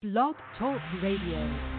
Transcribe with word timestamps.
Blog 0.00 0.36
Talk 0.56 0.80
Radio. 1.02 1.77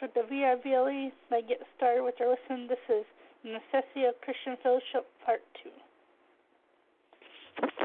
With 0.00 0.14
the 0.14 0.20
VRVLE. 0.20 1.10
May 1.30 1.42
get 1.42 1.58
started 1.76 2.04
with 2.04 2.14
your 2.20 2.28
listen. 2.28 2.68
This 2.68 2.78
is 2.88 3.04
Necessity 3.42 4.04
of 4.04 4.14
Christian 4.20 4.56
Fellowship, 4.62 5.06
Part 5.24 5.40
2. 5.64 5.70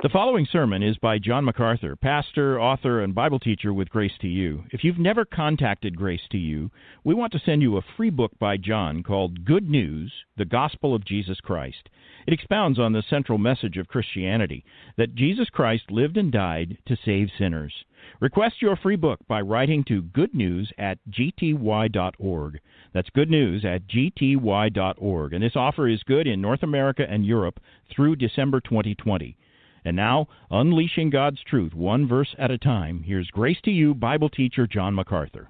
The 0.04 0.10
following 0.10 0.46
sermon 0.52 0.84
is 0.84 0.98
by 0.98 1.18
John 1.18 1.46
MacArthur, 1.46 1.96
pastor, 1.96 2.62
author, 2.62 3.02
and 3.02 3.16
Bible 3.16 3.40
teacher 3.40 3.74
with 3.74 3.90
Grace 3.90 4.12
to 4.22 4.28
You. 4.28 4.64
If 4.72 4.84
you've 4.84 5.00
never 5.00 5.26
contacted 5.26 5.98
Grace 5.98 6.22
to 6.32 6.38
You, 6.38 6.70
we 7.04 7.16
want 7.16 7.34
to 7.34 7.40
send 7.40 7.64
you 7.64 7.78
a 7.78 7.86
free 7.98 8.12
book 8.12 8.38
by 8.38 8.58
John 8.58 9.02
called 9.02 9.46
Good 9.46 9.68
News 9.68 10.14
The 10.38 10.46
Gospel 10.46 10.94
of 10.94 11.06
Jesus 11.06 11.40
Christ. 11.40 11.90
It 12.26 12.34
expounds 12.34 12.80
on 12.80 12.94
the 12.94 13.04
central 13.10 13.38
message 13.38 13.78
of 13.78 13.88
Christianity 13.88 14.64
that 14.98 15.16
Jesus 15.16 15.50
Christ 15.50 15.92
lived 15.92 16.18
and 16.18 16.32
died 16.32 16.78
to 16.86 16.98
save 17.04 17.30
sinners. 17.38 17.74
Request 18.20 18.62
your 18.62 18.76
free 18.76 18.96
book 18.96 19.20
by 19.28 19.42
writing 19.42 19.84
to 19.86 20.04
goodnews 20.04 20.68
at 20.78 21.00
gty.org. 21.10 22.60
That's 22.94 23.10
good 23.10 23.30
news 23.30 23.66
at 23.66 23.88
gty.org. 23.88 25.34
And 25.34 25.44
this 25.44 25.56
offer 25.56 25.88
is 25.88 26.04
good 26.04 26.28
in 26.28 26.42
North 26.42 26.64
America 26.64 27.06
and 27.10 27.26
Europe 27.26 27.60
through 27.94 28.18
December 28.18 28.60
2020. 28.62 29.38
And 29.86 29.96
now, 29.96 30.28
unleashing 30.50 31.10
God's 31.10 31.42
truth 31.44 31.74
one 31.74 32.08
verse 32.08 32.34
at 32.38 32.52
a 32.52 32.58
time, 32.58 33.04
here's 33.04 33.30
Grace 33.30 33.60
to 33.66 33.72
You 33.72 33.94
Bible 33.94 34.30
teacher 34.30 34.66
John 34.66 34.96
MacArthur. 34.96 35.50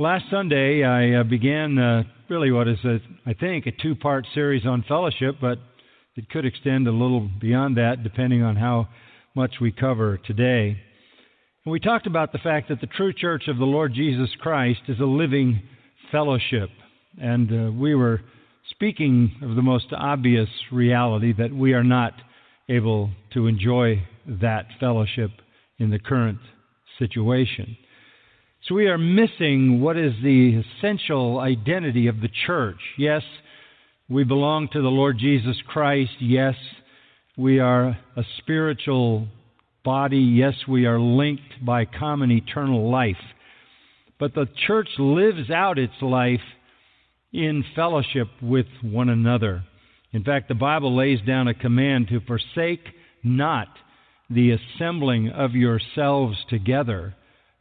Last 0.00 0.24
Sunday, 0.30 0.82
I 0.82 1.20
uh, 1.20 1.24
began 1.24 1.78
uh, 1.78 2.04
really 2.30 2.50
what 2.50 2.66
is, 2.68 2.78
a, 2.86 3.00
I 3.26 3.34
think, 3.34 3.66
a 3.66 3.70
two 3.70 3.94
part 3.94 4.26
series 4.32 4.64
on 4.64 4.82
fellowship, 4.88 5.34
but 5.42 5.58
it 6.16 6.30
could 6.30 6.46
extend 6.46 6.88
a 6.88 6.90
little 6.90 7.28
beyond 7.38 7.76
that 7.76 8.02
depending 8.02 8.42
on 8.42 8.56
how 8.56 8.88
much 9.34 9.56
we 9.60 9.70
cover 9.72 10.16
today. 10.16 10.68
And 11.66 11.70
we 11.70 11.80
talked 11.80 12.06
about 12.06 12.32
the 12.32 12.38
fact 12.38 12.70
that 12.70 12.80
the 12.80 12.86
true 12.86 13.12
church 13.12 13.42
of 13.46 13.58
the 13.58 13.66
Lord 13.66 13.92
Jesus 13.92 14.30
Christ 14.40 14.80
is 14.88 15.00
a 15.00 15.04
living 15.04 15.60
fellowship. 16.10 16.70
And 17.20 17.52
uh, 17.52 17.70
we 17.70 17.94
were 17.94 18.22
speaking 18.70 19.30
of 19.42 19.54
the 19.54 19.60
most 19.60 19.88
obvious 19.92 20.48
reality 20.72 21.34
that 21.36 21.52
we 21.52 21.74
are 21.74 21.84
not 21.84 22.14
able 22.70 23.10
to 23.34 23.48
enjoy 23.48 24.02
that 24.26 24.64
fellowship 24.80 25.30
in 25.78 25.90
the 25.90 25.98
current 25.98 26.38
situation. 26.98 27.76
So 28.68 28.74
we 28.74 28.88
are 28.88 28.98
missing 28.98 29.80
what 29.80 29.96
is 29.96 30.12
the 30.22 30.62
essential 30.78 31.40
identity 31.40 32.08
of 32.08 32.20
the 32.20 32.28
church. 32.46 32.80
Yes, 32.98 33.22
we 34.08 34.22
belong 34.22 34.68
to 34.72 34.82
the 34.82 34.88
Lord 34.88 35.18
Jesus 35.18 35.56
Christ. 35.66 36.12
Yes, 36.20 36.54
we 37.38 37.58
are 37.58 37.98
a 38.16 38.22
spiritual 38.38 39.28
body. 39.82 40.18
Yes, 40.18 40.54
we 40.68 40.84
are 40.84 41.00
linked 41.00 41.64
by 41.64 41.86
common 41.86 42.30
eternal 42.30 42.90
life. 42.90 43.16
But 44.18 44.34
the 44.34 44.46
church 44.66 44.88
lives 44.98 45.50
out 45.50 45.78
its 45.78 45.94
life 46.02 46.40
in 47.32 47.64
fellowship 47.74 48.28
with 48.42 48.66
one 48.82 49.08
another. 49.08 49.64
In 50.12 50.22
fact, 50.22 50.48
the 50.48 50.54
Bible 50.54 50.94
lays 50.94 51.20
down 51.26 51.48
a 51.48 51.54
command 51.54 52.08
to 52.08 52.20
forsake 52.20 52.84
not 53.22 53.68
the 54.28 54.50
assembling 54.50 55.30
of 55.30 55.52
yourselves 55.54 56.36
together, 56.50 57.14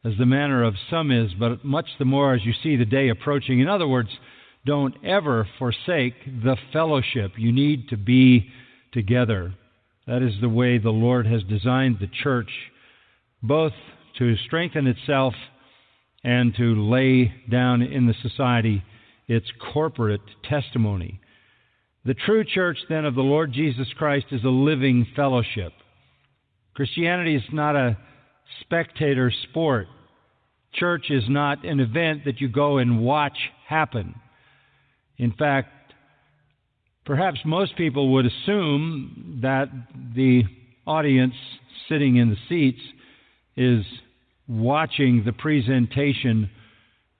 as 0.05 0.13
the 0.17 0.25
manner 0.25 0.63
of 0.63 0.75
some 0.89 1.11
is, 1.11 1.31
but 1.37 1.63
much 1.65 1.87
the 1.97 2.05
more 2.05 2.33
as 2.33 2.45
you 2.45 2.53
see 2.63 2.75
the 2.75 2.85
day 2.85 3.09
approaching. 3.09 3.59
In 3.59 3.67
other 3.67 3.87
words, 3.87 4.09
don't 4.65 4.95
ever 5.05 5.47
forsake 5.57 6.13
the 6.25 6.57
fellowship. 6.71 7.31
You 7.37 7.51
need 7.51 7.89
to 7.89 7.97
be 7.97 8.49
together. 8.93 9.53
That 10.07 10.21
is 10.21 10.33
the 10.41 10.49
way 10.49 10.77
the 10.77 10.89
Lord 10.89 11.27
has 11.27 11.43
designed 11.43 11.97
the 11.99 12.09
church, 12.23 12.49
both 13.43 13.73
to 14.17 14.35
strengthen 14.45 14.87
itself 14.87 15.33
and 16.23 16.55
to 16.55 16.89
lay 16.89 17.33
down 17.49 17.81
in 17.81 18.07
the 18.07 18.15
society 18.21 18.83
its 19.27 19.47
corporate 19.73 20.21
testimony. 20.49 21.19
The 22.05 22.13
true 22.13 22.43
church, 22.43 22.77
then, 22.89 23.05
of 23.05 23.15
the 23.15 23.21
Lord 23.21 23.53
Jesus 23.53 23.87
Christ 23.97 24.27
is 24.31 24.43
a 24.43 24.49
living 24.49 25.05
fellowship. 25.15 25.73
Christianity 26.73 27.35
is 27.35 27.43
not 27.51 27.75
a 27.75 27.97
spectator 28.61 29.31
sport. 29.49 29.87
Church 30.73 31.09
is 31.09 31.23
not 31.27 31.65
an 31.65 31.79
event 31.79 32.25
that 32.25 32.39
you 32.39 32.47
go 32.47 32.77
and 32.77 33.01
watch 33.01 33.37
happen. 33.67 34.15
In 35.17 35.31
fact, 35.33 35.69
perhaps 37.05 37.39
most 37.45 37.75
people 37.75 38.13
would 38.13 38.25
assume 38.25 39.39
that 39.41 39.69
the 40.15 40.43
audience 40.85 41.33
sitting 41.87 42.17
in 42.17 42.29
the 42.29 42.37
seats 42.47 42.81
is 43.57 43.83
watching 44.47 45.23
the 45.25 45.33
presentation 45.33 46.49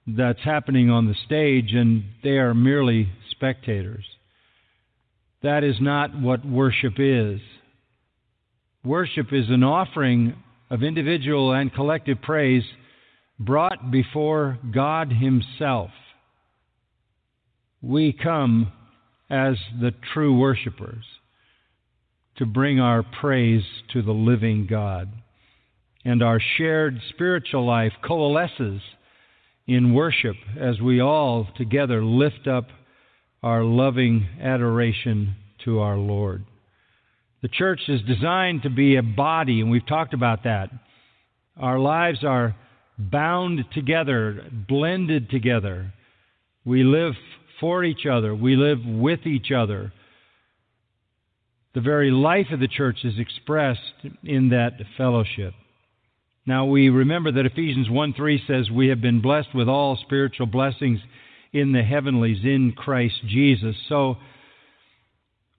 that's 0.08 0.44
happening 0.44 0.90
on 0.90 1.08
the 1.08 1.16
stage 1.26 1.74
and 1.74 2.04
they 2.24 2.38
are 2.38 2.54
merely 2.54 3.10
spectators. 3.32 4.06
That 5.44 5.64
is 5.64 5.76
not 5.80 6.20
what 6.20 6.46
worship 6.46 6.94
is. 6.98 7.40
Worship 8.84 9.28
is 9.32 9.50
an 9.50 9.64
offering 9.64 10.36
of 10.70 10.84
individual 10.84 11.54
and 11.54 11.74
collective 11.74 12.22
praise 12.22 12.64
brought 13.40 13.92
before 13.92 14.58
God 14.72 15.12
Himself. 15.12 15.90
We 17.82 18.14
come 18.14 18.72
as 19.30 19.56
the 19.80 19.94
true 20.14 20.38
worshipers 20.38 21.06
to 22.38 22.46
bring 22.46 22.80
our 22.80 23.04
praise 23.04 23.64
to 23.94 24.02
the 24.02 24.12
living 24.12 24.68
God. 24.70 25.10
And 26.06 26.24
our 26.24 26.40
shared 26.58 27.00
spiritual 27.10 27.66
life 27.66 27.92
coalesces 28.06 28.82
in 29.68 29.94
worship 29.94 30.36
as 30.60 30.80
we 30.82 31.00
all 31.00 31.48
together 31.58 32.04
lift 32.04 32.48
up 32.48 32.68
our 33.44 33.64
loving 33.64 34.28
adoration 34.42 35.36
to 35.66 35.80
our 35.80 35.98
Lord. 35.98 36.46
The 37.42 37.48
church 37.48 37.82
is 37.88 38.02
designed 38.02 38.64
to 38.64 38.70
be 38.70 38.98
a 38.98 39.04
body, 39.04 39.62
and 39.62 39.72
we've 39.72 39.86
talked 39.86 40.14
about 40.14 40.44
that. 40.44 40.70
Our 41.58 41.80
lives 41.80 42.24
are 42.24 42.56
bound 42.98 43.64
together, 43.74 44.44
blended 44.68 45.30
together. 45.30 45.94
We 46.66 46.84
live 46.84 47.14
for 47.60 47.84
each 47.84 48.06
other, 48.06 48.34
we 48.36 48.56
live 48.56 48.80
with 48.86 49.26
each 49.26 49.52
other. 49.52 49.92
The 51.76 51.82
very 51.82 52.10
life 52.10 52.48
of 52.52 52.60
the 52.60 52.68
church 52.68 53.00
is 53.04 53.20
expressed 53.20 53.80
in 54.24 54.50
that 54.50 54.74
fellowship. 54.98 55.54
Now 56.46 56.66
we 56.66 56.90
remember 56.90 57.32
that 57.32 57.46
Ephesians 57.46 57.90
1 57.90 58.14
3 58.14 58.44
says, 58.48 58.72
We 58.72 58.88
have 58.88 59.02
been 59.02 59.22
blessed 59.22 59.54
with 59.54 59.70
all 59.70 59.98
spiritual 59.98 60.48
blessings 60.48 61.00
in 61.54 61.74
the 61.74 61.84
heavenlies 61.84 62.44
in 62.44 62.74
Christ 62.76 63.16
Jesus. 63.28 63.76
So 63.88 64.18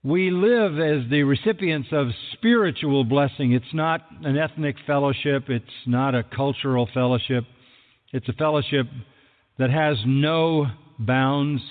we 0.03 0.31
live 0.31 0.79
as 0.79 1.07
the 1.11 1.21
recipients 1.23 1.89
of 1.91 2.07
spiritual 2.33 3.03
blessing. 3.03 3.51
It's 3.51 3.73
not 3.73 4.01
an 4.23 4.35
ethnic 4.35 4.75
fellowship, 4.87 5.49
it's 5.49 5.65
not 5.85 6.15
a 6.15 6.23
cultural 6.23 6.89
fellowship. 6.91 7.43
It's 8.11 8.27
a 8.27 8.33
fellowship 8.33 8.87
that 9.59 9.69
has 9.69 9.97
no 10.05 10.65
bounds, 10.97 11.61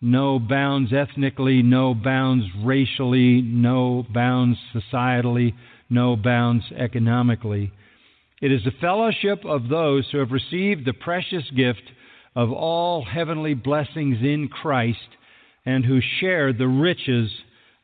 no 0.00 0.38
bounds 0.38 0.92
ethnically, 0.94 1.62
no 1.62 1.94
bounds 1.94 2.46
racially, 2.62 3.42
no 3.42 4.06
bounds 4.14 4.58
societally, 4.74 5.52
no 5.90 6.16
bounds 6.16 6.64
economically. 6.76 7.70
It 8.40 8.50
is 8.50 8.66
a 8.66 8.80
fellowship 8.80 9.44
of 9.44 9.68
those 9.68 10.08
who 10.10 10.18
have 10.18 10.32
received 10.32 10.86
the 10.86 10.94
precious 10.94 11.44
gift 11.54 11.82
of 12.34 12.50
all 12.50 13.04
heavenly 13.04 13.52
blessings 13.52 14.16
in 14.22 14.48
Christ 14.48 14.98
and 15.66 15.84
who 15.84 16.00
share 16.20 16.54
the 16.54 16.66
riches 16.66 17.30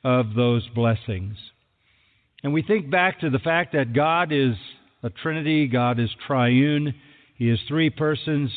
of 0.04 0.34
those 0.34 0.66
blessings. 0.74 1.36
And 2.42 2.52
we 2.52 2.62
think 2.62 2.90
back 2.90 3.20
to 3.20 3.30
the 3.30 3.38
fact 3.38 3.72
that 3.74 3.92
God 3.92 4.32
is 4.32 4.54
a 5.02 5.10
Trinity, 5.10 5.66
God 5.66 5.98
is 5.98 6.10
triune, 6.26 6.94
He 7.36 7.50
is 7.50 7.58
three 7.68 7.90
persons, 7.90 8.50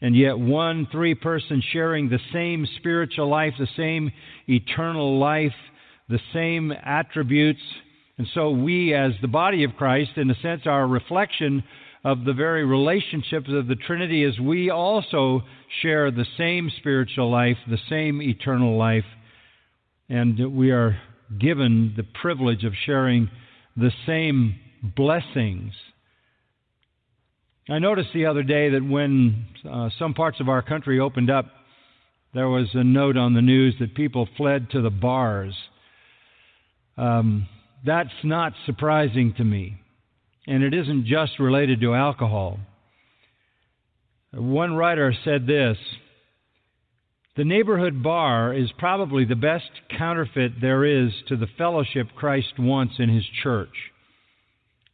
and 0.00 0.16
yet 0.16 0.38
one 0.38 0.86
three 0.90 1.14
person 1.14 1.62
sharing 1.72 2.08
the 2.08 2.18
same 2.32 2.66
spiritual 2.76 3.28
life, 3.28 3.54
the 3.58 3.68
same 3.76 4.10
eternal 4.48 5.18
life, 5.18 5.54
the 6.08 6.20
same 6.32 6.72
attributes. 6.72 7.62
And 8.18 8.26
so 8.34 8.50
we, 8.50 8.94
as 8.94 9.12
the 9.22 9.28
body 9.28 9.64
of 9.64 9.76
Christ, 9.76 10.12
in 10.16 10.30
a 10.30 10.40
sense, 10.40 10.62
are 10.66 10.82
a 10.82 10.86
reflection 10.86 11.64
of 12.04 12.24
the 12.24 12.34
very 12.34 12.64
relationships 12.64 13.48
of 13.48 13.66
the 13.66 13.76
Trinity 13.76 14.24
as 14.24 14.38
we 14.38 14.70
also 14.70 15.42
share 15.82 16.10
the 16.10 16.26
same 16.36 16.70
spiritual 16.78 17.30
life, 17.30 17.56
the 17.68 17.78
same 17.88 18.20
eternal 18.20 18.76
life, 18.76 19.04
and 20.08 20.56
we 20.56 20.70
are 20.70 20.98
given 21.38 21.94
the 21.96 22.04
privilege 22.20 22.64
of 22.64 22.72
sharing 22.84 23.30
the 23.76 23.90
same 24.06 24.56
blessings. 24.82 25.72
I 27.68 27.78
noticed 27.78 28.10
the 28.12 28.26
other 28.26 28.42
day 28.42 28.70
that 28.70 28.84
when 28.84 29.46
uh, 29.68 29.88
some 29.98 30.14
parts 30.14 30.40
of 30.40 30.48
our 30.48 30.62
country 30.62 31.00
opened 31.00 31.30
up, 31.30 31.46
there 32.34 32.48
was 32.48 32.68
a 32.74 32.84
note 32.84 33.16
on 33.16 33.34
the 33.34 33.42
news 33.42 33.74
that 33.80 33.94
people 33.94 34.28
fled 34.36 34.70
to 34.70 34.82
the 34.82 34.90
bars. 34.90 35.54
Um, 36.96 37.48
that's 37.84 38.10
not 38.22 38.52
surprising 38.66 39.34
to 39.38 39.44
me 39.44 39.78
and 40.46 40.62
it 40.62 40.74
isn't 40.74 41.06
just 41.06 41.38
related 41.38 41.80
to 41.80 41.94
alcohol. 41.94 42.58
One 44.32 44.74
writer 44.74 45.14
said 45.24 45.46
this 45.46 45.78
The 47.36 47.44
neighborhood 47.44 48.02
bar 48.02 48.54
is 48.54 48.70
probably 48.78 49.24
the 49.24 49.34
best 49.34 49.70
counterfeit 49.96 50.60
there 50.60 50.84
is 50.84 51.10
to 51.28 51.36
the 51.36 51.48
fellowship 51.58 52.08
Christ 52.14 52.58
wants 52.58 52.94
in 52.98 53.08
his 53.08 53.24
church. 53.42 53.74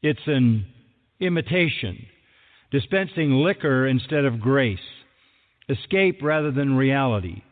It's 0.03 0.27
an 0.27 0.67
imitation, 1.21 2.07
dispensing 2.71 3.33
liquor 3.33 3.87
instead 3.87 4.25
of 4.25 4.41
grace, 4.41 4.79
escape 5.69 6.21
rather 6.23 6.51
than 6.51 6.77
reality. 6.77 7.43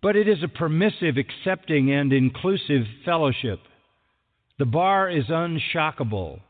But 0.00 0.14
it 0.14 0.28
is 0.28 0.42
a 0.44 0.48
permissive, 0.48 1.16
accepting, 1.16 1.90
and 1.90 2.12
inclusive 2.12 2.82
fellowship. 3.04 3.58
The 4.58 4.66
bar 4.66 5.10
is 5.10 5.24
unshockable 5.24 6.40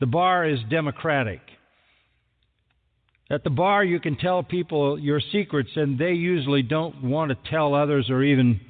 the 0.00 0.06
bar 0.06 0.48
is 0.48 0.58
democratic. 0.70 1.40
At 3.30 3.44
the 3.44 3.50
bar, 3.50 3.84
you 3.84 4.00
can 4.00 4.16
tell 4.16 4.42
people 4.42 4.98
your 4.98 5.20
secrets, 5.20 5.70
and 5.76 5.96
they 5.96 6.12
usually 6.12 6.62
don't 6.62 7.04
want 7.04 7.30
to 7.30 7.50
tell 7.50 7.74
others 7.74 8.10
or 8.10 8.24
even 8.24 8.60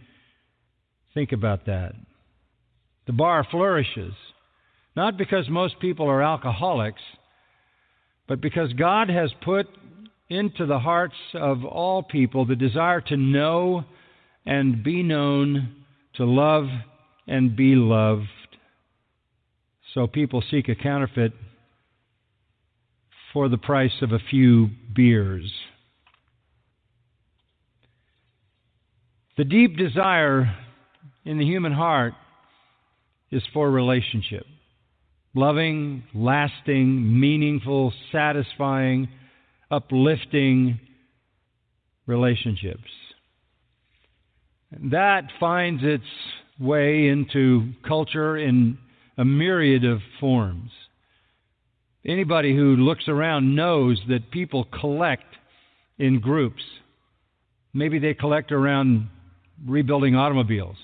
think 1.15 1.33
about 1.33 1.65
that. 1.67 1.95
The 3.07 3.15
bar 3.15 3.47
flourishes, 3.51 4.13
not 4.95 5.17
because 5.17 5.49
most 5.49 5.81
people 5.81 6.07
are 6.07 6.23
alcoholics, 6.23 7.01
but 8.29 8.43
because 8.43 8.73
God 8.75 9.09
has 9.09 9.33
put 9.43 9.67
into 10.29 10.67
the 10.67 10.79
hearts 10.79 11.17
of 11.35 11.65
all 11.65 12.03
people 12.03 12.45
the 12.45 12.55
desire 12.55 13.01
to 13.01 13.17
know 13.17 13.85
and 14.45 14.85
be 14.85 15.03
known, 15.03 15.85
to 16.17 16.25
love 16.25 16.67
and 17.27 17.57
be 17.57 17.75
loved. 17.75 18.27
So 19.95 20.07
people 20.07 20.45
seek 20.51 20.69
a 20.69 20.75
counterfeit 20.75 21.33
for 23.33 23.49
the 23.49 23.59
price 23.59 24.03
of 24.03 24.13
a 24.13 24.19
few 24.31 24.69
beers. 24.95 25.51
The 29.37 29.45
deep 29.45 29.77
desire 29.77 30.55
in 31.25 31.39
the 31.39 31.47
human 31.47 31.73
heart 31.73 32.15
is 33.31 33.43
for 33.53 33.71
relationship 33.71 34.45
loving, 35.35 36.03
lasting, 36.13 37.21
meaningful, 37.21 37.93
satisfying, 38.11 39.09
uplifting 39.71 40.81
relationships. 42.07 42.91
That 44.91 45.25
finds 45.39 45.83
its 45.85 46.05
way 46.59 47.09
into 47.09 47.73
culture 47.87 48.37
in 48.37 48.79
a 49.17 49.25
myriad 49.25 49.85
of 49.85 50.01
forms. 50.19 50.71
Anybody 52.07 52.55
who 52.55 52.77
looks 52.77 53.09
around 53.09 53.55
knows 53.55 54.01
that 54.09 54.31
people 54.31 54.65
collect 54.65 55.25
in 55.99 56.21
groups. 56.21 56.63
Maybe 57.75 57.99
they 57.99 58.15
collect 58.15 58.53
around 58.53 59.09
rebuilding 59.67 60.17
automobiles. 60.17 60.77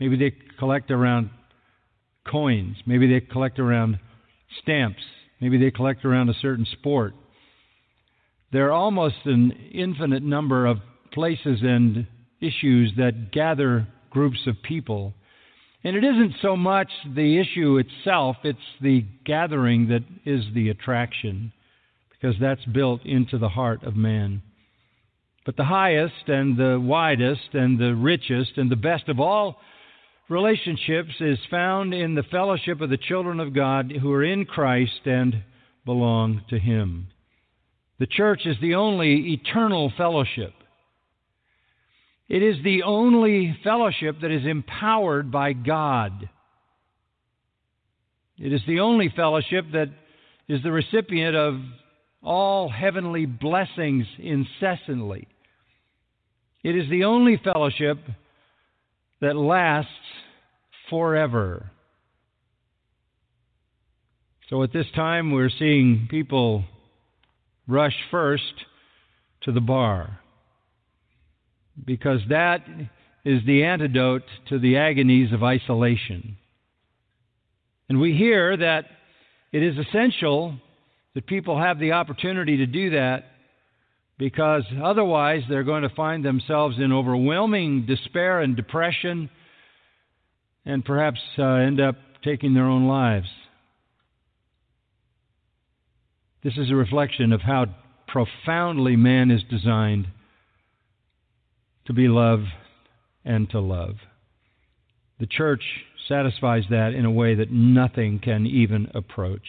Maybe 0.00 0.16
they 0.16 0.34
collect 0.58 0.90
around 0.90 1.30
coins. 2.26 2.76
Maybe 2.84 3.06
they 3.06 3.20
collect 3.20 3.58
around 3.58 4.00
stamps. 4.62 5.02
Maybe 5.40 5.56
they 5.58 5.70
collect 5.70 6.04
around 6.04 6.30
a 6.30 6.34
certain 6.34 6.66
sport. 6.72 7.14
There 8.52 8.66
are 8.66 8.72
almost 8.72 9.16
an 9.24 9.52
infinite 9.72 10.22
number 10.22 10.66
of 10.66 10.78
places 11.12 11.60
and 11.62 12.06
issues 12.40 12.92
that 12.96 13.32
gather 13.32 13.86
groups 14.10 14.40
of 14.46 14.56
people 14.62 15.14
And 15.86 15.94
it 15.94 16.02
isn't 16.02 16.34
so 16.42 16.56
much 16.56 16.90
the 17.14 17.38
issue 17.38 17.78
itself, 17.78 18.38
it's 18.42 18.58
the 18.80 19.04
gathering 19.24 19.86
that 19.90 20.02
is 20.24 20.42
the 20.52 20.70
attraction, 20.70 21.52
because 22.10 22.34
that's 22.40 22.64
built 22.64 23.06
into 23.06 23.38
the 23.38 23.50
heart 23.50 23.84
of 23.84 23.94
man. 23.94 24.42
But 25.44 25.56
the 25.56 25.62
highest 25.62 26.26
and 26.26 26.56
the 26.56 26.80
widest 26.80 27.54
and 27.54 27.78
the 27.78 27.94
richest 27.94 28.56
and 28.56 28.68
the 28.68 28.74
best 28.74 29.08
of 29.08 29.20
all 29.20 29.60
relationships 30.28 31.12
is 31.20 31.38
found 31.52 31.94
in 31.94 32.16
the 32.16 32.24
fellowship 32.24 32.80
of 32.80 32.90
the 32.90 32.96
children 32.96 33.38
of 33.38 33.54
God 33.54 33.92
who 33.92 34.10
are 34.10 34.24
in 34.24 34.44
Christ 34.44 35.06
and 35.06 35.44
belong 35.84 36.42
to 36.50 36.58
Him. 36.58 37.06
The 38.00 38.08
church 38.08 38.40
is 38.44 38.56
the 38.60 38.74
only 38.74 39.34
eternal 39.34 39.92
fellowship. 39.96 40.52
It 42.28 42.42
is 42.42 42.56
the 42.64 42.82
only 42.82 43.56
fellowship 43.62 44.16
that 44.22 44.30
is 44.30 44.44
empowered 44.44 45.30
by 45.30 45.52
God. 45.52 46.28
It 48.38 48.52
is 48.52 48.60
the 48.66 48.80
only 48.80 49.12
fellowship 49.14 49.66
that 49.72 49.90
is 50.48 50.62
the 50.62 50.72
recipient 50.72 51.36
of 51.36 51.60
all 52.22 52.68
heavenly 52.68 53.26
blessings 53.26 54.06
incessantly. 54.18 55.28
It 56.64 56.76
is 56.76 56.90
the 56.90 57.04
only 57.04 57.40
fellowship 57.42 57.98
that 59.20 59.36
lasts 59.36 59.90
forever. 60.90 61.70
So 64.50 64.62
at 64.64 64.72
this 64.72 64.86
time, 64.94 65.30
we're 65.30 65.50
seeing 65.50 66.08
people 66.10 66.64
rush 67.68 67.96
first 68.10 68.42
to 69.42 69.52
the 69.52 69.60
bar 69.60 70.20
because 71.84 72.20
that 72.28 72.64
is 73.24 73.40
the 73.46 73.64
antidote 73.64 74.22
to 74.48 74.58
the 74.58 74.76
agonies 74.76 75.32
of 75.32 75.42
isolation. 75.42 76.36
And 77.88 78.00
we 78.00 78.14
hear 78.14 78.56
that 78.56 78.86
it 79.52 79.62
is 79.62 79.76
essential 79.78 80.54
that 81.14 81.26
people 81.26 81.58
have 81.58 81.78
the 81.78 81.92
opportunity 81.92 82.58
to 82.58 82.66
do 82.66 82.90
that 82.90 83.24
because 84.18 84.64
otherwise 84.82 85.42
they're 85.48 85.64
going 85.64 85.82
to 85.82 85.88
find 85.90 86.24
themselves 86.24 86.76
in 86.78 86.92
overwhelming 86.92 87.86
despair 87.86 88.40
and 88.40 88.56
depression 88.56 89.28
and 90.64 90.84
perhaps 90.84 91.20
uh, 91.38 91.44
end 91.44 91.80
up 91.80 91.96
taking 92.24 92.54
their 92.54 92.64
own 92.64 92.86
lives. 92.88 93.28
This 96.42 96.54
is 96.56 96.70
a 96.70 96.74
reflection 96.74 97.32
of 97.32 97.40
how 97.40 97.66
profoundly 98.08 98.96
man 98.96 99.30
is 99.30 99.42
designed 99.50 100.06
to 101.86 101.92
be 101.92 102.08
loved 102.08 102.46
and 103.24 103.48
to 103.50 103.60
love. 103.60 103.96
The 105.18 105.26
church 105.26 105.62
satisfies 106.08 106.64
that 106.70 106.94
in 106.94 107.04
a 107.04 107.10
way 107.10 107.34
that 107.34 107.50
nothing 107.50 108.20
can 108.20 108.46
even 108.46 108.90
approach. 108.94 109.46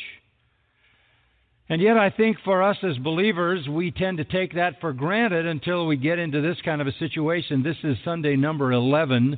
And 1.70 1.82
yet, 1.82 1.98
I 1.98 2.10
think 2.10 2.38
for 2.46 2.64
us 2.64 2.78
as 2.82 2.98
believers, 2.98 3.68
we 3.68 3.92
tend 3.92 4.18
to 4.20 4.24
take 4.24 4.56
that 4.56 4.80
for 4.80 4.94
granted 4.94 5.46
until 5.46 5.86
we 5.86 5.98
get 5.98 6.18
into 6.18 6.42
this 6.42 6.58
kind 6.64 6.80
of 6.80 6.88
a 6.88 6.94
situation. 6.94 7.62
This 7.62 7.76
is 7.84 7.98
Sunday 8.06 8.38
number 8.38 8.72
11 8.72 9.38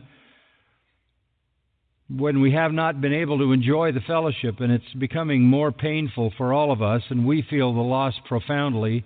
when 2.15 2.41
we 2.41 2.51
have 2.51 2.71
not 2.71 3.01
been 3.01 3.13
able 3.13 3.37
to 3.37 3.51
enjoy 3.51 3.91
the 3.91 4.01
fellowship, 4.01 4.59
and 4.59 4.71
it's 4.71 4.93
becoming 4.97 5.43
more 5.43 5.71
painful 5.71 6.33
for 6.37 6.53
all 6.53 6.71
of 6.71 6.81
us, 6.81 7.03
and 7.09 7.25
we 7.25 7.43
feel 7.49 7.73
the 7.73 7.79
loss 7.79 8.15
profoundly. 8.27 9.05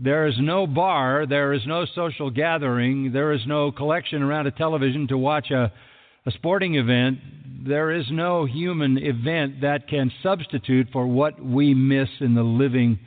There 0.00 0.28
is 0.28 0.36
no 0.38 0.66
bar, 0.66 1.26
there 1.26 1.52
is 1.52 1.62
no 1.66 1.84
social 1.94 2.30
gathering, 2.30 3.12
there 3.12 3.32
is 3.32 3.40
no 3.46 3.72
collection 3.72 4.22
around 4.22 4.46
a 4.46 4.52
television 4.52 5.08
to 5.08 5.18
watch 5.18 5.50
a, 5.50 5.72
a 6.24 6.30
sporting 6.30 6.76
event. 6.76 7.18
There 7.66 7.90
is 7.90 8.06
no 8.10 8.44
human 8.44 8.96
event 8.96 9.62
that 9.62 9.88
can 9.88 10.12
substitute 10.22 10.88
for 10.92 11.06
what 11.06 11.42
we 11.44 11.74
miss 11.74 12.08
in 12.20 12.34
the 12.34 12.44
living 12.44 13.00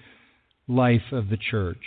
life 0.67 1.13
of 1.13 1.29
the 1.29 1.37
church. 1.37 1.83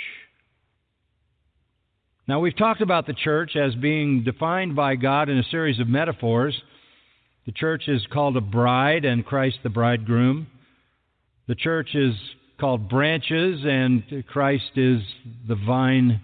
Now, 2.26 2.40
we've 2.40 2.56
talked 2.56 2.80
about 2.80 3.06
the 3.06 3.12
church 3.12 3.54
as 3.54 3.74
being 3.74 4.24
defined 4.24 4.74
by 4.74 4.96
God 4.96 5.28
in 5.28 5.36
a 5.36 5.44
series 5.50 5.78
of 5.78 5.86
metaphors. 5.86 6.58
The 7.44 7.52
church 7.52 7.88
is 7.88 8.06
called 8.10 8.38
a 8.38 8.40
bride 8.40 9.04
and 9.04 9.26
Christ 9.26 9.58
the 9.62 9.68
bridegroom. 9.68 10.46
The 11.46 11.54
church 11.54 11.94
is 11.94 12.14
called 12.58 12.88
branches, 12.88 13.60
and 13.64 14.02
Christ 14.28 14.72
is 14.76 15.00
the 15.48 15.56
vine, 15.56 16.20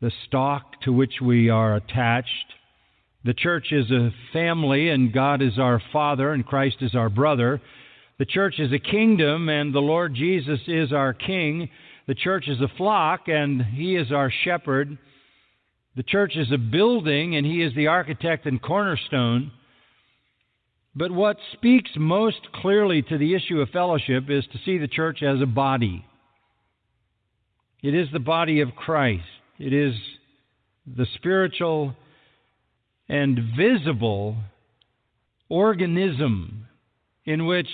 the 0.00 0.12
stalk 0.26 0.80
to 0.82 0.92
which 0.92 1.14
we 1.22 1.48
are 1.48 1.76
attached. 1.76 2.28
The 3.24 3.34
church 3.34 3.72
is 3.72 3.90
a 3.90 4.10
family, 4.32 4.88
and 4.88 5.12
God 5.12 5.42
is 5.42 5.58
our 5.58 5.82
Father, 5.92 6.32
and 6.32 6.46
Christ 6.46 6.76
is 6.80 6.94
our 6.94 7.08
brother. 7.08 7.60
The 8.18 8.24
church 8.24 8.58
is 8.58 8.72
a 8.72 8.78
kingdom, 8.78 9.48
and 9.48 9.74
the 9.74 9.80
Lord 9.80 10.14
Jesus 10.14 10.60
is 10.66 10.92
our 10.92 11.12
King. 11.12 11.68
The 12.06 12.14
church 12.14 12.48
is 12.48 12.60
a 12.60 12.76
flock, 12.76 13.28
and 13.28 13.62
He 13.62 13.96
is 13.96 14.10
our 14.12 14.32
shepherd. 14.44 14.98
The 15.96 16.02
church 16.02 16.36
is 16.36 16.50
a 16.52 16.58
building, 16.58 17.36
and 17.36 17.44
He 17.46 17.62
is 17.62 17.74
the 17.74 17.88
architect 17.88 18.46
and 18.46 18.62
cornerstone. 18.62 19.52
But 20.98 21.12
what 21.12 21.36
speaks 21.52 21.92
most 21.96 22.40
clearly 22.52 23.02
to 23.02 23.18
the 23.18 23.36
issue 23.36 23.60
of 23.60 23.68
fellowship 23.68 24.24
is 24.28 24.44
to 24.50 24.58
see 24.64 24.78
the 24.78 24.88
church 24.88 25.22
as 25.22 25.40
a 25.40 25.46
body. 25.46 26.04
It 27.84 27.94
is 27.94 28.08
the 28.12 28.18
body 28.18 28.60
of 28.62 28.74
Christ. 28.74 29.22
It 29.60 29.72
is 29.72 29.94
the 30.86 31.06
spiritual 31.14 31.94
and 33.08 33.38
visible 33.56 34.38
organism 35.48 36.66
in 37.24 37.46
which 37.46 37.68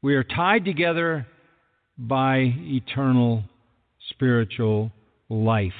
we 0.00 0.14
are 0.14 0.22
tied 0.22 0.64
together 0.64 1.26
by 1.98 2.54
eternal 2.58 3.42
spiritual 4.10 4.92
life. 5.28 5.72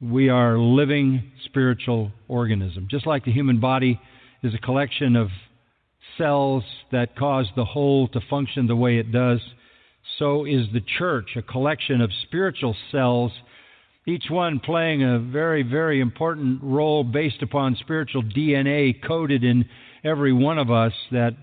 We 0.00 0.28
are 0.28 0.56
living 0.56 1.32
spiritual 1.44 2.12
organism. 2.28 2.86
Just 2.88 3.04
like 3.04 3.24
the 3.24 3.32
human 3.32 3.58
body 3.58 4.00
is 4.46 4.54
a 4.54 4.58
collection 4.58 5.16
of 5.16 5.28
cells 6.16 6.64
that 6.92 7.16
cause 7.16 7.46
the 7.56 7.64
whole 7.64 8.08
to 8.08 8.20
function 8.30 8.66
the 8.66 8.76
way 8.76 8.98
it 8.98 9.12
does, 9.12 9.40
so 10.18 10.44
is 10.44 10.66
the 10.72 10.82
church 10.98 11.30
a 11.36 11.42
collection 11.42 12.00
of 12.00 12.10
spiritual 12.22 12.76
cells 12.90 13.32
each 14.08 14.26
one 14.30 14.60
playing 14.60 15.02
a 15.02 15.18
very, 15.18 15.64
very 15.64 16.00
important 16.00 16.62
role 16.62 17.02
based 17.02 17.42
upon 17.42 17.76
spiritual 17.80 18.22
DNA 18.22 18.94
coded 19.04 19.42
in 19.42 19.68
every 20.04 20.32
one 20.32 20.58
of 20.58 20.70
us 20.70 20.92
that 21.10 21.34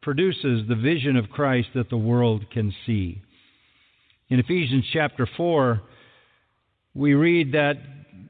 produces 0.00 0.66
the 0.66 0.74
vision 0.74 1.16
of 1.16 1.28
Christ 1.28 1.68
that 1.74 1.90
the 1.90 1.98
world 1.98 2.50
can 2.50 2.74
see. 2.86 3.20
In 4.30 4.38
Ephesians 4.38 4.86
chapter 4.90 5.28
4, 5.36 5.82
we 6.94 7.12
read 7.12 7.52
that 7.52 7.76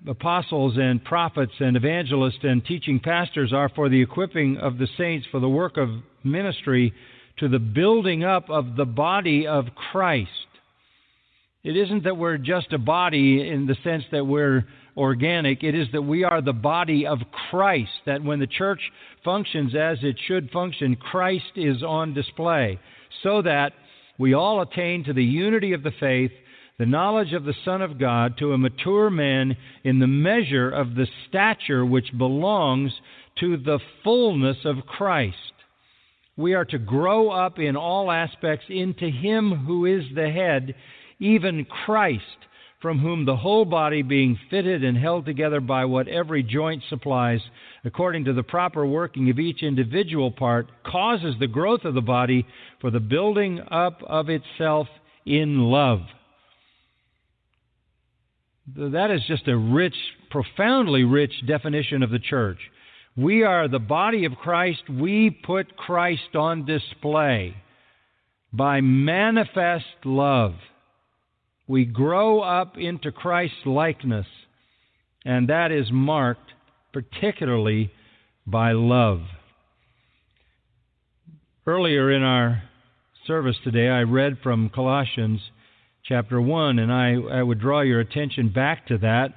apostles 0.09 0.75
and 0.77 1.05
prophets 1.05 1.53
and 1.61 1.77
evangelists 1.77 2.39
and 2.43 2.65
teaching 2.65 2.99
pastors 2.99 3.53
are 3.53 3.69
for 3.69 3.89
the 3.89 4.01
equipping 4.01 4.57
of 4.57 4.79
the 4.79 4.89
saints 4.97 5.27
for 5.31 5.39
the 5.39 5.49
work 5.49 5.77
of 5.77 5.89
ministry 6.25 6.93
to 7.39 7.49
the 7.49 7.59
building 7.59 8.25
up 8.25 8.49
of 8.51 8.75
the 8.77 8.85
body 8.85 9.47
of 9.47 9.67
Christ 9.93 10.31
it 11.65 11.77
isn't 11.77 12.05
that 12.05 12.17
we're 12.17 12.39
just 12.39 12.73
a 12.73 12.79
body 12.79 13.47
in 13.47 13.67
the 13.67 13.77
sense 13.83 14.05
that 14.13 14.25
we're 14.25 14.65
organic. 14.97 15.63
It 15.63 15.75
is 15.75 15.89
that 15.93 16.03
we 16.03 16.25
are 16.25 16.41
the 16.41 16.53
body 16.53 17.07
of 17.07 17.19
Christ, 17.51 17.91
that 18.07 18.23
when 18.23 18.39
the 18.39 18.47
church 18.47 18.81
functions 19.25 19.75
as 19.75 19.99
it 20.03 20.17
should 20.27 20.51
function, 20.51 20.97
Christ 20.97 21.53
is 21.57 21.83
on 21.83 22.15
display, 22.15 22.79
so 23.23 23.43
that 23.43 23.73
we 24.19 24.35
all 24.35 24.63
attain 24.63 25.05
to 25.05 25.13
the 25.13 25.25
unity 25.25 25.73
of 25.73 25.83
the 25.83 25.93
faith, 25.99 26.31
the 26.79 26.87
knowledge 26.87 27.33
of 27.33 27.45
the 27.45 27.55
Son 27.65 27.83
of 27.83 27.99
God, 27.99 28.39
to 28.39 28.53
a 28.53 28.59
mature 28.59 29.11
man 29.11 29.57
in 29.83 29.99
the 29.99 30.07
measure 30.07 30.71
of 30.71 30.95
the 30.95 31.09
stature 31.29 31.85
which 31.85 32.17
belongs 32.17 32.93
to 33.41 33.57
the 33.57 33.81
fullness 34.05 34.59
of 34.65 34.87
Christ. 34.87 35.37
We 36.37 36.55
are 36.55 36.65
to 36.67 36.79
grow 36.79 37.31
up 37.31 37.59
in 37.59 37.77
all 37.77 38.13
aspects 38.13 38.67
into 38.69 39.11
Him 39.11 39.65
who 39.67 39.87
is 39.87 40.05
the 40.15 40.31
head 40.31 40.75
even 41.19 41.65
Christ, 41.65 42.23
from 42.81 43.01
whom 43.01 43.25
the 43.25 43.37
whole 43.37 43.65
body, 43.65 44.03
being 44.03 44.39
fitted 44.49 44.85
and 44.85 44.97
held 44.97 45.27
together 45.27 45.61
by 45.61 45.85
what 45.85 46.07
every 46.07 46.45
joint 46.45 46.85
supplies, 46.89 47.41
according 47.85 48.25
to 48.27 48.33
the 48.33 48.45
proper 48.45 48.87
working 48.87 49.31
of 49.31 49.41
each 49.41 49.65
individual 49.65 50.31
part, 50.31 50.69
causes 50.85 51.35
the 51.41 51.49
growth 51.49 51.85
of 51.85 51.95
the 51.95 52.01
body 52.01 52.47
for 52.81 52.93
the 52.93 53.01
building 53.01 53.61
up 53.69 54.01
of 54.05 54.29
itself 54.29 54.87
in 55.27 55.59
love. 55.59 56.03
That 58.77 59.11
is 59.11 59.23
just 59.27 59.49
a 59.49 59.57
rich, 59.57 59.95
profoundly 60.31 61.05
rich 61.05 61.33
definition 61.47 62.03
of 62.03 62.11
the 62.11 62.19
church. 62.19 62.59
We 63.17 63.43
are 63.43 63.69
the 63.69 63.79
body 63.79 64.25
of 64.25 64.33
Christ. 64.37 64.83
We 64.91 65.31
put 65.31 65.77
Christ 65.77 66.35
on 66.35 66.67
display 66.67 67.55
by 68.53 68.81
manifest 68.81 69.87
love 70.05 70.55
we 71.69 71.85
grow 71.85 72.41
up 72.41 72.79
into 72.79 73.13
Christ's 73.13 73.67
likeness, 73.67 74.27
and 75.25 75.51
that 75.51 75.71
is 75.71 75.87
marked 75.93 76.51
particularly 76.95 77.93
by 78.47 78.73
love. 78.73 79.21
Earlier 81.67 82.11
in 82.11 82.23
our 82.23 82.63
service 83.27 83.57
today, 83.63 83.89
I 83.89 84.01
read 84.01 84.39
from 84.43 84.71
Colossians 84.71 85.41
chapter 86.09 86.41
1, 86.41 86.79
and 86.79 86.91
I, 86.91 87.17
I 87.39 87.43
would 87.43 87.61
draw 87.61 87.83
your 87.83 88.01
attention 88.01 88.49
back 88.49 88.87
to 88.87 88.97
that. 88.99 89.29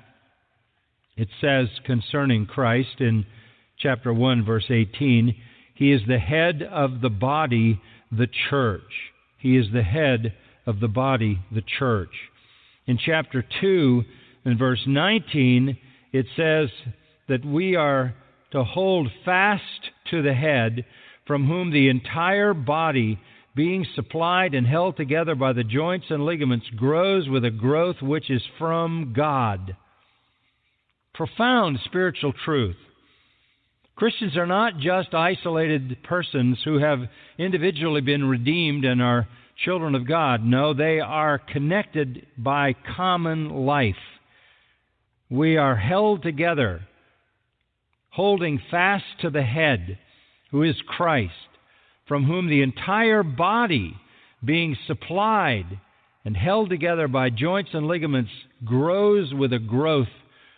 It 1.17 1.27
says 1.41 1.67
concerning 1.85 2.45
Christ 2.45 3.01
in 3.01 3.25
chapter 3.77 4.13
1, 4.13 4.45
verse 4.45 4.67
18, 4.69 5.35
He 5.75 5.91
is 5.91 6.01
the 6.07 6.17
head 6.17 6.63
of 6.63 7.01
the 7.01 7.09
body, 7.09 7.81
the 8.09 8.29
church. 8.49 8.81
He 9.37 9.57
is 9.57 9.65
the 9.73 9.83
head 9.83 10.33
of 10.65 10.79
the 10.79 10.87
body, 10.87 11.39
the 11.53 11.63
church. 11.77 12.13
In 12.87 12.97
chapter 12.97 13.43
2, 13.59 14.03
in 14.45 14.57
verse 14.57 14.83
19, 14.87 15.77
it 16.13 16.25
says 16.37 16.69
that 17.27 17.45
we 17.45 17.75
are 17.75 18.15
to 18.53 18.63
hold 18.63 19.09
fast 19.25 19.91
to 20.09 20.21
the 20.21 20.33
head, 20.33 20.85
from 21.27 21.47
whom 21.47 21.71
the 21.71 21.89
entire 21.89 22.53
body, 22.53 23.19
being 23.55 23.85
supplied 23.95 24.53
and 24.53 24.65
held 24.65 24.97
together 24.97 25.35
by 25.35 25.53
the 25.53 25.63
joints 25.63 26.07
and 26.09 26.25
ligaments, 26.25 26.67
grows 26.75 27.27
with 27.27 27.43
a 27.43 27.51
growth 27.51 28.01
which 28.01 28.29
is 28.29 28.41
from 28.57 29.13
God. 29.15 29.75
Profound 31.13 31.79
spiritual 31.85 32.33
truth. 32.45 32.77
Christians 33.95 34.37
are 34.37 34.47
not 34.47 34.79
just 34.79 35.13
isolated 35.13 35.97
persons 36.03 36.57
who 36.63 36.79
have 36.79 36.99
individually 37.37 38.01
been 38.01 38.23
redeemed 38.23 38.85
and 38.85 39.01
are 39.01 39.27
children 39.63 39.95
of 39.95 40.07
God. 40.07 40.43
No, 40.43 40.73
they 40.73 40.99
are 40.99 41.37
connected 41.37 42.25
by 42.37 42.73
common 42.95 43.49
life. 43.49 43.95
We 45.29 45.57
are 45.57 45.75
held 45.75 46.23
together, 46.23 46.81
holding 48.09 48.59
fast 48.71 49.05
to 49.21 49.29
the 49.29 49.43
head, 49.43 49.99
who 50.51 50.63
is 50.63 50.75
Christ, 50.87 51.31
from 52.11 52.25
whom 52.25 52.49
the 52.49 52.61
entire 52.61 53.23
body, 53.23 53.95
being 54.43 54.75
supplied 54.85 55.79
and 56.25 56.35
held 56.35 56.69
together 56.69 57.07
by 57.07 57.29
joints 57.29 57.69
and 57.71 57.87
ligaments, 57.87 58.29
grows 58.65 59.33
with 59.33 59.53
a 59.53 59.59
growth 59.59 60.09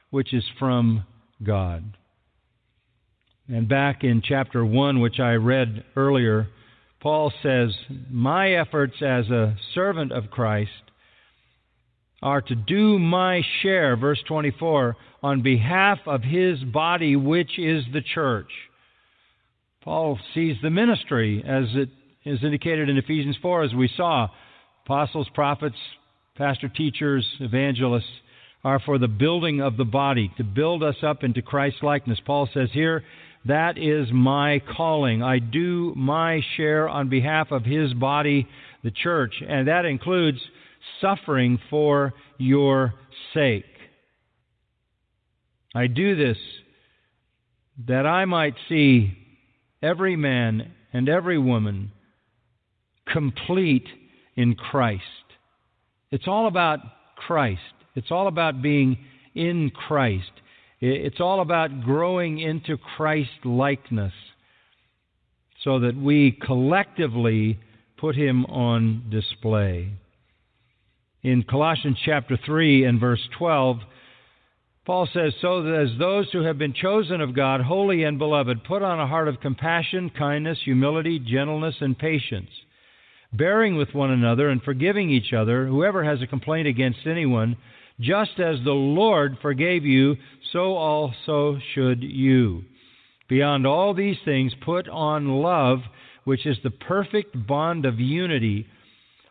which 0.10 0.34
is 0.34 0.44
from 0.58 1.06
God. 1.44 1.96
And 3.48 3.70
back 3.70 4.04
in 4.04 4.24
chapter 4.28 4.66
1, 4.66 5.00
which 5.00 5.20
I 5.20 5.34
read 5.34 5.84
earlier, 5.96 6.48
Paul 7.00 7.32
says, 7.44 7.70
My 8.10 8.54
efforts 8.54 8.96
as 9.04 9.30
a 9.30 9.56
servant 9.76 10.12
of 10.12 10.32
Christ 10.32 10.72
are 12.24 12.42
to 12.42 12.56
do 12.56 12.98
my 12.98 13.44
share, 13.62 13.96
verse 13.96 14.24
24, 14.28 14.96
on 15.22 15.44
behalf 15.44 16.00
of 16.08 16.24
his 16.24 16.64
body, 16.64 17.16
which 17.16 17.60
is 17.60 17.84
the 17.94 18.02
church. 18.02 18.50
Paul 19.84 20.18
sees 20.34 20.56
the 20.62 20.70
ministry 20.70 21.44
as 21.46 21.66
it 21.74 21.90
is 22.24 22.40
indicated 22.42 22.88
in 22.88 22.98
Ephesians 22.98 23.38
4, 23.42 23.64
as 23.64 23.74
we 23.74 23.90
saw. 23.98 24.30
Apostles, 24.86 25.28
prophets, 25.34 25.76
pastor 26.38 26.70
teachers, 26.70 27.28
evangelists 27.42 28.06
are 28.64 28.80
for 28.80 28.98
the 28.98 29.10
building 29.10 29.62
of 29.62 29.76
the 29.76 29.84
body, 29.84 30.32
to 30.38 30.44
build 30.44 30.84
us 30.84 30.96
up 31.04 31.24
into 31.24 31.42
Christ 31.42 31.78
likeness. 31.82 32.20
Paul 32.26 32.48
says 32.54 32.70
here, 32.72 33.04
that 33.46 33.78
is 33.78 34.08
my 34.14 34.62
calling. 34.78 35.22
I 35.22 35.40
do 35.40 35.94
my 35.98 36.42
share 36.56 36.88
on 36.88 37.10
behalf 37.10 37.52
of 37.52 37.66
his 37.66 37.94
body, 37.94 38.48
the 38.86 38.92
church, 38.92 39.34
and 39.46 39.68
that 39.68 39.84
includes 39.84 40.40
suffering 41.02 41.60
for 41.70 42.14
your 42.38 42.94
sake. 43.34 43.66
I 45.76 45.88
do 45.88 46.16
this 46.16 46.38
that 47.88 48.06
I 48.06 48.24
might 48.24 48.56
see 48.70 49.18
every 49.84 50.16
man 50.16 50.72
and 50.94 51.10
every 51.10 51.38
woman 51.38 51.92
complete 53.12 53.88
in 54.36 54.56
Christ. 54.56 55.04
It's 56.10 56.28
all 56.28 56.48
about 56.48 56.80
Christ. 57.16 57.62
It's 57.96 58.10
all 58.10 58.28
about 58.28 58.62
being 58.62 58.98
in 59.36 59.70
Christ. 59.70 60.32
It's 60.80 61.20
all 61.20 61.42
about 61.42 61.82
growing 61.82 62.40
into 62.40 62.78
Christ 62.78 63.46
likeness 63.46 64.14
so 65.64 65.80
that 65.80 65.96
we 65.96 66.38
collectively 66.46 67.60
put 67.98 68.16
him 68.16 68.46
on 68.46 69.06
display. 69.10 69.94
In 71.22 71.44
Colossians 71.44 71.98
chapter 72.04 72.38
3 72.46 72.84
and 72.86 73.00
verse 73.00 73.22
12, 73.38 73.78
Paul 74.86 75.08
says, 75.14 75.34
So 75.42 75.64
that 75.64 75.74
as 75.74 75.98
those 75.98 76.30
who 76.32 76.42
have 76.42 76.58
been 76.58 76.74
chosen 76.74 77.22
of 77.22 77.36
God, 77.36 77.62
holy 77.62 78.04
and 78.04 78.18
beloved, 78.18 78.66
put 78.66 78.82
on 78.82 79.00
a 79.00 79.08
heart 79.08 79.30
of 79.30 79.40
compassion, 79.40 80.10
kindness, 80.10 80.60
humility, 80.64 81.20
gentleness, 81.20 81.76
and 81.80 81.98
patience, 81.98 82.50
bearing 83.32 83.78
with 83.78 83.94
one 83.94 84.12
another 84.12 84.50
and 84.50 84.62
forgiving 84.62 85.10
each 85.10 85.32
other, 85.32 85.66
whoever 85.66 86.04
has 86.04 86.22
a 86.22 86.28
complaint 86.28 86.68
against 86.68 87.08
anyone, 87.08 87.56
just 88.00 88.40
as 88.40 88.58
the 88.64 88.72
Lord 88.72 89.38
forgave 89.42 89.86
you, 89.86 90.18
so 90.52 90.76
also 90.76 91.58
should 91.74 92.04
you. 92.04 92.64
Beyond 93.30 93.66
all 93.66 93.94
these 93.94 94.18
things, 94.26 94.54
put 94.66 94.90
on 94.90 95.42
love, 95.42 95.80
which 96.26 96.46
is 96.46 96.58
the 96.62 96.72
perfect 96.72 97.48
bond 97.48 97.86
of 97.86 98.00
unity. 98.00 98.68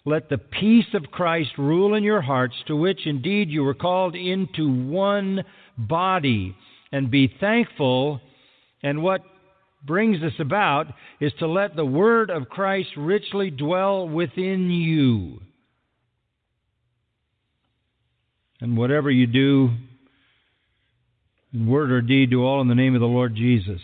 Let 0.04 0.28
the 0.28 0.38
peace 0.38 0.86
of 0.94 1.12
Christ 1.12 1.50
rule 1.58 1.94
in 1.94 2.02
your 2.02 2.22
hearts, 2.22 2.54
to 2.66 2.74
which 2.74 3.06
indeed 3.06 3.50
you 3.50 3.62
were 3.62 3.74
called 3.74 4.16
into 4.16 4.68
one 4.68 5.44
body, 5.78 6.56
and 6.90 7.10
be 7.10 7.32
thankful. 7.40 8.20
And 8.82 9.02
what 9.02 9.22
brings 9.86 10.20
this 10.20 10.32
about 10.40 10.86
is 11.20 11.32
to 11.38 11.46
let 11.46 11.76
the 11.76 11.84
word 11.84 12.30
of 12.30 12.48
Christ 12.48 12.90
richly 12.96 13.50
dwell 13.50 14.08
within 14.08 14.70
you. 14.70 15.40
And 18.60 18.76
whatever 18.76 19.10
you 19.10 19.26
do, 19.26 19.70
in 21.52 21.66
word 21.66 21.92
or 21.92 22.00
deed, 22.00 22.30
do 22.30 22.44
all 22.44 22.60
in 22.60 22.68
the 22.68 22.74
name 22.74 22.94
of 22.94 23.00
the 23.00 23.06
Lord 23.06 23.34
Jesus. 23.36 23.80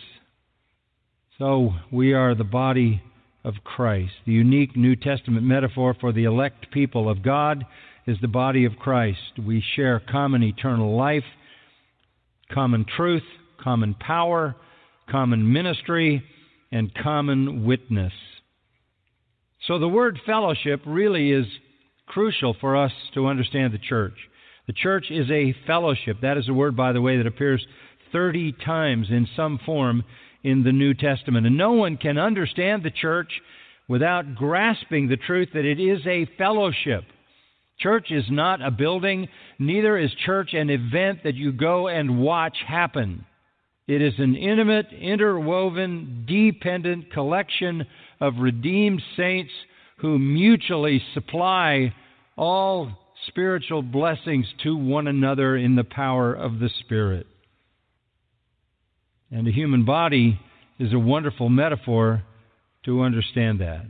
So 1.37 1.73
we 1.91 2.13
are 2.13 2.35
the 2.35 2.43
body 2.43 3.01
of 3.43 3.55
Christ. 3.63 4.11
The 4.25 4.33
unique 4.33 4.75
New 4.75 4.95
Testament 4.95 5.45
metaphor 5.45 5.95
for 5.99 6.11
the 6.11 6.25
elect 6.25 6.71
people 6.71 7.09
of 7.09 7.23
God 7.23 7.65
is 8.05 8.17
the 8.21 8.27
body 8.27 8.65
of 8.65 8.77
Christ. 8.77 9.39
We 9.45 9.63
share 9.75 9.99
common 9.99 10.43
eternal 10.43 10.95
life, 10.95 11.23
common 12.51 12.85
truth, 12.97 13.23
common 13.61 13.93
power, 13.93 14.55
common 15.09 15.51
ministry, 15.51 16.23
and 16.71 16.93
common 16.93 17.65
witness. 17.65 18.13
So 19.67 19.79
the 19.79 19.87
word 19.87 20.19
fellowship 20.25 20.81
really 20.85 21.31
is 21.31 21.45
crucial 22.07 22.55
for 22.59 22.75
us 22.75 22.91
to 23.13 23.27
understand 23.27 23.73
the 23.73 23.79
church. 23.79 24.15
The 24.67 24.73
church 24.73 25.05
is 25.09 25.29
a 25.31 25.55
fellowship. 25.65 26.17
That 26.21 26.37
is 26.37 26.47
a 26.47 26.53
word, 26.53 26.75
by 26.75 26.91
the 26.91 27.01
way, 27.01 27.17
that 27.17 27.27
appears 27.27 27.65
30 28.11 28.53
times 28.65 29.07
in 29.09 29.27
some 29.35 29.59
form 29.65 30.03
in 30.43 30.63
the 30.63 30.71
New 30.71 30.93
Testament. 30.93 31.45
And 31.45 31.57
no 31.57 31.73
one 31.73 31.97
can 31.97 32.17
understand 32.17 32.83
the 32.83 32.91
church 32.91 33.31
without 33.87 34.35
grasping 34.35 35.07
the 35.07 35.17
truth 35.17 35.49
that 35.53 35.65
it 35.65 35.79
is 35.79 35.99
a 36.05 36.29
fellowship. 36.37 37.03
Church 37.79 38.11
is 38.11 38.25
not 38.29 38.61
a 38.61 38.71
building, 38.71 39.27
neither 39.57 39.97
is 39.97 40.11
church 40.25 40.53
an 40.53 40.69
event 40.69 41.19
that 41.23 41.35
you 41.35 41.51
go 41.51 41.87
and 41.87 42.19
watch 42.19 42.57
happen. 42.67 43.25
It 43.87 44.01
is 44.01 44.13
an 44.19 44.35
intimate, 44.35 44.87
interwoven, 44.91 46.25
dependent 46.27 47.11
collection 47.11 47.87
of 48.21 48.35
redeemed 48.39 49.01
saints 49.17 49.51
who 49.97 50.19
mutually 50.19 51.01
supply 51.13 51.93
all 52.37 52.91
spiritual 53.27 53.81
blessings 53.81 54.45
to 54.63 54.75
one 54.75 55.07
another 55.07 55.57
in 55.57 55.75
the 55.75 55.83
power 55.83 56.33
of 56.33 56.59
the 56.59 56.69
Spirit. 56.81 57.27
And 59.31 59.45
the 59.45 59.51
human 59.51 59.85
body 59.85 60.39
is 60.79 60.93
a 60.93 60.99
wonderful 60.99 61.49
metaphor 61.49 62.23
to 62.85 63.01
understand 63.01 63.61
that. 63.61 63.85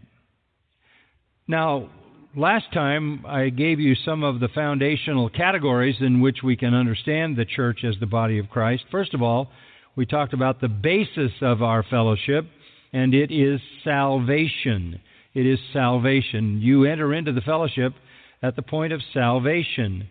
Now, 1.47 1.89
last 2.35 2.71
time 2.73 3.25
I 3.25 3.49
gave 3.49 3.79
you 3.79 3.95
some 3.95 4.23
of 4.23 4.39
the 4.39 4.49
foundational 4.49 5.29
categories 5.29 5.95
in 5.99 6.21
which 6.21 6.39
we 6.43 6.55
can 6.55 6.73
understand 6.73 7.37
the 7.37 7.45
church 7.45 7.83
as 7.83 7.95
the 7.99 8.05
body 8.05 8.37
of 8.37 8.49
Christ. 8.49 8.83
First 8.91 9.13
of 9.13 9.21
all, 9.21 9.49
we 9.95 10.05
talked 10.05 10.33
about 10.33 10.61
the 10.61 10.67
basis 10.67 11.31
of 11.41 11.61
our 11.61 11.83
fellowship, 11.83 12.45
and 12.93 13.13
it 13.13 13.31
is 13.31 13.59
salvation. 13.83 14.99
It 15.33 15.45
is 15.45 15.59
salvation. 15.73 16.59
You 16.61 16.85
enter 16.85 17.13
into 17.13 17.31
the 17.31 17.41
fellowship 17.41 17.93
at 18.41 18.55
the 18.55 18.61
point 18.61 18.93
of 18.93 19.01
salvation. 19.13 20.07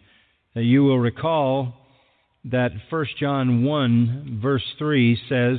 You 0.54 0.84
will 0.84 0.98
recall 0.98 1.74
that 2.44 2.72
1 2.90 3.06
John 3.18 3.64
1, 3.64 4.38
verse 4.42 4.64
3 4.78 5.18
says, 5.28 5.58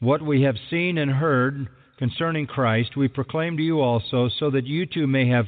What 0.00 0.22
we 0.22 0.42
have 0.42 0.56
seen 0.70 0.98
and 0.98 1.10
heard 1.10 1.68
concerning 1.98 2.46
Christ, 2.46 2.96
we 2.96 3.08
proclaim 3.08 3.56
to 3.56 3.62
you 3.62 3.80
also, 3.80 4.30
so 4.38 4.50
that 4.50 4.66
you 4.66 4.86
too 4.86 5.06
may 5.06 5.28
have 5.28 5.46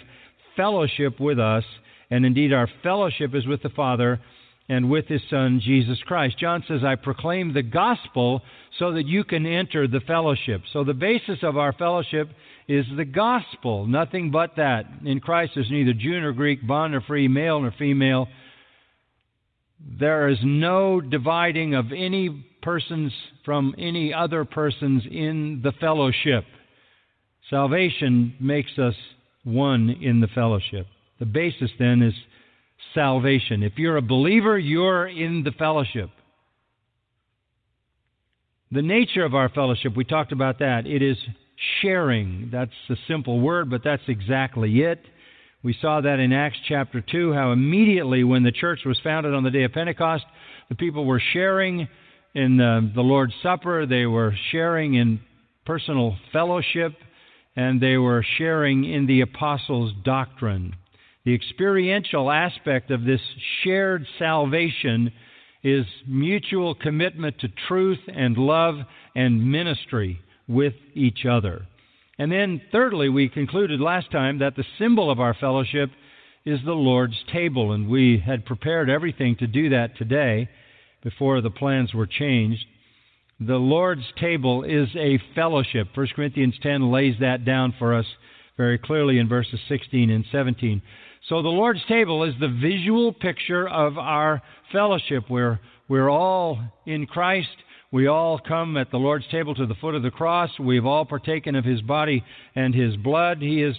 fellowship 0.57 1.21
with 1.21 1.39
us. 1.39 1.65
And 2.11 2.27
indeed, 2.27 2.53
our 2.53 2.69
fellowship 2.83 3.35
is 3.35 3.47
with 3.47 3.63
the 3.63 3.71
Father 3.71 4.21
and 4.69 4.91
with 4.91 5.07
his 5.07 5.23
Son, 5.29 5.61
Jesus 5.63 5.99
Christ. 6.07 6.39
John 6.39 6.65
says, 6.69 6.85
I 6.85 6.95
proclaim 6.95 7.53
the 7.53 7.63
gospel 7.63 8.43
so 8.79 8.93
that 8.93 9.07
you 9.07 9.25
can 9.25 9.47
enter 9.47 9.87
the 9.87 10.01
fellowship. 10.01 10.63
So 10.73 10.85
the 10.85 10.95
basis 10.95 11.39
of 11.43 11.57
our 11.57 11.73
fellowship 11.73 12.29
is 12.69 12.87
the 12.97 13.05
gospel, 13.05 13.87
nothing 13.87 14.31
but 14.31 14.57
that. 14.57 14.85
In 15.05 15.21
Christ, 15.21 15.53
there's 15.55 15.71
neither 15.71 15.93
Jew 15.93 16.21
nor 16.21 16.33
Greek, 16.33 16.67
bond 16.67 16.93
nor 16.93 17.01
free, 17.01 17.29
male 17.29 17.61
nor 17.61 17.75
female. 17.79 18.29
There 19.99 20.29
is 20.29 20.39
no 20.43 21.01
dividing 21.01 21.75
of 21.75 21.87
any 21.93 22.45
persons 22.63 23.13
from 23.45 23.75
any 23.79 24.15
other 24.15 24.45
persons 24.45 25.03
in 25.11 25.61
the 25.63 25.73
fellowship. 25.81 26.45
Salvation 27.51 28.35
makes 28.41 28.79
us 28.79 28.95
one 29.45 29.91
in 29.91 30.21
the 30.21 30.29
fellowship. 30.29 30.87
The 31.19 31.27
basis 31.27 31.71
then 31.79 32.03
is 32.03 32.15
salvation. 32.95 33.63
If 33.63 33.75
you're 33.77 33.97
a 33.97 34.03
believer, 34.03 34.59
you're 34.59 35.07
in 35.07 35.43
the 35.45 35.53
fellowship. 35.53 36.11
The 38.71 38.83
nature 38.83 39.25
of 39.25 39.35
our 39.35 39.49
fellowship, 39.49 39.97
we 39.97 40.05
talked 40.05 40.33
about 40.33 40.61
that. 40.61 40.87
It 40.87 41.03
is 41.03 41.17
sharing. 41.81 42.49
That's 42.51 42.71
a 42.89 42.95
simple 43.07 43.41
word, 43.41 43.69
but 43.69 43.83
that's 43.85 44.03
exactly 44.09 44.81
it. 44.81 45.01
We 45.65 45.77
saw 45.81 46.01
that 46.01 46.19
in 46.19 46.33
Acts 46.33 46.59
chapter 46.67 47.01
2, 47.01 47.33
how 47.35 47.53
immediately 47.53 48.25
when 48.25 48.43
the 48.43 48.51
church 48.51 48.81
was 48.85 48.99
founded 49.05 49.33
on 49.33 49.45
the 49.45 49.51
day 49.51 49.63
of 49.63 49.73
Pentecost, 49.73 50.25
the 50.69 50.75
people 50.75 51.05
were 51.05 51.23
sharing 51.33 51.89
in 52.35 52.57
the, 52.57 52.91
the 52.95 53.03
Lord's 53.03 53.35
Supper, 53.45 53.87
they 53.87 54.07
were 54.07 54.35
sharing 54.51 54.95
in 54.95 55.21
personal 55.65 56.17
fellowship, 56.33 56.95
and 57.55 57.81
they 57.81 57.97
were 57.97 58.25
sharing 58.39 58.85
in 58.85 59.07
the 59.07 59.21
apostles' 59.21 59.93
doctrine. 60.05 60.75
The 61.25 61.35
experiential 61.35 62.33
aspect 62.33 62.91
of 62.91 63.05
this 63.05 63.21
shared 63.63 64.05
salvation 64.19 65.13
is 65.63 65.87
mutual 66.09 66.75
commitment 66.75 67.39
to 67.39 67.49
truth 67.69 68.01
and 68.09 68.37
love 68.37 68.77
and 69.15 69.49
ministry 69.53 70.21
with 70.49 70.75
each 70.95 71.25
other. 71.25 71.67
And 72.23 72.31
then, 72.31 72.61
thirdly, 72.71 73.09
we 73.09 73.29
concluded 73.29 73.81
last 73.81 74.13
time 74.13 74.39
that 74.39 74.55
the 74.55 74.65
symbol 74.79 75.11
of 75.11 75.19
our 75.19 75.35
fellowship 75.35 75.91
is 76.45 76.61
the 76.65 76.71
Lord's 76.71 77.17
table, 77.33 77.73
and 77.73 77.89
we 77.89 78.23
had 78.25 78.47
prepared 78.47 78.89
everything 78.89 79.35
to 79.41 79.49
do 79.49 79.71
that 79.71 79.97
today 79.97 80.49
before 81.03 81.41
the 81.41 81.51
plans 81.51 81.93
were 81.93 82.07
changed. 82.07 82.65
The 83.41 83.57
Lord's 83.57 84.05
table 84.21 84.63
is 84.63 84.89
a 84.95 85.19
fellowship. 85.35 85.89
1 85.97 86.07
Corinthians 86.15 86.55
10 86.63 86.93
lays 86.93 87.17
that 87.19 87.45
down 87.45 87.75
for 87.77 87.93
us 87.93 88.07
very 88.57 88.79
clearly 88.79 89.19
in 89.19 89.29
verses 89.29 89.59
16 89.69 90.09
and 90.09 90.25
17. 90.31 90.81
So 91.29 91.43
the 91.43 91.49
Lord's 91.49 91.85
table 91.89 92.23
is 92.23 92.35
the 92.39 92.47
visual 92.47 93.13
picture 93.13 93.69
of 93.69 93.99
our 93.99 94.41
fellowship 94.71 95.25
where 95.27 95.59
we're 95.89 96.09
all 96.09 96.61
in 96.87 97.07
Christ. 97.07 97.49
We 97.93 98.07
all 98.07 98.39
come 98.39 98.79
at 98.79 98.91
the 98.91 98.97
Lord's 98.97 99.27
table 99.31 99.55
to 99.55 99.67
the 99.67 99.75
foot 99.75 99.95
of 99.95 100.03
the 100.03 100.11
cross. 100.11 100.49
We've 100.59 100.87
all 100.87 101.05
partaken 101.05 101.55
of 101.55 101.67
His 101.67 101.83
body 101.83 102.25
and 102.55 102.75
His 102.75 102.97
blood. 102.97 103.43
He 103.43 103.63
is 103.63 103.77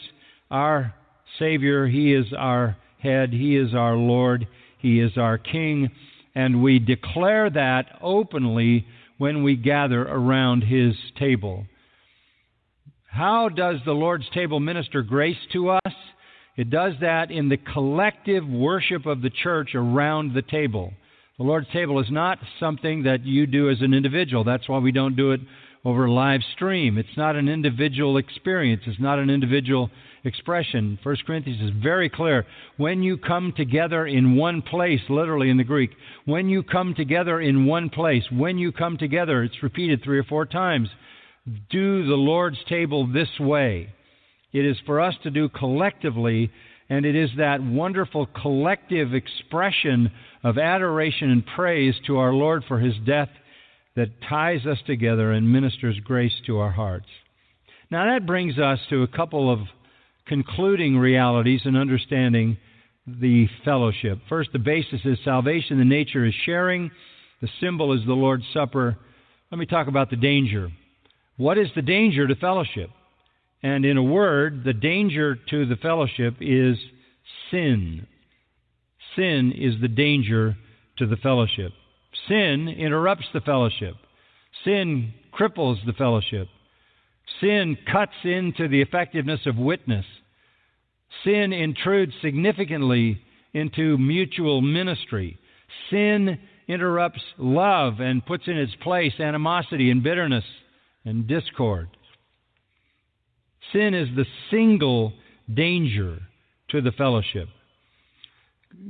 our 0.51 0.93
Savior. 1.39 1.87
He 1.87 2.13
is 2.13 2.27
our 2.37 2.77
head. 2.99 3.33
He 3.33 3.57
is 3.57 3.73
our 3.73 3.95
Lord. 3.95 4.47
He 4.77 4.99
is 4.99 5.17
our 5.17 5.39
King. 5.39 5.89
And 6.35 6.61
we 6.61 6.77
declare 6.77 7.49
that 7.49 7.87
openly 8.03 8.85
when 9.17 9.41
we 9.41 9.55
gather 9.55 10.03
around 10.03 10.61
His 10.61 10.93
table. 11.17 11.65
How 13.07 13.49
does 13.49 13.77
the 13.83 13.93
Lord's 13.93 14.29
table 14.31 14.59
minister 14.59 15.01
grace 15.01 15.37
to 15.53 15.69
us? 15.69 15.93
It 16.55 16.69
does 16.69 16.93
that 17.01 17.31
in 17.31 17.49
the 17.49 17.57
collective 17.57 18.47
worship 18.47 19.07
of 19.07 19.23
the 19.23 19.31
church 19.31 19.73
around 19.73 20.35
the 20.35 20.43
table. 20.43 20.93
The 21.39 21.43
Lord's 21.43 21.67
table 21.73 21.99
is 21.99 22.11
not 22.11 22.37
something 22.59 23.03
that 23.03 23.25
you 23.25 23.47
do 23.47 23.71
as 23.71 23.81
an 23.81 23.95
individual. 23.95 24.43
That's 24.43 24.69
why 24.69 24.77
we 24.77 24.91
don't 24.91 25.15
do 25.15 25.31
it 25.31 25.41
over 25.83 26.07
live 26.07 26.41
stream. 26.53 26.99
It's 26.99 27.17
not 27.17 27.35
an 27.35 27.49
individual 27.49 28.17
experience. 28.17 28.83
It's 28.85 28.99
not 28.99 29.17
an 29.17 29.31
individual 29.31 29.89
expression. 30.23 30.99
1 31.01 31.15
Corinthians 31.25 31.59
is 31.59 31.81
very 31.81 32.07
clear. 32.07 32.45
When 32.77 33.01
you 33.01 33.17
come 33.17 33.51
together 33.57 34.05
in 34.05 34.35
one 34.35 34.61
place, 34.61 35.01
literally 35.09 35.49
in 35.49 35.57
the 35.57 35.63
Greek, 35.63 35.89
when 36.25 36.49
you 36.49 36.61
come 36.61 36.93
together 36.93 37.41
in 37.41 37.65
one 37.65 37.89
place, 37.89 38.23
when 38.31 38.59
you 38.59 38.71
come 38.71 38.97
together, 38.97 39.41
it's 39.41 39.63
repeated 39.63 40.03
three 40.03 40.19
or 40.19 40.23
four 40.23 40.45
times. 40.45 40.87
Do 41.71 42.05
the 42.05 42.13
Lord's 42.13 42.63
table 42.69 43.11
this 43.11 43.39
way. 43.39 43.89
It 44.53 44.65
is 44.65 44.77
for 44.85 45.01
us 45.01 45.15
to 45.23 45.31
do 45.31 45.49
collectively, 45.49 46.51
and 46.93 47.07
it 47.07 47.15
is 47.15 47.31
that 47.37 47.63
wonderful 47.63 48.27
collective 48.39 49.15
expression 49.15 50.11
of 50.43 50.59
adoration 50.59 51.31
and 51.31 51.43
praise 51.43 51.95
to 52.05 52.17
our 52.19 52.31
Lord 52.31 52.63
for 52.67 52.77
his 52.77 52.93
death 53.03 53.29
that 53.95 54.21
ties 54.29 54.67
us 54.67 54.77
together 54.85 55.31
and 55.31 55.51
ministers 55.51 55.99
grace 56.03 56.33
to 56.45 56.59
our 56.59 56.69
hearts. 56.69 57.07
Now, 57.89 58.13
that 58.13 58.27
brings 58.27 58.59
us 58.59 58.77
to 58.91 59.01
a 59.01 59.07
couple 59.07 59.51
of 59.51 59.61
concluding 60.27 60.95
realities 60.95 61.61
and 61.65 61.75
understanding 61.75 62.57
the 63.07 63.47
fellowship. 63.65 64.19
First, 64.29 64.51
the 64.53 64.59
basis 64.59 65.01
is 65.03 65.17
salvation, 65.25 65.79
the 65.79 65.85
nature 65.85 66.25
is 66.25 66.33
sharing, 66.45 66.91
the 67.41 67.49
symbol 67.59 67.93
is 67.93 68.05
the 68.05 68.13
Lord's 68.13 68.45
Supper. 68.53 68.97
Let 69.51 69.57
me 69.57 69.65
talk 69.65 69.87
about 69.87 70.11
the 70.11 70.15
danger. 70.15 70.69
What 71.37 71.57
is 71.57 71.69
the 71.75 71.81
danger 71.81 72.27
to 72.27 72.35
fellowship? 72.35 72.91
And 73.63 73.85
in 73.85 73.97
a 73.97 74.03
word, 74.03 74.63
the 74.65 74.73
danger 74.73 75.37
to 75.49 75.65
the 75.65 75.77
fellowship 75.77 76.35
is 76.41 76.77
sin. 77.49 78.05
Sin 79.15 79.53
is 79.55 79.79
the 79.81 79.87
danger 79.87 80.57
to 80.97 81.07
the 81.07 81.15
fellowship. 81.17 81.71
Sin 82.27 82.67
interrupts 82.67 83.25
the 83.33 83.41
fellowship. 83.41 83.95
Sin 84.65 85.13
cripples 85.33 85.77
the 85.85 85.93
fellowship. 85.93 86.47
Sin 87.39 87.77
cuts 87.91 88.13
into 88.23 88.67
the 88.67 88.81
effectiveness 88.81 89.39
of 89.45 89.55
witness. 89.57 90.05
Sin 91.23 91.53
intrudes 91.53 92.13
significantly 92.21 93.21
into 93.53 93.97
mutual 93.97 94.61
ministry. 94.61 95.37
Sin 95.89 96.37
interrupts 96.67 97.21
love 97.37 97.99
and 97.99 98.25
puts 98.25 98.43
in 98.47 98.57
its 98.57 98.73
place 98.81 99.13
animosity 99.19 99.89
and 99.89 100.03
bitterness 100.03 100.45
and 101.05 101.27
discord. 101.27 101.87
Sin 103.73 103.93
is 103.93 104.07
the 104.15 104.25
single 104.51 105.13
danger 105.51 106.19
to 106.69 106.81
the 106.81 106.91
fellowship. 106.91 107.49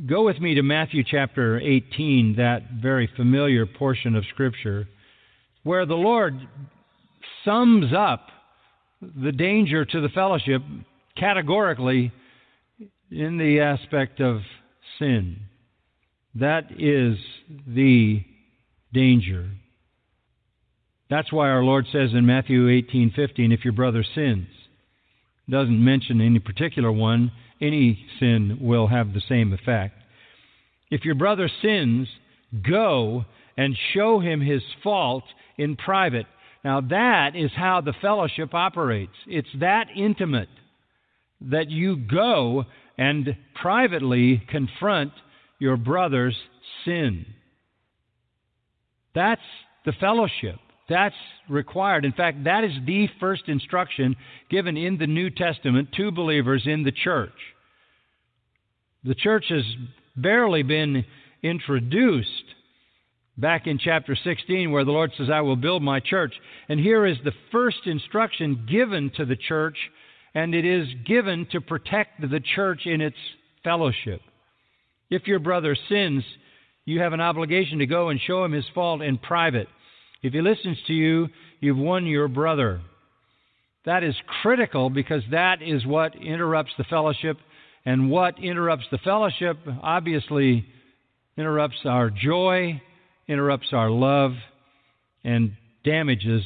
Go 0.06 0.24
with 0.26 0.40
me 0.40 0.56
to 0.56 0.62
Matthew 0.62 1.04
chapter 1.10 1.60
18, 1.60 2.36
that 2.38 2.64
very 2.82 3.10
familiar 3.16 3.66
portion 3.66 4.16
of 4.16 4.26
Scripture, 4.26 4.88
where 5.64 5.86
the 5.86 5.96
Lord 5.96 6.36
sums 7.44 7.94
up 7.94 8.28
the 9.02 9.32
danger 9.32 9.86
to 9.86 10.02
the 10.02 10.10
fellowship 10.10 10.62
categorically 11.18 12.12
in 13.12 13.38
the 13.38 13.60
aspect 13.60 14.22
of 14.22 14.42
sin. 15.00 15.38
That 16.36 16.72
is 16.80 17.18
the 17.68 18.24
danger. 18.94 19.50
That's 21.10 21.32
why 21.32 21.50
our 21.50 21.64
Lord 21.64 21.86
says 21.92 22.14
in 22.14 22.26
Matthew 22.26 22.68
18:15, 22.68 23.52
if 23.52 23.64
your 23.64 23.74
brother 23.74 24.04
sins, 24.04 24.48
doesn't 25.54 25.84
mention 25.84 26.20
any 26.20 26.40
particular 26.40 26.92
one, 26.92 27.32
any 27.62 28.06
sin 28.20 28.58
will 28.60 28.88
have 28.88 29.14
the 29.14 29.22
same 29.30 29.54
effect. 29.54 29.96
If 30.90 31.06
your 31.06 31.16
brother 31.16 31.50
sins, 31.62 32.08
go 32.68 33.24
and 33.56 33.78
show 33.94 34.20
him 34.20 34.42
his 34.42 34.64
fault 34.84 35.24
in 35.58 35.76
private. 35.76 36.26
Now, 36.66 36.82
that 36.82 37.36
is 37.36 37.52
how 37.56 37.82
the 37.82 37.94
fellowship 38.02 38.54
operates. 38.54 39.14
It's 39.28 39.48
that 39.60 39.88
intimate 39.96 40.50
that 41.42 41.70
you 41.70 41.98
go 41.98 42.66
and 42.98 43.36
privately 43.54 44.42
confront 44.50 45.14
your 45.60 45.78
brother's 45.78 46.38
sin. 46.84 47.28
That's 49.14 49.42
the 49.86 49.94
fellowship. 50.00 50.60
That's 50.90 51.16
required. 51.50 52.06
In 52.06 52.12
fact, 52.12 52.44
that 52.44 52.64
is 52.64 52.74
the 52.86 53.08
first 53.20 53.44
instruction 53.48 54.16
given 54.50 54.76
in 54.76 54.98
the 54.98 55.08
New 55.08 55.30
Testament 55.30 55.90
to 55.98 56.12
believers 56.12 56.64
in 56.66 56.84
the 56.84 56.92
church. 56.92 57.32
The 59.04 59.16
church 59.16 59.46
has 59.50 59.64
barely 60.16 60.64
been 60.64 61.06
introduced 61.42 62.28
back 63.38 63.66
in 63.66 63.80
chapter 63.80 64.16
16, 64.16 64.72
where 64.72 64.86
the 64.86 64.92
Lord 64.92 65.12
says, 65.18 65.30
I 65.34 65.42
will 65.42 65.56
build 65.56 65.82
my 65.82 66.00
church. 66.00 66.34
And 66.70 66.80
here 66.80 67.06
is 67.06 67.18
the 67.24 67.34
first 67.52 67.86
instruction 67.86 68.68
given 68.70 69.12
to 69.18 69.26
the 69.26 69.36
church, 69.36 69.78
and 70.36 70.54
it 70.54 70.66
is 70.66 70.88
given 71.06 71.48
to 71.52 71.62
protect 71.62 72.22
the 72.22 72.42
church 72.56 72.86
in 72.86 73.02
its 73.02 73.18
fellowship. 73.64 74.22
If 75.10 75.28
your 75.28 75.40
brother 75.40 75.76
sins, 75.90 76.24
you 76.86 77.00
have 77.00 77.14
an 77.14 77.22
obligation 77.22 77.80
to 77.80 77.86
go 77.86 78.10
and 78.10 78.20
show 78.20 78.44
him 78.44 78.52
his 78.52 78.66
fault 78.74 79.02
in 79.02 79.18
private. 79.18 79.68
If 80.24 80.34
he 80.34 80.42
listens 80.42 80.78
to 80.88 80.94
you, 80.94 81.28
you've 81.60 81.78
won 81.78 82.08
your 82.08 82.28
brother. 82.28 82.82
That 83.86 84.04
is 84.04 84.16
critical 84.42 84.90
because 84.90 85.22
that 85.32 85.62
is 85.62 85.86
what 85.86 86.16
interrupts 86.16 86.72
the 86.78 86.86
fellowship. 86.86 87.38
And 87.86 88.10
what 88.10 88.40
interrupts 88.40 88.86
the 88.92 88.98
fellowship, 89.00 89.58
obviously, 89.82 90.66
interrupts 91.38 91.80
our 91.84 92.10
joy, 92.10 92.82
interrupts 93.28 93.68
our 93.74 93.90
love, 93.90 94.32
and 95.26 95.52
damages 95.84 96.44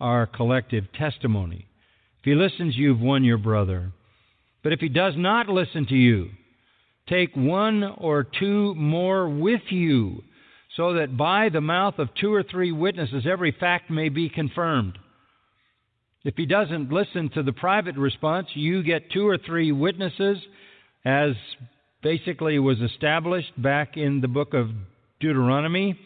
our 0.00 0.26
collective 0.26 0.84
testimony. 0.98 1.66
If 2.18 2.24
he 2.24 2.34
listens, 2.34 2.76
you've 2.76 3.00
won 3.00 3.22
your 3.22 3.38
brother. 3.38 3.92
But 4.64 4.72
if 4.72 4.80
he 4.80 4.88
does 4.88 5.14
not 5.16 5.48
listen 5.48 5.86
to 5.86 5.94
you, 5.94 6.30
take 7.08 7.34
one 7.36 7.84
or 7.84 8.24
two 8.24 8.74
more 8.74 9.28
with 9.28 9.62
you, 9.70 10.22
so 10.80 10.94
that 10.94 11.14
by 11.14 11.50
the 11.50 11.60
mouth 11.60 11.98
of 11.98 12.08
two 12.18 12.32
or 12.32 12.42
three 12.42 12.72
witnesses 12.72 13.26
every 13.30 13.54
fact 13.60 13.90
may 13.90 14.08
be 14.08 14.30
confirmed. 14.30 14.96
If 16.24 16.36
he 16.38 16.46
doesn't 16.46 16.90
listen 16.90 17.28
to 17.34 17.42
the 17.42 17.52
private 17.52 17.98
response, 17.98 18.46
you 18.54 18.82
get 18.82 19.10
two 19.12 19.28
or 19.28 19.36
three 19.36 19.72
witnesses, 19.72 20.38
as 21.04 21.32
basically 22.02 22.58
was 22.58 22.80
established 22.80 23.52
back 23.60 23.98
in 23.98 24.22
the 24.22 24.28
book 24.28 24.54
of 24.54 24.70
Deuteronomy, 25.20 26.00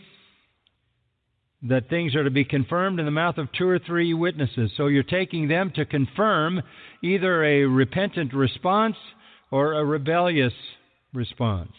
that 1.62 1.88
things 1.88 2.16
are 2.16 2.24
to 2.24 2.30
be 2.30 2.44
confirmed 2.44 2.98
in 2.98 3.04
the 3.04 3.12
mouth 3.12 3.38
of 3.38 3.46
two 3.56 3.68
or 3.68 3.78
three 3.78 4.12
witnesses. 4.12 4.72
So 4.76 4.88
you're 4.88 5.04
taking 5.04 5.46
them 5.46 5.70
to 5.76 5.84
confirm 5.84 6.60
either 7.00 7.44
a 7.44 7.62
repentant 7.62 8.34
response 8.34 8.96
or 9.52 9.74
a 9.74 9.84
rebellious 9.84 10.52
response. 11.12 11.70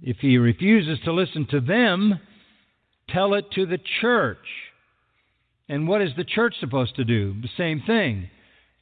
If 0.00 0.18
he 0.18 0.38
refuses 0.38 0.98
to 1.04 1.12
listen 1.12 1.46
to 1.50 1.60
them, 1.60 2.18
tell 3.10 3.34
it 3.34 3.50
to 3.52 3.66
the 3.66 3.80
church. 4.00 4.38
And 5.68 5.86
what 5.86 6.02
is 6.02 6.10
the 6.16 6.24
church 6.24 6.54
supposed 6.60 6.96
to 6.96 7.04
do? 7.04 7.34
The 7.40 7.50
same 7.56 7.82
thing. 7.86 8.30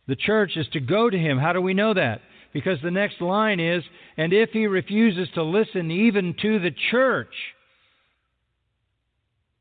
The 0.06 0.16
church 0.16 0.56
is 0.56 0.66
to 0.72 0.80
go 0.80 1.10
to 1.10 1.18
him. 1.18 1.38
How 1.38 1.52
do 1.52 1.60
we 1.60 1.74
know 1.74 1.94
that? 1.94 2.20
Because 2.52 2.78
the 2.82 2.90
next 2.90 3.20
line 3.20 3.60
is, 3.60 3.84
and 4.16 4.32
if 4.32 4.50
he 4.50 4.66
refuses 4.66 5.28
to 5.34 5.42
listen 5.42 5.90
even 5.90 6.34
to 6.42 6.58
the 6.58 6.74
church, 6.90 7.34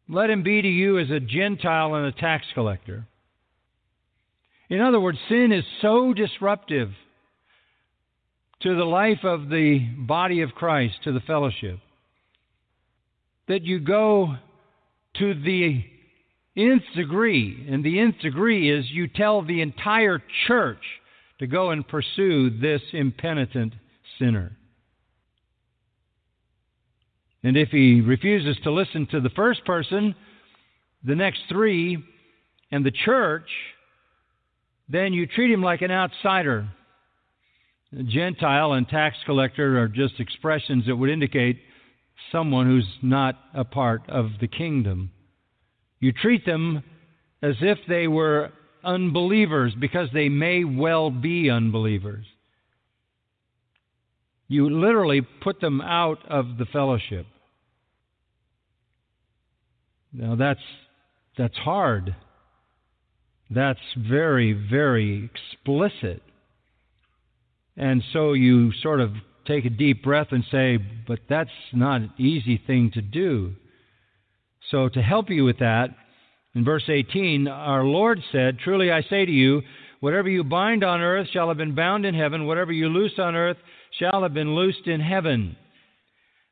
let 0.07 0.29
him 0.29 0.41
be 0.41 0.61
to 0.61 0.67
you 0.67 0.97
as 0.97 1.11
a 1.11 1.19
Gentile 1.19 1.93
and 1.93 2.07
a 2.07 2.11
tax 2.11 2.45
collector. 2.55 3.05
In 4.69 4.81
other 4.81 4.99
words, 4.99 5.19
sin 5.29 5.51
is 5.51 5.63
so 5.81 6.13
disruptive 6.13 6.89
to 8.61 8.75
the 8.75 8.85
life 8.85 9.23
of 9.23 9.49
the 9.49 9.79
body 9.97 10.41
of 10.41 10.51
Christ, 10.51 10.95
to 11.03 11.11
the 11.11 11.21
fellowship, 11.21 11.79
that 13.47 13.63
you 13.63 13.79
go 13.79 14.35
to 15.17 15.33
the 15.33 15.83
nth 16.55 16.83
degree, 16.95 17.65
and 17.69 17.83
the 17.83 17.99
nth 17.99 18.19
degree 18.19 18.69
is 18.69 18.85
you 18.89 19.07
tell 19.07 19.41
the 19.41 19.61
entire 19.61 20.21
church 20.47 20.83
to 21.39 21.47
go 21.47 21.71
and 21.71 21.87
pursue 21.87 22.49
this 22.49 22.81
impenitent 22.91 23.73
sinner. 24.17 24.51
And 27.43 27.55
if 27.55 27.69
he 27.69 28.01
refuses 28.01 28.57
to 28.63 28.71
listen 28.71 29.07
to 29.11 29.21
the 29.21 29.29
first 29.29 29.63
person, 29.63 30.13
the 31.03 31.15
next 31.15 31.39
three, 31.47 32.03
and 32.71 32.85
the 32.85 32.91
church, 32.91 33.49
then 34.89 35.13
you 35.13 35.25
treat 35.25 35.49
him 35.49 35.63
like 35.63 35.81
an 35.81 35.91
outsider. 35.91 36.67
Gentile 37.93 38.73
and 38.73 38.87
tax 38.87 39.17
collector 39.25 39.81
are 39.81 39.87
just 39.87 40.19
expressions 40.19 40.85
that 40.85 40.95
would 40.95 41.09
indicate 41.09 41.59
someone 42.31 42.67
who's 42.67 42.87
not 43.01 43.35
a 43.53 43.63
part 43.63 44.03
of 44.07 44.31
the 44.39 44.47
kingdom. 44.47 45.11
You 45.99 46.13
treat 46.13 46.45
them 46.45 46.83
as 47.41 47.55
if 47.61 47.79
they 47.87 48.07
were 48.07 48.51
unbelievers 48.83 49.73
because 49.79 50.09
they 50.13 50.29
may 50.29 50.63
well 50.63 51.09
be 51.09 51.49
unbelievers. 51.49 52.25
You 54.47 54.69
literally 54.69 55.21
put 55.21 55.59
them 55.59 55.81
out 55.81 56.19
of 56.27 56.57
the 56.57 56.65
fellowship. 56.65 57.25
Now 60.13 60.35
that's 60.35 60.59
that's 61.37 61.57
hard. 61.57 62.15
That's 63.49 63.79
very 63.97 64.53
very 64.53 65.29
explicit. 65.31 66.21
And 67.79 68.03
so 68.11 68.33
you 68.33 68.73
sort 68.83 68.99
of 68.99 69.13
take 69.47 69.63
a 69.63 69.69
deep 69.69 70.03
breath 70.03 70.27
and 70.31 70.43
say, 70.51 70.77
but 71.07 71.19
that's 71.29 71.49
not 71.73 72.01
an 72.01 72.13
easy 72.19 72.61
thing 72.67 72.91
to 72.93 73.01
do. 73.01 73.55
So 74.69 74.89
to 74.89 75.01
help 75.01 75.29
you 75.29 75.45
with 75.45 75.59
that, 75.59 75.95
in 76.53 76.65
verse 76.65 76.83
18, 76.89 77.47
our 77.47 77.85
Lord 77.85 78.19
said, 78.33 78.59
Truly 78.59 78.91
I 78.91 79.01
say 79.03 79.25
to 79.25 79.31
you, 79.31 79.61
whatever 80.01 80.27
you 80.29 80.43
bind 80.43 80.83
on 80.83 80.99
earth 80.99 81.27
shall 81.31 81.47
have 81.47 81.57
been 81.57 81.73
bound 81.73 82.05
in 82.05 82.13
heaven, 82.13 82.45
whatever 82.45 82.73
you 82.73 82.89
loose 82.89 83.17
on 83.17 83.35
earth 83.35 83.57
shall 83.97 84.23
have 84.23 84.33
been 84.33 84.55
loosed 84.55 84.85
in 84.85 84.99
heaven. 84.99 85.55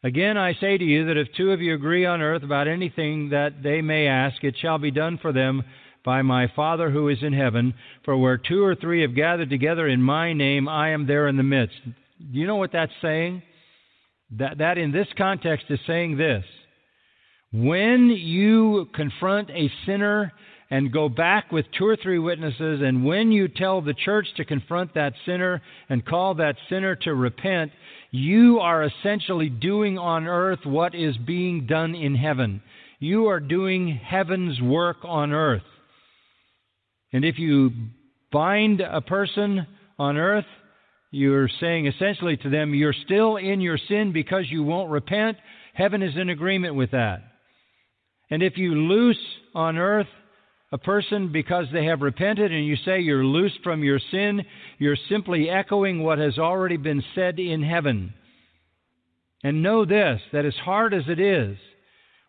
Again, 0.04 0.38
I 0.38 0.54
say 0.54 0.78
to 0.78 0.84
you 0.84 1.08
that 1.08 1.18
if 1.18 1.28
two 1.36 1.52
of 1.52 1.60
you 1.60 1.74
agree 1.74 2.06
on 2.06 2.22
earth 2.22 2.44
about 2.44 2.70
anything 2.70 3.30
that 3.30 3.62
they 3.62 3.82
may 3.82 4.08
ask, 4.08 4.42
it 4.44 4.56
shall 4.62 4.78
be 4.78 4.92
done 4.92 5.18
for 5.22 5.34
them 5.34 5.64
by 6.08 6.22
my 6.22 6.50
Father 6.56 6.90
who 6.90 7.10
is 7.10 7.18
in 7.22 7.34
heaven. 7.34 7.74
For 8.06 8.16
where 8.16 8.38
two 8.38 8.64
or 8.64 8.76
three 8.76 9.02
have 9.02 9.14
gathered 9.14 9.50
together 9.50 9.90
in 9.90 10.02
my 10.02 10.32
name, 10.32 10.70
I 10.70 10.92
am 10.92 11.06
there 11.06 11.28
in 11.28 11.36
the 11.36 11.44
midst. 11.44 11.76
Do 11.84 12.40
you 12.40 12.48
know 12.48 12.56
what 12.56 12.72
that's 12.72 12.94
saying? 13.02 13.44
That, 14.38 14.60
that 14.60 14.78
in 14.78 14.94
this 14.94 15.10
context 15.18 15.66
is 15.68 15.80
saying 15.86 16.16
this. 16.16 16.46
When 17.52 18.08
you 18.10 18.88
confront 18.96 19.50
a 19.50 19.70
sinner 19.86 20.32
and 20.72 20.94
go 20.94 21.10
back 21.10 21.52
with 21.52 21.66
two 21.78 21.86
or 21.86 21.98
three 22.02 22.20
witnesses, 22.20 22.80
and 22.82 23.04
when 23.04 23.34
you 23.34 23.50
tell 23.50 23.82
the 23.82 23.94
church 23.94 24.28
to 24.38 24.46
confront 24.46 24.94
that 24.94 25.12
sinner 25.26 25.62
and 25.90 26.06
call 26.06 26.36
that 26.36 26.56
sinner 26.70 26.96
to 26.96 27.14
repent, 27.16 27.74
you 28.12 28.60
are 28.60 28.86
essentially 28.86 29.50
doing 29.50 29.98
on 29.98 30.26
earth 30.26 30.60
what 30.64 30.96
is 30.96 31.18
being 31.18 31.68
done 31.68 31.96
in 31.96 32.16
heaven. 32.16 32.62
You 33.00 33.28
are 33.28 33.42
doing 33.42 34.00
heaven's 34.02 34.62
work 34.62 34.98
on 35.04 35.34
earth. 35.34 35.64
And 37.14 37.24
if 37.24 37.40
you 37.40 37.72
bind 38.32 38.82
a 38.82 39.02
person 39.02 39.66
on 39.98 40.18
earth, 40.18 40.46
you're 41.12 41.50
saying 41.60 41.88
essentially 41.88 42.38
to 42.38 42.50
them, 42.50 42.74
you're 42.74 42.96
still 43.06 43.38
in 43.38 43.62
your 43.62 43.78
sin 43.88 44.12
because 44.12 44.46
you 44.50 44.64
won't 44.64 44.92
repent. 44.92 45.38
Heaven 45.74 46.04
is 46.04 46.16
in 46.18 46.30
agreement 46.30 46.76
with 46.76 46.92
that. 46.92 47.22
And 48.30 48.44
if 48.44 48.58
you 48.58 48.76
loose 48.76 49.18
on 49.56 49.78
earth 49.78 50.08
a 50.72 50.78
person 50.78 51.32
because 51.32 51.66
they 51.72 51.86
have 51.86 52.02
repented 52.02 52.52
and 52.52 52.66
you 52.66 52.76
say 52.84 53.00
you're 53.00 53.24
loosed 53.24 53.60
from 53.64 53.84
your 53.84 54.00
sin, 54.12 54.42
you're 54.80 54.98
simply 55.10 55.50
echoing 55.50 56.04
what 56.04 56.20
has 56.20 56.38
already 56.38 56.78
been 56.78 57.04
said 57.16 57.40
in 57.40 57.64
heaven. 57.64 58.14
And 59.44 59.64
know 59.64 59.86
this 59.86 60.20
that 60.34 60.46
as 60.46 60.56
hard 60.56 60.94
as 60.94 61.04
it 61.08 61.20
is, 61.20 61.58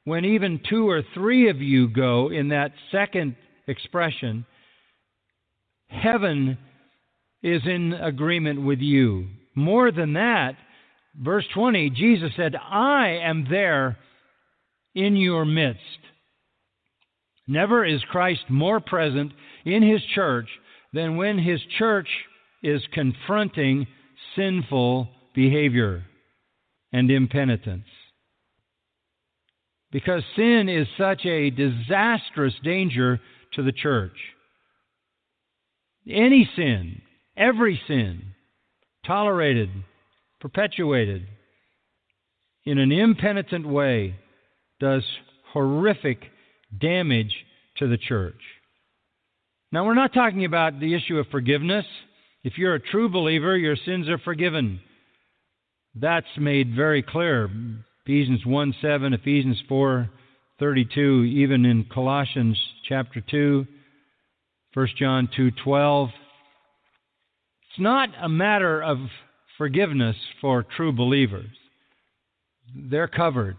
when 0.04 0.24
even 0.24 0.60
two 0.68 0.88
or 0.88 1.02
three 1.14 1.50
of 1.50 1.60
you 1.60 1.88
go 1.88 2.30
in 2.30 2.48
that 2.48 2.72
second 2.92 3.34
expression, 3.66 4.46
heaven 5.88 6.58
is 7.42 7.62
in 7.64 7.92
agreement 7.92 8.62
with 8.62 8.80
you. 8.80 9.26
More 9.54 9.90
than 9.90 10.14
that, 10.14 10.56
verse 11.20 11.44
20, 11.54 11.90
Jesus 11.90 12.30
said, 12.36 12.54
I 12.56 13.20
am 13.22 13.46
there 13.50 13.98
in 14.94 15.16
your 15.16 15.44
midst. 15.44 15.80
Never 17.46 17.84
is 17.84 18.02
Christ 18.10 18.42
more 18.48 18.80
present 18.80 19.32
in 19.64 19.82
his 19.82 20.02
church 20.14 20.48
than 20.92 21.16
when 21.16 21.38
his 21.38 21.60
church 21.78 22.08
is 22.62 22.82
confronting 22.92 23.86
sinful 24.36 25.08
behavior 25.34 26.04
and 26.92 27.10
impenitence. 27.10 27.86
Because 29.90 30.22
sin 30.36 30.68
is 30.68 30.86
such 30.98 31.24
a 31.24 31.50
disastrous 31.50 32.54
danger 32.62 33.20
to 33.54 33.62
the 33.62 33.72
church. 33.72 34.12
Any 36.08 36.48
sin, 36.56 37.02
every 37.36 37.80
sin, 37.86 38.22
tolerated, 39.06 39.68
perpetuated 40.40 41.26
in 42.64 42.78
an 42.78 42.92
impenitent 42.92 43.66
way, 43.66 44.16
does 44.80 45.02
horrific 45.52 46.18
damage 46.78 47.34
to 47.76 47.88
the 47.88 47.98
church. 47.98 48.40
Now, 49.70 49.84
we're 49.84 49.94
not 49.94 50.14
talking 50.14 50.44
about 50.46 50.80
the 50.80 50.94
issue 50.94 51.18
of 51.18 51.26
forgiveness. 51.28 51.84
If 52.42 52.56
you're 52.56 52.74
a 52.74 52.80
true 52.80 53.10
believer, 53.10 53.56
your 53.56 53.76
sins 53.76 54.08
are 54.08 54.18
forgiven. 54.18 54.80
That's 55.94 56.26
made 56.38 56.74
very 56.74 57.02
clear. 57.02 57.50
Ephesians 58.06 58.46
1 58.46 58.74
7, 58.80 59.12
Ephesians 59.12 59.60
4 59.68 60.08
32, 60.58 61.24
even 61.24 61.64
in 61.66 61.84
Colossians 61.84 62.58
chapter 62.88 63.20
2, 63.20 63.66
1 64.78 64.86
John 64.96 65.26
2:12. 65.36 66.12
It's 67.68 67.80
not 67.80 68.10
a 68.16 68.28
matter 68.28 68.80
of 68.80 68.98
forgiveness 69.56 70.14
for 70.40 70.62
true 70.62 70.92
believers. 70.92 71.50
They're 72.76 73.08
covered 73.08 73.56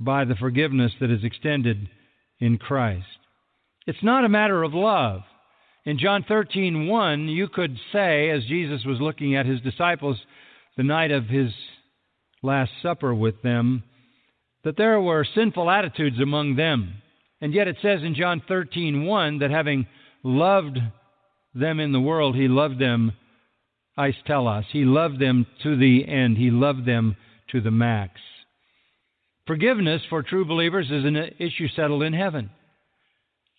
by 0.00 0.24
the 0.24 0.34
forgiveness 0.34 0.92
that 0.98 1.12
is 1.12 1.22
extended 1.22 1.88
in 2.40 2.58
Christ. 2.58 3.06
It's 3.86 4.02
not 4.02 4.24
a 4.24 4.28
matter 4.28 4.64
of 4.64 4.74
love. 4.74 5.22
In 5.84 5.98
John 5.98 6.24
13:1, 6.24 7.28
you 7.28 7.46
could 7.46 7.78
say 7.92 8.30
as 8.30 8.44
Jesus 8.46 8.84
was 8.84 9.00
looking 9.00 9.36
at 9.36 9.46
his 9.46 9.60
disciples 9.60 10.20
the 10.76 10.82
night 10.82 11.12
of 11.12 11.28
his 11.28 11.54
Last 12.42 12.72
Supper 12.82 13.14
with 13.14 13.40
them 13.42 13.84
that 14.64 14.76
there 14.76 15.00
were 15.00 15.24
sinful 15.24 15.70
attitudes 15.70 16.18
among 16.18 16.56
them. 16.56 17.02
And 17.40 17.54
yet 17.54 17.68
it 17.68 17.76
says 17.80 18.02
in 18.02 18.16
John 18.16 18.40
13:1 18.40 19.38
that 19.38 19.52
having 19.52 19.86
loved 20.22 20.78
them 21.54 21.80
in 21.80 21.92
the 21.92 22.00
world, 22.00 22.36
he 22.36 22.48
loved 22.48 22.78
them, 22.78 23.12
I 23.96 24.12
tell 24.26 24.46
us, 24.46 24.64
he 24.70 24.84
loved 24.84 25.18
them 25.18 25.46
to 25.64 25.76
the 25.76 26.06
end. 26.06 26.36
He 26.36 26.50
loved 26.50 26.86
them 26.86 27.16
to 27.50 27.60
the 27.60 27.72
max. 27.72 28.20
Forgiveness 29.46 30.02
for 30.08 30.22
true 30.22 30.44
believers 30.44 30.86
is 30.86 31.04
an 31.04 31.16
issue 31.38 31.68
settled 31.74 32.02
in 32.02 32.12
heaven. 32.12 32.50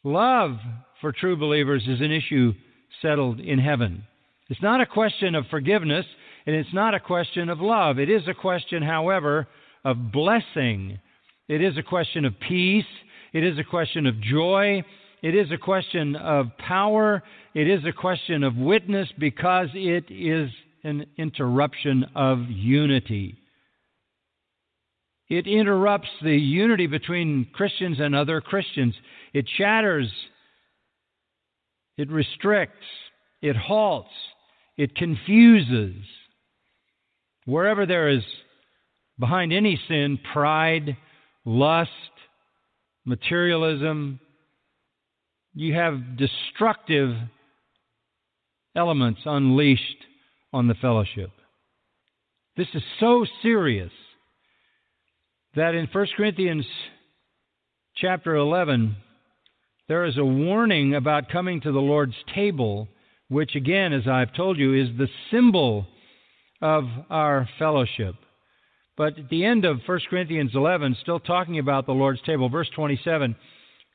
Love 0.04 0.58
for 1.02 1.12
true 1.12 1.36
believers 1.36 1.84
is 1.88 2.00
an 2.00 2.12
issue 2.12 2.54
settled 3.02 3.40
in 3.40 3.60
heaven. 3.60 4.04
It's 4.50 4.62
not 4.62 4.82
a 4.82 4.86
question 4.86 5.36
of 5.36 5.46
forgiveness, 5.48 6.06
and 6.46 6.56
it's 6.56 6.74
not 6.74 6.94
a 6.94 7.00
question 7.00 7.50
of 7.50 7.60
love. 7.60 8.00
It 8.00 8.10
is 8.10 8.22
a 8.28 8.34
question, 8.34 8.82
however, 8.82 9.48
of 9.84 10.12
blessing. 10.12 11.00
It 11.48 11.62
is 11.62 11.78
a 11.78 11.84
question 11.84 12.24
of 12.24 12.40
peace. 12.48 12.86
It 13.34 13.44
is 13.44 13.58
a 13.58 13.64
question 13.64 14.08
of 14.08 14.22
joy. 14.22 14.84
It 15.22 15.36
is 15.36 15.52
a 15.52 15.58
question 15.58 16.16
of 16.16 16.48
power. 16.58 17.24
It 17.54 17.68
is 17.68 17.84
a 17.86 17.92
question 17.92 18.44
of 18.44 18.56
witness 18.56 19.10
because 19.18 19.68
it 19.74 20.06
is 20.10 20.50
an 20.84 21.06
interruption 21.18 22.06
of 22.16 22.40
unity. 22.50 23.38
It 25.30 25.46
interrupts 25.46 26.08
the 26.24 26.36
unity 26.36 26.88
between 26.88 27.48
Christians 27.54 27.98
and 28.00 28.16
other 28.16 28.42
Christians. 28.42 28.96
It 29.34 29.48
shatters. 29.58 30.10
It 31.98 32.10
restricts. 32.10 32.86
It 33.42 33.56
halts. 33.56 34.10
It 34.78 34.96
confuses. 34.96 35.96
Wherever 37.46 37.86
there 37.86 38.10
is 38.10 38.24
behind 39.20 39.52
any 39.52 39.80
sin 39.88 40.18
pride, 40.34 40.96
lust, 41.46 41.90
materialism, 43.06 44.20
you 45.60 45.74
have 45.74 46.16
destructive 46.16 47.14
elements 48.78 49.20
unleashed 49.26 50.06
on 50.54 50.70
the 50.70 50.74
fellowship. 50.76 51.32
This 52.56 52.70
is 52.74 52.82
so 53.02 53.26
serious 53.42 53.92
that 55.58 55.76
in 55.76 55.90
1 55.92 56.08
Corinthians 56.16 56.66
chapter 57.98 58.38
11, 58.38 58.96
there 59.90 60.06
is 60.06 60.18
a 60.18 60.24
warning 60.24 60.96
about 60.96 61.28
coming 61.28 61.60
to 61.60 61.74
the 61.74 61.80
Lord's 61.80 62.16
table, 62.34 62.88
which, 63.28 63.56
again, 63.56 63.92
as 63.92 64.08
I've 64.08 64.34
told 64.34 64.58
you, 64.58 64.82
is 64.82 64.98
the 64.98 65.10
symbol 65.30 65.88
of 66.62 66.86
our 67.10 67.50
fellowship. 67.60 68.16
But 68.96 69.20
at 69.20 69.30
the 69.30 69.44
end 69.44 69.66
of 69.66 69.82
1 69.86 70.00
Corinthians 70.10 70.52
11, 70.56 70.96
still 71.02 71.20
talking 71.20 71.60
about 71.60 71.86
the 71.86 71.92
Lord's 71.92 72.22
table, 72.22 72.48
verse 72.48 72.70
27 72.74 73.36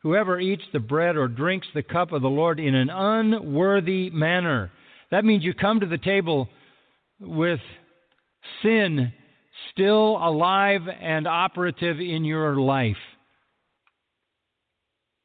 Whoever 0.04 0.38
eats 0.38 0.62
the 0.70 0.80
bread 0.80 1.16
or 1.16 1.28
drinks 1.28 1.66
the 1.74 1.82
cup 1.82 2.12
of 2.12 2.20
the 2.20 2.28
Lord 2.28 2.60
in 2.60 2.74
an 2.74 2.90
unworthy 2.90 4.10
manner. 4.10 4.70
That 5.10 5.24
means 5.24 5.42
you 5.42 5.54
come 5.54 5.80
to 5.80 5.86
the 5.86 5.98
table 5.98 6.48
with 7.18 7.60
sin 8.62 9.14
still 9.72 10.18
alive 10.18 10.82
and 11.00 11.26
operative 11.26 12.00
in 12.00 12.26
your 12.26 12.56
life. 12.56 12.98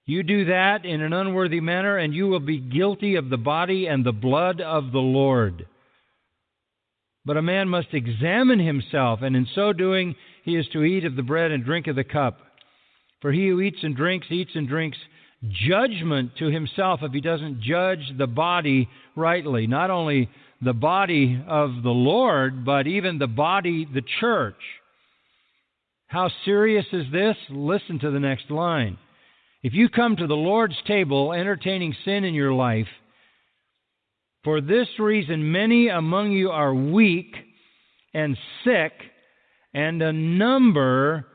You 0.06 0.24
do 0.24 0.46
that 0.46 0.86
in 0.86 1.02
an 1.02 1.12
unworthy 1.12 1.60
manner, 1.60 1.98
and 1.98 2.14
you 2.14 2.28
will 2.28 2.40
be 2.40 2.60
guilty 2.60 3.16
of 3.16 3.30
the 3.30 3.38
body 3.38 3.86
and 3.86 4.06
the 4.06 4.14
blood 4.14 4.62
of 4.62 4.94
the 4.94 5.00
Lord. 5.00 5.68
But 7.26 7.36
a 7.36 7.42
man 7.42 7.68
must 7.68 7.94
examine 7.94 8.60
himself, 8.60 9.20
and 9.24 9.36
in 9.36 9.46
so 9.54 9.74
doing, 9.74 10.16
he 10.46 10.56
is 10.56 10.68
to 10.72 10.84
eat 10.84 11.04
of 11.04 11.18
the 11.18 11.22
bread 11.22 11.52
and 11.52 11.66
drink 11.66 11.88
of 11.88 11.98
the 11.98 12.06
cup. 12.06 12.40
For 13.22 13.32
he 13.32 13.48
who 13.48 13.62
eats 13.62 13.80
and 13.84 13.96
drinks, 13.96 14.28
eats 14.30 14.52
and 14.56 14.68
drinks 14.68 14.98
judgment 15.68 16.32
to 16.40 16.50
himself 16.50 17.00
if 17.02 17.12
he 17.12 17.22
doesn't 17.22 17.62
judge 17.62 18.14
the 18.18 18.28
body 18.28 18.90
rightly. 19.16 19.68
Not 19.68 19.90
only 19.90 20.30
the 20.62 20.74
body 20.74 21.42
of 21.48 21.84
the 21.84 21.90
Lord, 21.90 22.66
but 22.66 22.88
even 22.88 23.18
the 23.18 23.28
body, 23.28 23.88
the 23.92 24.04
church. 24.20 24.56
How 26.08 26.30
serious 26.44 26.86
is 26.92 27.06
this? 27.12 27.36
Listen 27.50 28.00
to 28.00 28.12
the 28.12 28.20
next 28.20 28.50
line. 28.50 28.98
If 29.62 29.74
you 29.74 29.90
come 29.90 30.16
to 30.16 30.28
the 30.28 30.36
Lord's 30.36 30.78
table 30.88 31.34
entertaining 31.34 31.96
sin 32.06 32.24
in 32.24 32.34
your 32.34 32.54
life, 32.54 32.88
for 34.44 34.62
this 34.62 34.88
reason 34.98 35.52
many 35.52 35.90
among 35.90 36.32
you 36.32 36.50
are 36.50 36.74
weak 36.74 37.36
and 38.14 38.38
sick, 38.64 38.94
and 39.74 40.02
a 40.02 40.14
number 40.14 41.26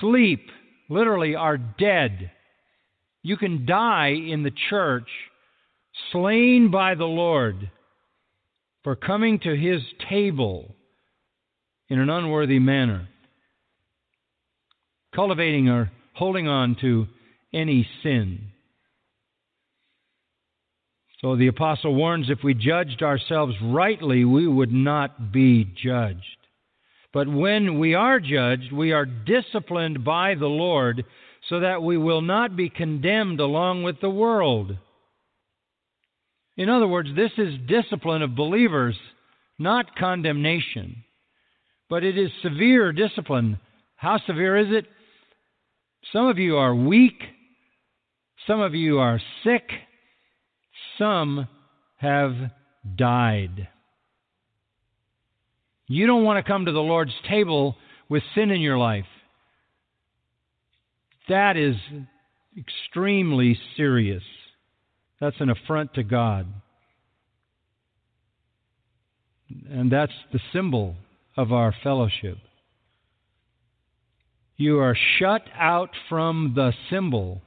sleep, 0.00 0.50
literally 0.90 1.34
are 1.34 1.56
dead. 1.56 2.30
You 3.22 3.38
can 3.38 3.64
die 3.64 4.08
in 4.08 4.42
the 4.42 4.52
church, 4.68 5.08
slain 6.12 6.70
by 6.70 6.94
the 6.94 7.04
Lord 7.04 7.70
for 8.82 8.96
coming 8.96 9.38
to 9.40 9.56
his 9.56 9.80
table 10.08 10.74
in 11.88 11.98
an 11.98 12.10
unworthy 12.10 12.58
manner, 12.58 13.08
cultivating 15.14 15.68
or 15.68 15.90
holding 16.14 16.48
on 16.48 16.76
to 16.80 17.06
any 17.52 17.86
sin. 18.02 18.40
So 21.20 21.36
the 21.36 21.48
apostle 21.48 21.94
warns 21.94 22.30
if 22.30 22.38
we 22.42 22.54
judged 22.54 23.02
ourselves 23.02 23.54
rightly, 23.62 24.24
we 24.24 24.46
would 24.46 24.72
not 24.72 25.32
be 25.32 25.64
judged. 25.64 26.39
But 27.12 27.28
when 27.28 27.78
we 27.78 27.94
are 27.94 28.20
judged, 28.20 28.72
we 28.72 28.92
are 28.92 29.04
disciplined 29.04 30.04
by 30.04 30.34
the 30.34 30.46
Lord 30.46 31.04
so 31.48 31.60
that 31.60 31.82
we 31.82 31.96
will 31.96 32.22
not 32.22 32.56
be 32.56 32.68
condemned 32.68 33.40
along 33.40 33.82
with 33.82 34.00
the 34.00 34.10
world. 34.10 34.76
In 36.56 36.68
other 36.68 36.86
words, 36.86 37.08
this 37.16 37.32
is 37.38 37.54
discipline 37.66 38.22
of 38.22 38.36
believers, 38.36 38.96
not 39.58 39.96
condemnation. 39.96 41.04
But 41.88 42.04
it 42.04 42.16
is 42.16 42.30
severe 42.42 42.92
discipline. 42.92 43.58
How 43.96 44.18
severe 44.26 44.56
is 44.56 44.68
it? 44.70 44.86
Some 46.12 46.26
of 46.28 46.38
you 46.38 46.56
are 46.56 46.74
weak. 46.74 47.20
Some 48.46 48.60
of 48.60 48.74
you 48.74 48.98
are 48.98 49.20
sick. 49.42 49.68
Some 50.98 51.48
have 51.96 52.34
died. 52.96 53.68
You 55.92 56.06
don't 56.06 56.22
want 56.22 56.36
to 56.36 56.48
come 56.48 56.66
to 56.66 56.72
the 56.72 56.78
Lord's 56.78 57.10
table 57.28 57.74
with 58.08 58.22
sin 58.36 58.52
in 58.52 58.60
your 58.60 58.78
life. 58.78 59.06
That 61.28 61.56
is 61.56 61.74
extremely 62.56 63.58
serious. 63.76 64.22
That's 65.20 65.40
an 65.40 65.50
affront 65.50 65.94
to 65.94 66.04
God. 66.04 66.46
And 69.68 69.90
that's 69.90 70.12
the 70.32 70.38
symbol 70.52 70.94
of 71.36 71.52
our 71.52 71.74
fellowship. 71.82 72.38
You 74.56 74.78
are 74.78 74.96
shut 75.18 75.42
out 75.58 75.90
from 76.08 76.52
the 76.54 76.72
symbol 76.88 77.42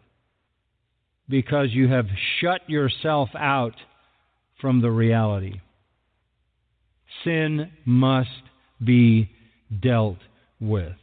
because 1.29 1.69
you 1.71 1.87
have 1.87 2.07
shut 2.41 2.69
yourself 2.69 3.29
out 3.39 3.75
from 4.59 4.81
the 4.81 4.91
reality. 4.91 5.61
Sin 7.23 7.71
must 7.85 8.29
be 8.83 9.29
dealt 9.81 10.19
with. 10.59 10.93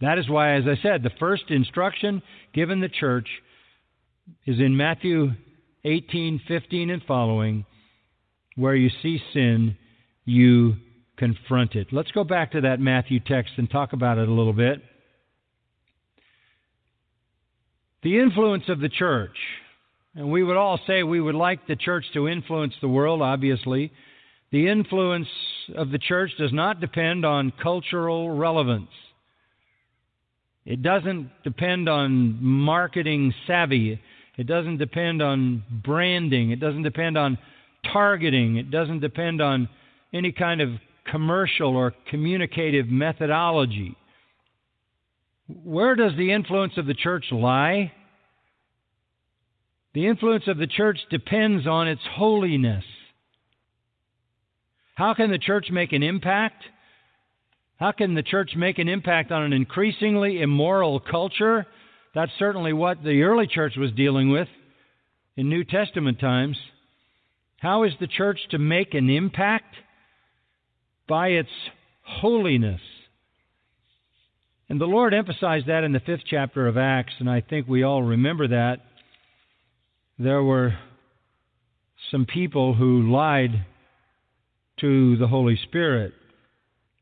That 0.00 0.18
is 0.18 0.28
why, 0.28 0.56
as 0.56 0.64
I 0.66 0.80
said, 0.82 1.02
the 1.02 1.10
first 1.18 1.44
instruction 1.48 2.22
given 2.54 2.80
the 2.80 2.88
church 2.88 3.28
is 4.46 4.58
in 4.58 4.76
Matthew 4.76 5.30
18, 5.84 6.40
15, 6.46 6.90
and 6.90 7.02
following, 7.06 7.64
where 8.56 8.74
you 8.74 8.90
see 9.02 9.20
sin, 9.32 9.76
you 10.24 10.76
confront 11.16 11.74
it. 11.74 11.88
Let's 11.92 12.10
go 12.12 12.24
back 12.24 12.52
to 12.52 12.62
that 12.62 12.80
Matthew 12.80 13.20
text 13.20 13.52
and 13.56 13.70
talk 13.70 13.92
about 13.92 14.18
it 14.18 14.28
a 14.28 14.32
little 14.32 14.52
bit. 14.52 14.82
The 18.02 18.18
influence 18.18 18.64
of 18.68 18.80
the 18.80 18.88
church. 18.88 19.36
And 20.14 20.30
we 20.30 20.42
would 20.42 20.56
all 20.56 20.80
say 20.86 21.02
we 21.02 21.20
would 21.20 21.34
like 21.34 21.66
the 21.66 21.76
church 21.76 22.04
to 22.14 22.26
influence 22.26 22.74
the 22.80 22.88
world, 22.88 23.22
obviously. 23.22 23.92
The 24.52 24.68
influence 24.68 25.28
of 25.76 25.90
the 25.90 25.98
church 25.98 26.32
does 26.38 26.52
not 26.52 26.80
depend 26.80 27.24
on 27.24 27.52
cultural 27.62 28.30
relevance. 28.30 28.90
It 30.64 30.82
doesn't 30.82 31.30
depend 31.44 31.88
on 31.88 32.42
marketing 32.42 33.32
savvy. 33.46 34.00
It 34.36 34.46
doesn't 34.46 34.78
depend 34.78 35.22
on 35.22 35.62
branding. 35.84 36.50
It 36.50 36.60
doesn't 36.60 36.82
depend 36.82 37.16
on 37.16 37.38
targeting. 37.92 38.56
It 38.56 38.70
doesn't 38.70 39.00
depend 39.00 39.40
on 39.40 39.68
any 40.12 40.32
kind 40.32 40.60
of 40.60 40.70
commercial 41.10 41.76
or 41.76 41.94
communicative 42.10 42.88
methodology. 42.88 43.96
Where 45.64 45.94
does 45.94 46.12
the 46.16 46.32
influence 46.32 46.74
of 46.76 46.86
the 46.86 46.94
church 46.94 47.26
lie? 47.30 47.92
The 49.94 50.06
influence 50.06 50.44
of 50.46 50.58
the 50.58 50.66
church 50.66 50.98
depends 51.10 51.66
on 51.66 51.88
its 51.88 52.02
holiness. 52.12 52.84
How 55.00 55.14
can 55.14 55.30
the 55.30 55.38
church 55.38 55.68
make 55.70 55.94
an 55.94 56.02
impact? 56.02 56.62
How 57.78 57.90
can 57.90 58.12
the 58.12 58.22
church 58.22 58.50
make 58.54 58.78
an 58.78 58.86
impact 58.86 59.32
on 59.32 59.42
an 59.42 59.54
increasingly 59.54 60.42
immoral 60.42 61.00
culture? 61.00 61.66
That's 62.14 62.30
certainly 62.38 62.74
what 62.74 63.02
the 63.02 63.22
early 63.22 63.46
church 63.46 63.76
was 63.78 63.92
dealing 63.92 64.28
with 64.28 64.48
in 65.38 65.48
New 65.48 65.64
Testament 65.64 66.20
times. 66.20 66.58
How 67.60 67.84
is 67.84 67.92
the 67.98 68.08
church 68.08 68.40
to 68.50 68.58
make 68.58 68.92
an 68.92 69.08
impact? 69.08 69.74
By 71.08 71.28
its 71.28 71.48
holiness. 72.02 72.82
And 74.68 74.78
the 74.78 74.84
Lord 74.84 75.14
emphasized 75.14 75.66
that 75.68 75.82
in 75.82 75.92
the 75.92 76.00
fifth 76.00 76.24
chapter 76.28 76.68
of 76.68 76.76
Acts, 76.76 77.14
and 77.20 77.30
I 77.30 77.40
think 77.40 77.66
we 77.66 77.84
all 77.84 78.02
remember 78.02 78.48
that. 78.48 78.80
There 80.18 80.42
were 80.42 80.74
some 82.10 82.26
people 82.26 82.74
who 82.74 83.10
lied 83.10 83.64
to 84.80 85.16
the 85.16 85.26
Holy 85.26 85.58
Spirit. 85.64 86.12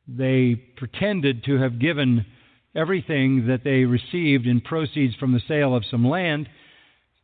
They 0.07 0.55
pretended 0.77 1.45
to 1.45 1.59
have 1.59 1.79
given 1.79 2.25
everything 2.75 3.47
that 3.49 3.65
they 3.65 3.85
received 3.85 4.47
in 4.47 4.61
proceeds 4.61 5.15
from 5.17 5.33
the 5.33 5.43
sale 5.49 5.75
of 5.75 5.85
some 5.91 6.07
land, 6.07 6.49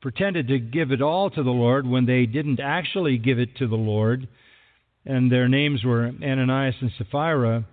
pretended 0.01 0.49
to 0.49 0.59
give 0.59 0.91
it 0.91 1.01
all 1.01 1.31
to 1.31 1.43
the 1.43 1.51
Lord 1.51 1.87
when 1.87 2.07
they 2.07 2.27
didn't 2.27 2.61
actually 2.61 3.19
give 3.19 3.39
it 3.39 3.57
to 3.57 3.67
the 3.67 3.77
Lord. 3.77 4.29
And 5.07 5.31
their 5.31 5.49
names 5.49 5.85
were 5.85 6.07
Ananias 6.23 6.77
and 6.81 6.91
Sapphira. 6.99 7.65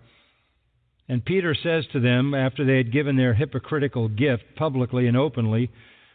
And 1.09 1.25
Peter 1.25 1.55
says 1.55 1.85
to 1.91 1.99
them, 1.99 2.33
after 2.33 2.63
they 2.63 2.77
had 2.77 2.93
given 2.93 3.17
their 3.17 3.33
hypocritical 3.33 4.07
gift 4.07 4.43
publicly 4.55 5.07
and 5.07 5.17
openly, 5.17 5.71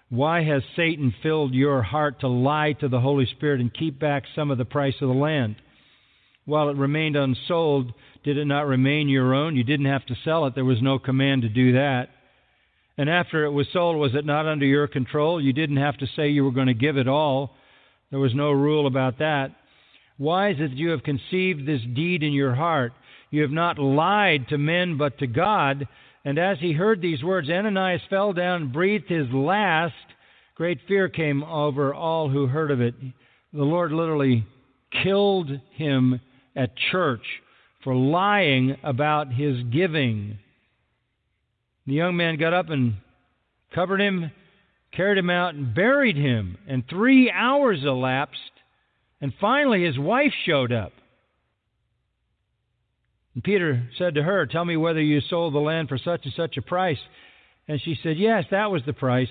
Why 0.08 0.42
has 0.42 0.62
Satan 0.74 1.12
filled 1.22 1.52
your 1.52 1.82
heart 1.82 2.20
to 2.20 2.28
lie 2.28 2.72
to 2.80 2.88
the 2.88 3.00
Holy 3.00 3.26
Spirit 3.26 3.60
and 3.60 3.74
keep 3.74 3.98
back 3.98 4.24
some 4.34 4.50
of 4.50 4.56
the 4.56 4.64
price 4.64 4.94
of 5.02 5.08
the 5.08 5.14
land? 5.14 5.56
While 6.46 6.70
it 6.70 6.76
remained 6.76 7.16
unsold, 7.16 7.92
did 8.24 8.38
it 8.38 8.44
not 8.46 8.66
remain 8.66 9.08
your 9.08 9.34
own? 9.34 9.56
You 9.56 9.64
didn't 9.64 9.86
have 9.86 10.06
to 10.06 10.16
sell 10.24 10.46
it, 10.46 10.54
there 10.54 10.64
was 10.64 10.80
no 10.80 10.98
command 10.98 11.42
to 11.42 11.48
do 11.48 11.72
that. 11.72 12.08
And 12.98 13.10
after 13.10 13.44
it 13.44 13.50
was 13.50 13.66
sold, 13.72 13.96
was 13.96 14.14
it 14.14 14.24
not 14.24 14.46
under 14.46 14.64
your 14.64 14.86
control? 14.86 15.40
You 15.40 15.52
didn't 15.52 15.76
have 15.76 15.98
to 15.98 16.06
say 16.16 16.28
you 16.28 16.44
were 16.44 16.52
going 16.52 16.68
to 16.68 16.74
give 16.74 16.96
it 16.96 17.08
all. 17.08 17.50
There 18.10 18.20
was 18.20 18.34
no 18.34 18.52
rule 18.52 18.86
about 18.86 19.18
that. 19.18 19.50
Why 20.16 20.50
is 20.50 20.56
it 20.58 20.70
that 20.70 20.76
you 20.76 20.90
have 20.90 21.02
conceived 21.02 21.66
this 21.66 21.82
deed 21.94 22.22
in 22.22 22.32
your 22.32 22.54
heart? 22.54 22.92
You 23.30 23.42
have 23.42 23.50
not 23.50 23.78
lied 23.78 24.48
to 24.48 24.56
men, 24.56 24.96
but 24.96 25.18
to 25.18 25.26
God. 25.26 25.86
And 26.24 26.38
as 26.38 26.58
he 26.60 26.72
heard 26.72 27.02
these 27.02 27.22
words, 27.22 27.50
Ananias 27.50 28.00
fell 28.08 28.32
down 28.32 28.62
and 28.62 28.72
breathed 28.72 29.08
his 29.08 29.26
last. 29.30 29.94
Great 30.54 30.78
fear 30.88 31.08
came 31.08 31.42
over 31.44 31.92
all 31.92 32.30
who 32.30 32.46
heard 32.46 32.70
of 32.70 32.80
it. 32.80 32.94
The 33.52 33.62
Lord 33.62 33.92
literally 33.92 34.46
killed 35.02 35.50
him 35.74 36.20
at 36.56 36.70
church 36.90 37.24
for 37.84 37.94
lying 37.94 38.76
about 38.82 39.32
his 39.32 39.62
giving. 39.72 40.38
The 41.86 41.92
young 41.92 42.16
man 42.16 42.36
got 42.36 42.52
up 42.52 42.70
and 42.70 42.94
covered 43.74 44.00
him, 44.00 44.32
carried 44.92 45.18
him 45.18 45.30
out, 45.30 45.54
and 45.54 45.74
buried 45.74 46.16
him. 46.16 46.58
And 46.66 46.82
three 46.88 47.30
hours 47.30 47.84
elapsed, 47.84 48.40
and 49.20 49.32
finally 49.40 49.84
his 49.84 49.98
wife 49.98 50.32
showed 50.44 50.72
up. 50.72 50.92
And 53.34 53.44
Peter 53.44 53.88
said 53.98 54.14
to 54.14 54.22
her, 54.22 54.46
Tell 54.46 54.64
me 54.64 54.76
whether 54.76 55.00
you 55.00 55.20
sold 55.20 55.54
the 55.54 55.58
land 55.58 55.88
for 55.88 55.98
such 55.98 56.24
and 56.24 56.32
such 56.34 56.56
a 56.56 56.62
price. 56.62 56.98
And 57.68 57.80
she 57.82 57.96
said, 58.02 58.16
Yes, 58.18 58.44
that 58.50 58.70
was 58.70 58.82
the 58.86 58.94
price. 58.94 59.28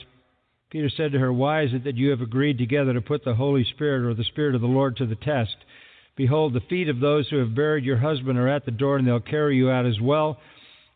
Peter 0.70 0.90
said 0.96 1.12
to 1.12 1.20
her, 1.20 1.34
Why 1.34 1.64
is 1.64 1.74
it 1.74 1.84
that 1.86 1.96
you 1.96 2.12
have 2.12 2.22
agreed 2.22 2.58
together 2.58 2.94
to 2.94 3.02
put 3.02 3.24
the 3.26 3.34
Holy 3.34 3.66
Spirit 3.74 4.08
or 4.08 4.14
the 4.14 4.24
Spirit 4.24 4.56
of 4.56 4.62
the 4.62 4.68
Lord 4.68 4.98
to 4.98 5.06
the 5.06 5.16
test? 5.16 5.56
Behold, 6.16 6.54
the 6.54 6.62
feet 6.62 6.88
of 6.88 7.00
those 7.00 7.28
who 7.30 7.38
have 7.38 7.56
buried 7.56 7.84
your 7.84 7.98
husband 7.98 8.38
are 8.38 8.48
at 8.48 8.66
the 8.66 8.72
door, 8.72 8.98
and 8.98 9.08
they'll 9.08 9.20
carry 9.20 9.58
you 9.58 9.70
out 9.70 9.86
as 9.86 10.00
well. 10.00 10.38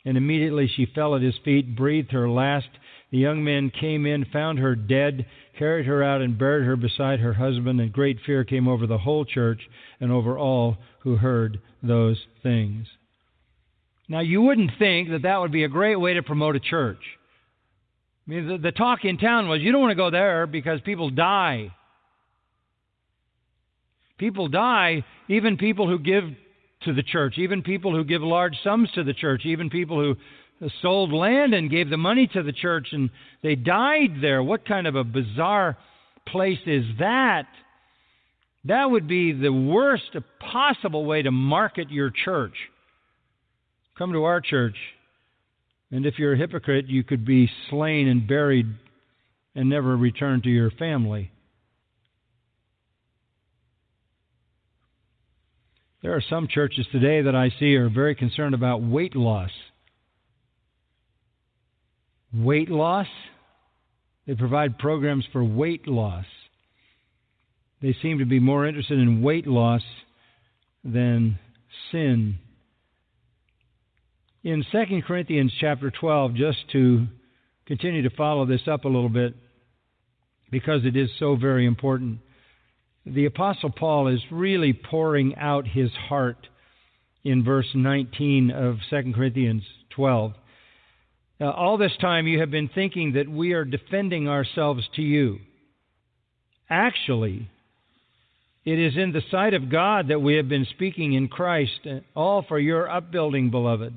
And 0.06 0.18
immediately 0.18 0.68
she 0.74 0.86
fell 0.86 1.16
at 1.16 1.22
his 1.22 1.36
feet, 1.44 1.76
breathed 1.76 2.12
her 2.12 2.30
last. 2.30 2.70
The 3.12 3.18
young 3.18 3.44
men 3.44 3.70
came 3.70 4.06
in, 4.06 4.26
found 4.26 4.60
her 4.60 4.76
dead, 4.76 5.26
carried 5.58 5.86
her 5.88 6.02
out, 6.02 6.22
and 6.22 6.38
buried 6.38 6.66
her 6.66 6.78
beside 6.78 7.20
her 7.20 7.34
husband. 7.34 7.82
And 7.82 7.92
great 7.92 8.18
fear 8.26 8.46
came 8.46 8.68
over 8.68 8.88
the 8.88 9.00
whole 9.00 9.26
church 9.26 9.60
and 10.00 10.12
over 10.12 10.38
all 10.38 10.78
who 11.02 11.18
heard 11.18 11.60
those 11.84 12.18
things. 12.42 12.88
Now, 14.08 14.22
you 14.22 14.42
wouldn't 14.42 14.72
think 14.80 15.10
that 15.10 15.24
that 15.24 15.40
would 15.40 15.52
be 15.52 15.66
a 15.66 15.70
great 15.70 15.98
way 15.98 16.14
to 16.14 16.24
promote 16.24 16.56
a 16.56 16.60
church. 16.60 17.02
I 18.26 18.32
mean, 18.32 18.48
the, 18.48 18.58
the 18.58 18.72
talk 18.72 19.06
in 19.06 19.18
town 19.18 19.50
was 19.50 19.62
you 19.62 19.72
don't 19.72 19.82
want 19.82 19.92
to 19.92 19.96
go 19.96 20.10
there 20.12 20.48
because 20.48 20.80
people 20.82 21.10
die. 21.10 21.72
People 24.20 24.50
die, 24.50 25.04
even 25.28 25.58
people 25.58 25.88
who 25.88 25.98
give 25.98 26.26
to 26.84 26.94
the 26.94 27.04
church, 27.04 27.38
even 27.38 27.64
people 27.64 27.96
who 27.96 28.04
give 28.04 28.22
large 28.22 28.56
sums 28.64 28.92
to 28.92 29.04
the 29.04 29.14
church, 29.14 29.46
even 29.46 29.70
people 29.70 30.00
who 30.00 30.16
sold 30.82 31.12
land 31.12 31.54
and 31.54 31.72
gave 31.72 31.90
the 31.90 31.98
money 31.98 32.28
to 32.28 32.44
the 32.44 32.52
church 32.52 32.90
and 32.92 33.10
they 33.42 33.56
died 33.56 34.18
there. 34.22 34.44
What 34.44 34.68
kind 34.68 34.88
of 34.88 34.96
a 34.96 35.04
bizarre 35.04 35.78
place 36.28 36.60
is 36.66 36.84
that? 37.00 37.48
That 38.66 38.92
would 38.92 39.08
be 39.08 39.32
the 39.32 39.54
worst 39.54 40.16
possible 40.40 41.06
way 41.06 41.22
to 41.22 41.32
market 41.32 41.90
your 41.90 42.12
church. 42.12 42.56
Come 43.98 44.12
to 44.14 44.26
our 44.26 44.42
church, 44.42 44.76
and 45.92 46.06
if 46.06 46.20
you're 46.20 46.34
a 46.34 46.38
hypocrite, 46.38 46.88
you 46.88 47.04
could 47.04 47.26
be 47.26 47.50
slain 47.70 48.08
and 48.10 48.28
buried 48.28 48.68
and 49.56 49.70
never 49.70 49.96
return 49.96 50.42
to 50.42 50.50
your 50.50 50.72
family. 50.72 51.32
There 56.02 56.16
are 56.16 56.24
some 56.30 56.48
churches 56.48 56.88
today 56.92 57.22
that 57.24 57.36
I 57.36 57.50
see 57.60 57.76
are 57.76 57.90
very 57.90 58.16
concerned 58.16 58.56
about 58.56 58.82
weight 58.82 59.16
loss. 59.16 59.52
Weight 62.34 62.70
loss? 62.70 63.08
They 64.26 64.36
provide 64.36 64.78
programs 64.78 65.26
for 65.34 65.44
weight 65.44 65.88
loss. 65.88 66.26
They 67.82 67.96
seem 68.02 68.20
to 68.20 68.26
be 68.26 68.40
more 68.40 68.66
interested 68.66 69.00
in 69.00 69.22
weight 69.22 69.48
loss 69.48 69.82
than 70.84 71.38
sin. 71.92 72.38
In 74.44 74.64
2 74.72 75.02
Corinthians 75.06 75.52
chapter 75.60 75.92
12, 75.92 76.36
just 76.36 76.60
to 76.72 77.08
continue 77.66 78.04
to 78.04 78.16
follow 78.16 78.46
this 78.46 78.68
up 78.72 78.86
a 78.86 78.90
little 78.90 79.10
bit, 79.10 79.36
because 80.50 80.86
it 80.86 80.96
is 80.96 81.10
so 81.20 81.36
very 81.36 81.66
important 81.66 82.20
the 83.06 83.26
Apostle 83.26 83.72
Paul 83.72 84.08
is 84.08 84.22
really 84.32 84.74
pouring 84.74 85.36
out 85.36 85.68
his 85.68 85.92
heart 85.92 86.48
in 87.24 87.44
verse 87.44 87.68
19 87.74 88.52
of 88.52 88.78
2 88.90 89.14
Corinthians 89.16 89.64
12. 89.96 90.34
Now, 91.40 91.52
all 91.52 91.78
this 91.78 91.96
time 92.02 92.28
you 92.28 92.40
have 92.40 92.52
been 92.52 92.70
thinking 92.74 93.14
that 93.14 93.30
we 93.30 93.54
are 93.54 93.66
defending 93.66 94.28
ourselves 94.28 94.88
to 94.96 95.02
you. 95.02 95.40
Actually, 96.70 97.50
it 98.66 98.78
is 98.78 98.98
in 98.98 99.14
the 99.14 99.24
sight 99.32 99.54
of 99.54 99.72
God 99.72 100.10
that 100.10 100.22
we 100.22 100.36
have 100.36 100.50
been 100.50 100.68
speaking 100.70 101.14
in 101.14 101.28
Christ, 101.28 101.80
uh, 101.86 102.00
all 102.16 102.44
for 102.48 102.60
your 102.60 102.90
upbuilding, 102.90 103.50
beloved. 103.50 103.94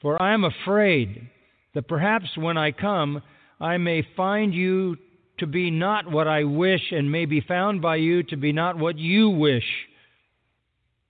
For 0.00 0.20
I 0.22 0.32
am 0.32 0.44
afraid 0.44 1.28
that 1.74 1.88
perhaps 1.88 2.36
when 2.36 2.56
I 2.56 2.70
come, 2.70 3.22
I 3.60 3.76
may 3.76 4.06
find 4.16 4.54
you 4.54 4.96
to 5.38 5.46
be 5.46 5.70
not 5.70 6.10
what 6.10 6.28
I 6.28 6.44
wish, 6.44 6.92
and 6.92 7.10
may 7.10 7.24
be 7.24 7.40
found 7.40 7.82
by 7.82 7.96
you 7.96 8.22
to 8.24 8.36
be 8.36 8.52
not 8.52 8.78
what 8.78 8.98
you 8.98 9.30
wish. 9.30 9.64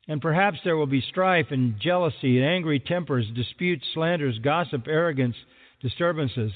And 0.08 0.22
perhaps 0.22 0.58
there 0.64 0.76
will 0.76 0.86
be 0.86 1.02
strife 1.02 1.46
and 1.50 1.78
jealousy 1.78 2.38
and 2.38 2.46
angry 2.46 2.80
tempers, 2.80 3.26
disputes, 3.34 3.84
slanders, 3.92 4.38
gossip, 4.38 4.86
arrogance, 4.88 5.36
disturbances. 5.82 6.52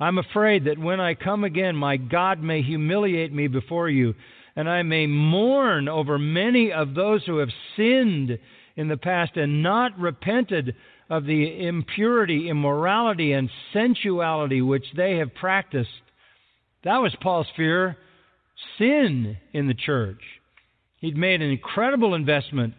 I'm 0.00 0.18
afraid 0.18 0.64
that 0.64 0.78
when 0.78 1.00
I 1.00 1.14
come 1.14 1.44
again, 1.44 1.76
my 1.76 1.96
God 1.96 2.42
may 2.42 2.62
humiliate 2.62 3.32
me 3.32 3.46
before 3.46 3.88
you, 3.88 4.14
and 4.56 4.68
I 4.68 4.82
may 4.82 5.06
mourn 5.06 5.88
over 5.88 6.18
many 6.18 6.72
of 6.72 6.94
those 6.94 7.24
who 7.24 7.38
have 7.38 7.50
sinned 7.76 8.38
in 8.76 8.88
the 8.88 8.96
past 8.96 9.36
and 9.36 9.62
not 9.62 9.98
repented 9.98 10.74
of 11.10 11.24
the 11.24 11.66
impurity, 11.66 12.48
immorality, 12.48 13.32
and 13.32 13.48
sensuality 13.72 14.60
which 14.60 14.84
they 14.96 15.16
have 15.16 15.34
practiced. 15.34 15.88
That 16.84 16.98
was 16.98 17.14
Paul's 17.20 17.46
fear 17.56 17.96
sin 18.78 19.36
in 19.52 19.66
the 19.68 19.74
church. 19.74 20.20
He'd 21.00 21.16
made 21.16 21.42
an 21.42 21.50
incredible 21.50 22.14
investment, 22.14 22.74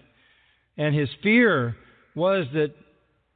and 0.77 0.95
his 0.95 1.09
fear 1.23 1.75
was 2.15 2.45
that 2.53 2.73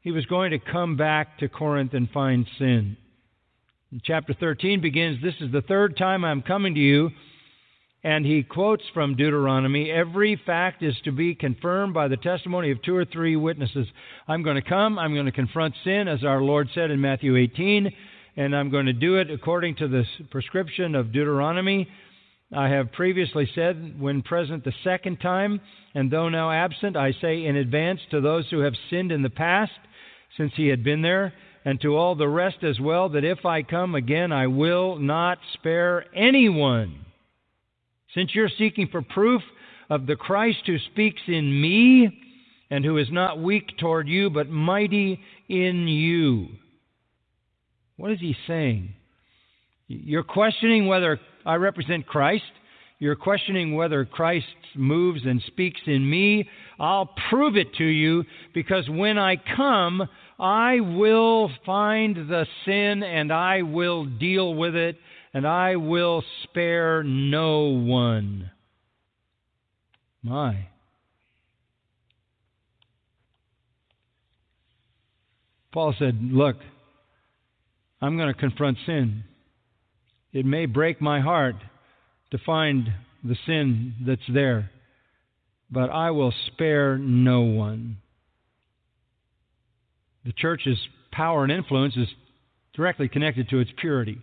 he 0.02 0.12
was 0.12 0.26
going 0.26 0.52
to 0.52 0.60
come 0.60 0.98
back 0.98 1.40
to 1.40 1.48
Corinth 1.48 1.94
and 1.94 2.10
find 2.10 2.46
sin. 2.58 2.98
And 3.92 4.02
chapter 4.04 4.34
13 4.34 4.82
begins 4.82 5.22
This 5.22 5.36
is 5.40 5.52
the 5.52 5.62
third 5.62 5.98
time 5.98 6.26
I'm 6.26 6.42
coming 6.42 6.76
to 6.76 6.80
you. 6.80 7.12
And 8.06 8.26
he 8.26 8.44
quotes 8.44 8.84
from 8.94 9.16
Deuteronomy 9.16 9.90
Every 9.90 10.40
fact 10.46 10.84
is 10.84 10.96
to 11.06 11.14
be 11.14 11.36
confirmed 11.36 11.94
by 11.94 12.10
the 12.10 12.18
testimony 12.18 12.72
of 12.72 12.82
two 12.82 12.96
or 12.96 13.06
three 13.06 13.38
witnesses. 13.38 13.88
I'm 14.28 14.44
going 14.44 14.58
to 14.58 14.62
come, 14.62 15.00
I'm 15.00 15.14
going 15.14 15.26
to 15.26 15.32
confront 15.32 15.74
sin, 15.86 16.10
as 16.10 16.26
our 16.26 16.42
Lord 16.42 16.68
said 16.76 16.92
in 16.92 17.00
Matthew 17.00 17.38
18 17.38 17.94
and 18.36 18.56
I'm 18.56 18.70
going 18.70 18.88
to 18.88 18.94
do 18.94 19.18
it 19.18 19.30
according 19.30 19.76
to 19.76 19.88
the 19.88 20.04
prescription 20.32 20.96
of 20.96 21.12
Deuteronomy. 21.12 21.88
I 22.56 22.70
have 22.70 22.92
previously 22.92 23.50
said, 23.56 24.00
when 24.00 24.22
present 24.22 24.64
the 24.64 24.74
second 24.84 25.18
time, 25.18 25.62
and 25.96 26.12
though 26.12 26.30
now 26.30 26.52
absent, 26.52 26.96
I 26.96 27.14
say 27.22 27.46
in 27.46 27.56
advance 27.56 28.00
to 28.12 28.22
those 28.22 28.46
who 28.50 28.60
have 28.60 28.74
sinned 28.90 29.12
in 29.12 29.22
the 29.22 29.30
past, 29.30 29.72
since 30.38 30.52
he 30.56 30.68
had 30.68 30.84
been 30.84 31.02
there, 31.02 31.34
and 31.66 31.80
to 31.82 31.96
all 31.96 32.16
the 32.16 32.28
rest 32.28 32.64
as 32.64 32.80
well, 32.80 33.10
that 33.10 33.24
if 33.24 33.46
I 33.46 33.64
come 33.64 33.96
again, 33.96 34.32
I 34.32 34.48
will 34.48 34.98
not 34.98 35.38
spare 35.54 36.06
anyone. 36.16 37.06
Since 38.14 38.36
you're 38.36 38.50
seeking 38.58 38.88
for 38.92 39.02
proof 39.02 39.42
of 39.90 40.06
the 40.06 40.16
Christ 40.16 40.60
who 40.66 40.78
speaks 40.92 41.22
in 41.28 41.62
me, 41.62 42.20
and 42.70 42.84
who 42.84 42.98
is 42.98 43.08
not 43.12 43.40
weak 43.40 43.78
toward 43.78 44.08
you, 44.08 44.32
but 44.32 44.50
mighty 44.50 45.20
in 45.48 45.88
you. 45.88 46.48
What 47.98 48.12
is 48.12 48.20
he 48.20 48.36
saying? 48.48 48.94
You're 49.88 50.24
questioning 50.24 50.88
whether 50.88 51.20
I 51.46 51.56
represent 51.56 52.08
Christ. 52.08 52.44
You're 53.00 53.16
questioning 53.16 53.76
whether 53.76 54.06
Christ 54.06 54.46
moves 54.76 55.22
and 55.26 55.42
speaks 55.48 55.82
in 55.86 56.10
me. 56.10 56.50
I'll 56.80 57.14
prove 57.30 57.58
it 57.58 57.76
to 57.76 57.84
you 57.84 58.24
because 58.54 58.88
when 58.90 59.18
I 59.18 59.36
come, 59.58 60.08
I 60.40 60.80
will 60.80 61.52
find 61.66 62.16
the 62.16 62.46
sin 62.66 63.04
and 63.04 63.32
I 63.32 63.62
will 63.62 64.06
deal 64.06 64.56
with 64.56 64.76
it 64.76 64.98
and 65.34 65.46
I 65.46 65.76
will 65.76 66.24
spare 66.44 67.04
no 67.04 67.66
one. 67.70 68.52
My. 70.22 70.68
Paul 75.74 75.94
said, 75.98 76.18
Look, 76.22 76.56
I'm 78.04 78.18
going 78.18 78.28
to 78.28 78.38
confront 78.38 78.78
sin. 78.86 79.24
It 80.34 80.46
may 80.46 80.66
break 80.66 81.00
my 81.00 81.22
heart 81.22 81.56
to 82.32 82.38
find 82.46 82.90
the 83.24 83.38
sin 83.46 83.94
that's 84.06 84.28
there, 84.28 84.72
but 85.72 85.90
I 85.90 86.12
will 86.12 86.34
spare 86.48 86.98
no 86.98 87.44
one. 87.44 88.00
The 90.26 90.34
church's 90.34 90.78
power 91.14 91.44
and 91.44 91.52
influence 91.52 91.96
is 91.96 92.10
directly 92.76 93.08
connected 93.08 93.48
to 93.52 93.60
its 93.60 93.72
purity, 93.78 94.18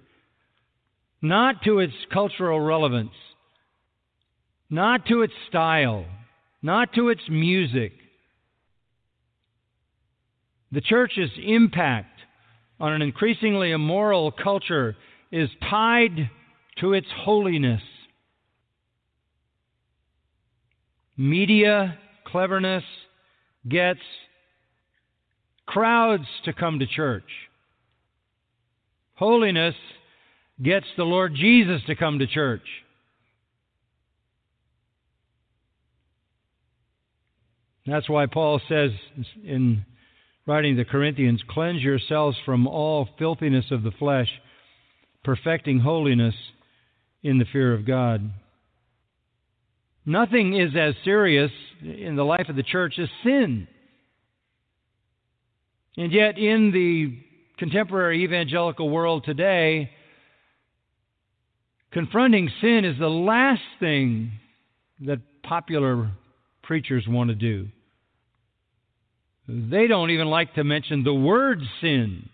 not 1.23 1.63
to 1.65 1.79
its 1.79 1.95
cultural 2.13 2.61
relevance, 2.61 3.15
not 4.69 5.07
to 5.07 5.23
its 5.23 5.33
style, 5.49 6.05
not 6.61 6.93
to 6.97 7.09
its 7.09 7.23
music. 7.31 7.93
The 10.71 10.83
church's 10.83 11.31
impact 11.43 12.20
on 12.81 12.93
an 12.93 13.03
increasingly 13.03 13.73
immoral 13.73 14.33
culture 14.33 14.97
is 15.31 15.51
tied 15.69 16.31
to 16.79 16.95
its 16.95 17.07
holiness. 17.25 17.83
Media 21.17 21.99
cleverness 22.25 22.85
gets 23.69 24.01
crowds 25.67 26.25
to 26.45 26.53
come 26.53 26.79
to 26.79 26.87
church. 26.87 27.25
Holiness 29.15 29.75
gets 30.63 30.87
the 30.97 31.05
Lord 31.05 31.35
Jesus 31.35 31.83
to 31.87 31.95
come 31.95 32.19
to 32.19 32.27
church. 32.27 32.63
That's 37.87 38.09
why 38.09 38.27
Paul 38.27 38.61
says 38.69 38.91
in 39.45 39.85
writing 40.47 40.77
the 40.77 40.85
Corinthians, 40.85 41.43
Cleanse 41.49 41.83
yourselves 41.83 42.37
from 42.45 42.67
all 42.67 43.09
filthiness 43.19 43.67
of 43.71 43.83
the 43.83 43.93
flesh, 43.93 44.29
perfecting 45.25 45.81
holiness 45.81 46.35
in 47.23 47.39
the 47.39 47.45
fear 47.53 47.75
of 47.75 47.87
God. 47.87 48.31
Nothing 50.07 50.59
is 50.59 50.75
as 50.77 50.95
serious 51.05 51.51
in 51.83 52.17
the 52.17 52.25
life 52.25 52.49
of 52.49 52.57
the 52.57 52.63
church 52.63 52.99
as 52.99 53.09
sin. 53.23 53.69
And 55.97 56.13
yet, 56.13 56.39
in 56.39 56.73
the 56.73 57.19
contemporary 57.59 58.25
evangelical 58.25 58.89
world 58.89 59.25
today, 59.25 59.91
confronting 61.93 62.51
sin 62.61 62.85
is 62.85 62.99
the 62.99 63.09
last 63.09 63.63
thing 63.79 64.33
that 65.01 65.21
popular 65.43 66.11
preachers 66.63 67.05
want 67.07 67.29
to 67.29 67.35
do. 67.35 67.69
They 69.53 69.89
don't 69.89 70.11
even 70.11 70.29
like 70.29 70.55
to 70.55 70.63
mention 70.63 71.03
the 71.03 71.13
word 71.13 71.61
sin. 71.81 72.29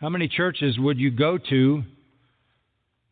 How 0.00 0.08
many 0.08 0.28
churches 0.28 0.78
would 0.78 0.98
you 0.98 1.10
go 1.10 1.36
to 1.50 1.82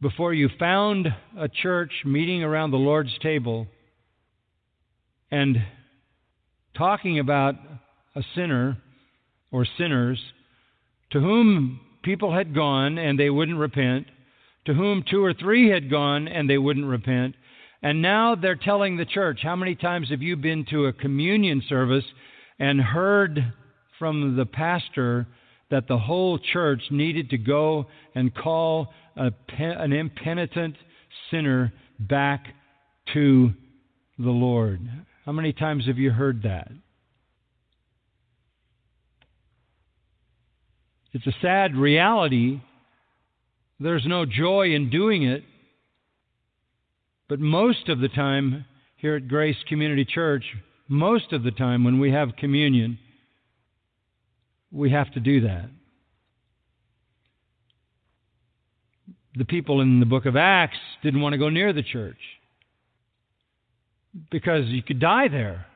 before 0.01 0.33
you 0.33 0.49
found 0.59 1.09
a 1.39 1.49
church 1.49 1.91
meeting 2.07 2.43
around 2.43 2.71
the 2.71 2.79
Lord's 2.79 3.13
table 3.19 3.67
and 5.31 5.59
talking 6.79 7.19
about 7.19 7.57
a 8.15 8.23
sinner 8.35 8.79
or 9.51 9.67
sinners 9.77 10.19
to 11.11 11.21
whom 11.21 11.79
people 12.05 12.35
had 12.35 12.55
gone 12.55 12.97
and 12.97 13.21
they 13.21 13.29
wouldn't 13.29 13.59
repent, 13.59 14.07
to 14.65 14.73
whom 14.73 15.05
two 15.11 15.23
or 15.23 15.35
three 15.35 15.69
had 15.69 15.91
gone 15.91 16.27
and 16.27 16.49
they 16.49 16.59
wouldn't 16.59 16.87
repent, 16.87 17.35
and 17.87 18.03
now 18.03 18.35
they're 18.35 18.57
telling 18.57 18.97
the 18.97 19.05
church 19.05 19.39
how 19.45 19.55
many 19.55 19.77
times 19.77 20.11
have 20.11 20.21
you 20.21 20.35
been 20.35 20.67
to 20.71 20.87
a 20.87 20.93
communion 20.93 21.63
service 21.69 22.03
and 22.59 22.81
heard 22.81 23.55
from 23.97 24.35
the 24.35 24.45
pastor 24.45 25.25
that 25.71 25.87
the 25.87 25.97
whole 25.97 26.37
church 26.53 26.83
needed 26.91 27.31
to 27.31 27.39
go 27.39 27.87
and 28.17 28.35
call 28.35 28.89
a, 29.17 29.31
an 29.61 29.93
impenitent 29.93 30.75
sinner 31.31 31.73
back 32.01 32.47
to 33.15 33.53
the 34.19 34.31
Lord? 34.31 34.81
How 35.25 35.31
many 35.31 35.53
times 35.53 35.87
have 35.87 35.99
you 35.99 36.11
heard 36.11 36.43
that? 36.43 36.73
It's 41.13 41.29
a 41.29 41.35
sad 41.41 41.77
reality. 41.77 42.61
There's 43.79 44.07
no 44.07 44.27
joy 44.27 44.75
in 44.75 44.91
doing 44.91 45.23
it. 45.23 45.45
But 47.29 47.41
most 47.41 47.89
of 47.89 48.01
the 48.01 48.09
time 48.09 48.65
here 48.97 49.17
at 49.17 49.29
Grace 49.29 49.57
Community 49.69 50.05
Church, 50.05 50.45
most 50.89 51.33
of 51.33 51.43
the 51.43 51.51
time 51.51 51.83
when 51.83 51.99
we 51.99 52.13
have 52.13 52.37
communion, 52.37 52.99
we 54.71 54.91
have 54.91 55.13
to 55.15 55.21
do 55.21 55.41
that. 55.41 55.69
The 59.35 59.45
people 59.45 59.81
in 59.81 60.01
the 60.01 60.07
book 60.07 60.25
of 60.25 60.37
Acts 60.37 60.79
didn't 61.03 61.21
want 61.21 61.33
to 61.33 61.39
go 61.39 61.49
near 61.49 61.73
the 61.73 61.83
church 61.83 62.17
because 64.31 64.67
you 64.69 64.83
could 64.83 65.01
die 65.01 65.29
there. 65.29 65.67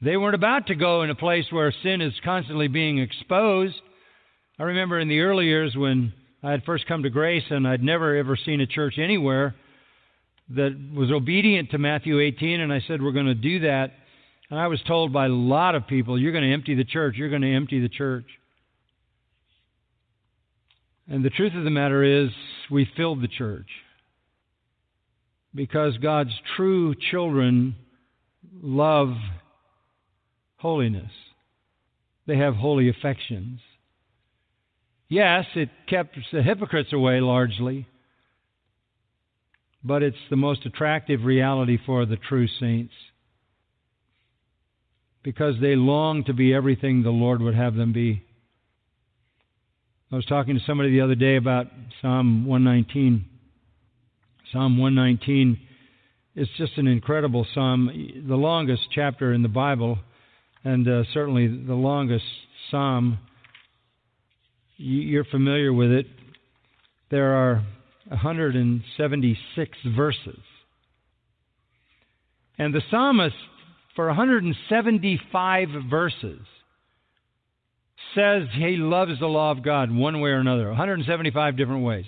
They 0.00 0.16
weren't 0.16 0.34
about 0.34 0.68
to 0.68 0.74
go 0.74 1.02
in 1.02 1.10
a 1.10 1.14
place 1.14 1.46
where 1.50 1.74
sin 1.82 2.00
is 2.00 2.12
constantly 2.24 2.68
being 2.68 2.98
exposed. 2.98 3.74
I 4.58 4.62
remember 4.64 5.00
in 5.00 5.08
the 5.08 5.20
early 5.20 5.46
years 5.46 5.74
when 5.76 6.12
I 6.42 6.50
had 6.50 6.64
first 6.64 6.86
come 6.86 7.02
to 7.02 7.10
Grace 7.10 7.44
and 7.50 7.66
I'd 7.66 7.82
never 7.82 8.16
ever 8.16 8.36
seen 8.36 8.60
a 8.60 8.66
church 8.66 8.94
anywhere 8.98 9.54
that 10.50 10.78
was 10.94 11.10
obedient 11.10 11.70
to 11.70 11.78
Matthew 11.78 12.20
18, 12.20 12.60
and 12.60 12.72
I 12.72 12.82
said, 12.86 13.02
We're 13.02 13.12
going 13.12 13.26
to 13.26 13.34
do 13.34 13.60
that. 13.60 13.92
And 14.50 14.60
I 14.60 14.66
was 14.66 14.80
told 14.86 15.12
by 15.12 15.26
a 15.26 15.30
lot 15.30 15.74
of 15.74 15.86
people, 15.86 16.18
You're 16.18 16.32
going 16.32 16.44
to 16.44 16.52
empty 16.52 16.74
the 16.74 16.84
church. 16.84 17.14
You're 17.16 17.30
going 17.30 17.42
to 17.42 17.54
empty 17.54 17.80
the 17.80 17.88
church. 17.88 18.26
And 21.08 21.24
the 21.24 21.30
truth 21.30 21.54
of 21.54 21.64
the 21.64 21.70
matter 21.70 22.02
is, 22.02 22.30
we 22.70 22.88
filled 22.96 23.22
the 23.22 23.28
church. 23.28 23.68
Because 25.54 25.96
God's 25.98 26.32
true 26.56 26.94
children 27.10 27.76
love 28.62 29.14
holiness, 30.56 31.10
they 32.26 32.36
have 32.38 32.54
holy 32.54 32.88
affections. 32.88 33.60
Yes, 35.08 35.44
it 35.54 35.68
kept 35.88 36.18
the 36.32 36.42
hypocrites 36.42 36.92
away 36.92 37.20
largely 37.20 37.86
but 39.84 40.02
it's 40.02 40.16
the 40.30 40.36
most 40.36 40.64
attractive 40.64 41.24
reality 41.24 41.78
for 41.84 42.06
the 42.06 42.16
true 42.16 42.48
saints 42.60 42.94
because 45.22 45.54
they 45.60 45.76
long 45.76 46.24
to 46.24 46.32
be 46.32 46.54
everything 46.54 47.02
the 47.02 47.10
Lord 47.10 47.40
would 47.42 47.54
have 47.54 47.74
them 47.74 47.92
be. 47.92 48.22
I 50.12 50.16
was 50.16 50.26
talking 50.26 50.54
to 50.54 50.64
somebody 50.66 50.90
the 50.90 51.00
other 51.00 51.14
day 51.14 51.36
about 51.36 51.66
Psalm 52.00 52.46
119. 52.46 53.24
Psalm 54.52 54.78
119 54.78 55.58
is 56.36 56.48
just 56.56 56.78
an 56.78 56.86
incredible 56.86 57.46
psalm, 57.54 57.90
the 58.26 58.36
longest 58.36 58.82
chapter 58.92 59.32
in 59.32 59.42
the 59.42 59.48
Bible, 59.48 59.98
and 60.62 60.86
uh, 60.88 61.04
certainly 61.12 61.48
the 61.48 61.74
longest 61.74 62.24
psalm. 62.70 63.18
You're 64.76 65.24
familiar 65.24 65.72
with 65.72 65.90
it. 65.90 66.06
There 67.10 67.34
are 67.34 67.64
176 68.08 69.78
verses. 69.96 70.40
And 72.58 72.74
the 72.74 72.82
psalmist, 72.90 73.36
for 73.96 74.06
175 74.06 75.68
verses, 75.90 76.40
says 78.14 78.42
he 78.52 78.76
loves 78.76 79.18
the 79.18 79.26
law 79.26 79.50
of 79.50 79.62
God 79.62 79.90
one 79.90 80.20
way 80.20 80.30
or 80.30 80.38
another, 80.38 80.68
175 80.68 81.56
different 81.56 81.84
ways. 81.84 82.04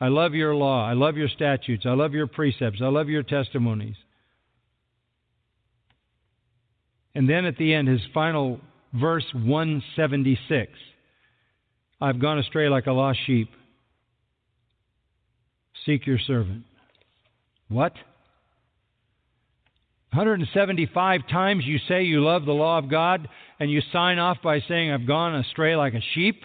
I 0.00 0.08
love 0.08 0.34
your 0.34 0.54
law. 0.54 0.88
I 0.88 0.94
love 0.94 1.16
your 1.16 1.28
statutes. 1.28 1.84
I 1.86 1.92
love 1.92 2.14
your 2.14 2.26
precepts. 2.26 2.80
I 2.82 2.86
love 2.86 3.08
your 3.08 3.22
testimonies. 3.22 3.96
And 7.14 7.28
then 7.28 7.44
at 7.44 7.56
the 7.56 7.72
end, 7.74 7.88
his 7.88 8.00
final 8.12 8.60
verse 8.92 9.24
176 9.32 10.70
I've 12.00 12.20
gone 12.20 12.38
astray 12.38 12.68
like 12.68 12.86
a 12.86 12.92
lost 12.92 13.18
sheep. 13.26 13.48
Seek 15.86 16.06
your 16.06 16.18
servant. 16.18 16.64
What? 17.68 17.92
175 20.12 21.28
times 21.28 21.64
you 21.66 21.78
say 21.88 22.04
you 22.04 22.22
love 22.22 22.44
the 22.44 22.52
law 22.52 22.78
of 22.78 22.88
God, 22.88 23.28
and 23.58 23.70
you 23.70 23.82
sign 23.92 24.18
off 24.18 24.38
by 24.42 24.60
saying, 24.68 24.92
I've 24.92 25.06
gone 25.06 25.34
astray 25.34 25.74
like 25.74 25.94
a 25.94 26.02
sheep? 26.14 26.40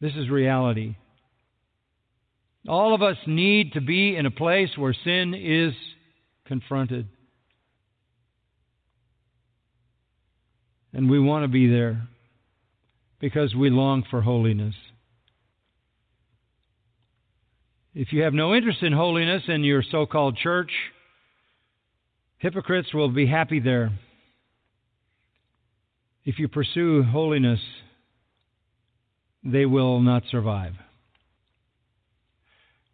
This 0.00 0.12
is 0.14 0.30
reality. 0.30 0.94
All 2.68 2.94
of 2.94 3.02
us 3.02 3.16
need 3.26 3.72
to 3.72 3.80
be 3.80 4.16
in 4.16 4.26
a 4.26 4.30
place 4.30 4.70
where 4.76 4.94
sin 5.04 5.34
is 5.34 5.74
confronted. 6.46 7.06
And 10.92 11.10
we 11.10 11.18
want 11.18 11.44
to 11.44 11.48
be 11.48 11.68
there 11.68 12.08
because 13.20 13.54
we 13.54 13.70
long 13.70 14.04
for 14.10 14.20
holiness. 14.20 14.74
If 17.94 18.12
you 18.12 18.22
have 18.22 18.34
no 18.34 18.54
interest 18.54 18.82
in 18.82 18.92
holiness 18.92 19.42
in 19.48 19.64
your 19.64 19.82
so 19.82 20.06
called 20.06 20.36
church, 20.36 20.70
hypocrites 22.38 22.94
will 22.94 23.08
be 23.08 23.26
happy 23.26 23.58
there. 23.58 23.90
If 26.24 26.38
you 26.38 26.46
pursue 26.46 27.02
holiness, 27.02 27.60
they 29.42 29.66
will 29.66 30.00
not 30.00 30.22
survive. 30.30 30.74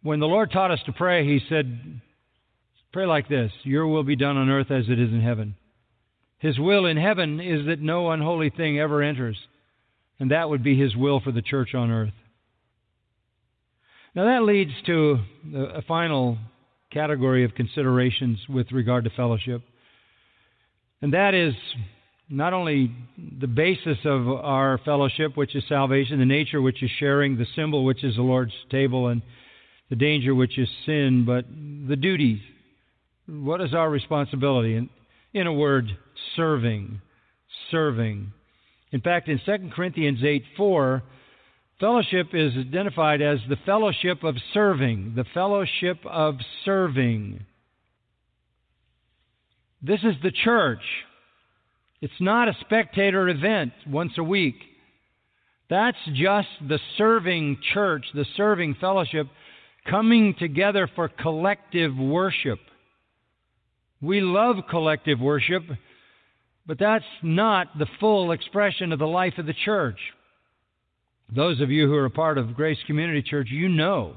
When 0.01 0.19
the 0.19 0.25
Lord 0.25 0.51
taught 0.51 0.71
us 0.71 0.79
to 0.85 0.93
pray, 0.93 1.25
He 1.25 1.41
said, 1.47 2.01
Pray 2.91 3.05
like 3.05 3.29
this 3.29 3.51
Your 3.63 3.85
will 3.87 4.03
be 4.03 4.15
done 4.15 4.37
on 4.37 4.49
earth 4.49 4.71
as 4.71 4.85
it 4.89 4.99
is 4.99 5.11
in 5.11 5.21
heaven. 5.21 5.55
His 6.39 6.57
will 6.57 6.85
in 6.85 6.97
heaven 6.97 7.39
is 7.39 7.67
that 7.67 7.81
no 7.81 8.09
unholy 8.09 8.49
thing 8.49 8.79
ever 8.79 9.03
enters, 9.03 9.37
and 10.19 10.31
that 10.31 10.49
would 10.49 10.63
be 10.63 10.79
His 10.79 10.95
will 10.95 11.19
for 11.19 11.31
the 11.31 11.41
church 11.41 11.75
on 11.75 11.91
earth. 11.91 12.13
Now, 14.17 14.25
that 14.25 14.45
leads 14.45 14.71
to 14.87 15.19
a 15.55 15.83
final 15.83 16.39
category 16.91 17.43
of 17.43 17.53
considerations 17.53 18.39
with 18.49 18.71
regard 18.71 19.03
to 19.03 19.11
fellowship, 19.11 19.61
and 21.03 21.13
that 21.13 21.35
is 21.35 21.53
not 22.27 22.51
only 22.51 22.91
the 23.39 23.45
basis 23.45 23.99
of 24.05 24.27
our 24.27 24.79
fellowship, 24.83 25.37
which 25.37 25.55
is 25.55 25.63
salvation, 25.69 26.17
the 26.17 26.25
nature, 26.25 26.63
which 26.63 26.81
is 26.81 26.89
sharing, 26.99 27.37
the 27.37 27.45
symbol, 27.55 27.85
which 27.85 28.03
is 28.03 28.15
the 28.15 28.23
Lord's 28.23 28.55
table, 28.71 29.09
and 29.09 29.21
the 29.91 29.95
danger, 29.95 30.33
which 30.33 30.57
is 30.57 30.67
sin, 30.87 31.23
but 31.23 31.45
the 31.87 31.95
duties. 31.95 32.39
What 33.27 33.61
is 33.61 33.75
our 33.75 33.87
responsibility? 33.87 34.77
And 34.77 34.89
in 35.35 35.45
a 35.45 35.53
word, 35.53 35.95
serving. 36.35 37.01
Serving. 37.69 38.33
In 38.91 39.01
fact, 39.01 39.29
in 39.29 39.39
2 39.45 39.69
Corinthians 39.75 40.23
8 40.23 40.43
4, 40.57 41.03
fellowship 41.79 42.27
is 42.33 42.53
identified 42.57 43.21
as 43.21 43.39
the 43.49 43.57
fellowship 43.65 44.23
of 44.23 44.35
serving. 44.53 45.13
The 45.15 45.25
fellowship 45.33 45.99
of 46.05 46.35
serving. 46.65 47.45
This 49.81 49.99
is 49.99 50.15
the 50.23 50.31
church. 50.31 50.81
It's 52.01 52.13
not 52.19 52.47
a 52.47 52.57
spectator 52.61 53.27
event 53.29 53.73
once 53.87 54.13
a 54.17 54.23
week. 54.23 54.55
That's 55.69 55.97
just 56.13 56.47
the 56.67 56.79
serving 56.97 57.57
church, 57.73 58.05
the 58.13 58.25
serving 58.35 58.75
fellowship, 58.79 59.27
coming 59.89 60.35
together 60.37 60.89
for 60.95 61.09
collective 61.09 61.95
worship. 61.97 62.59
We 64.01 64.21
love 64.21 64.57
collective 64.69 65.19
worship, 65.19 65.63
but 66.65 66.79
that's 66.79 67.05
not 67.23 67.77
the 67.77 67.87
full 67.99 68.31
expression 68.31 68.91
of 68.91 68.99
the 68.99 69.07
life 69.07 69.33
of 69.37 69.45
the 69.45 69.55
church. 69.65 69.99
Those 71.33 71.59
of 71.59 71.69
you 71.69 71.87
who 71.87 71.95
are 71.95 72.05
a 72.05 72.09
part 72.09 72.37
of 72.37 72.55
Grace 72.55 72.77
Community 72.87 73.21
Church, 73.21 73.49
you 73.51 73.67
know. 73.67 74.13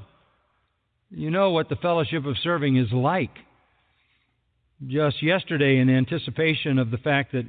You 1.09 1.29
know 1.29 1.51
what 1.51 1.67
the 1.67 1.75
fellowship 1.75 2.25
of 2.25 2.37
serving 2.41 2.77
is 2.77 2.91
like. 2.93 3.31
Just 4.87 5.21
yesterday, 5.21 5.79
in 5.79 5.89
anticipation 5.89 6.79
of 6.79 6.89
the 6.89 6.97
fact 6.97 7.33
that 7.33 7.45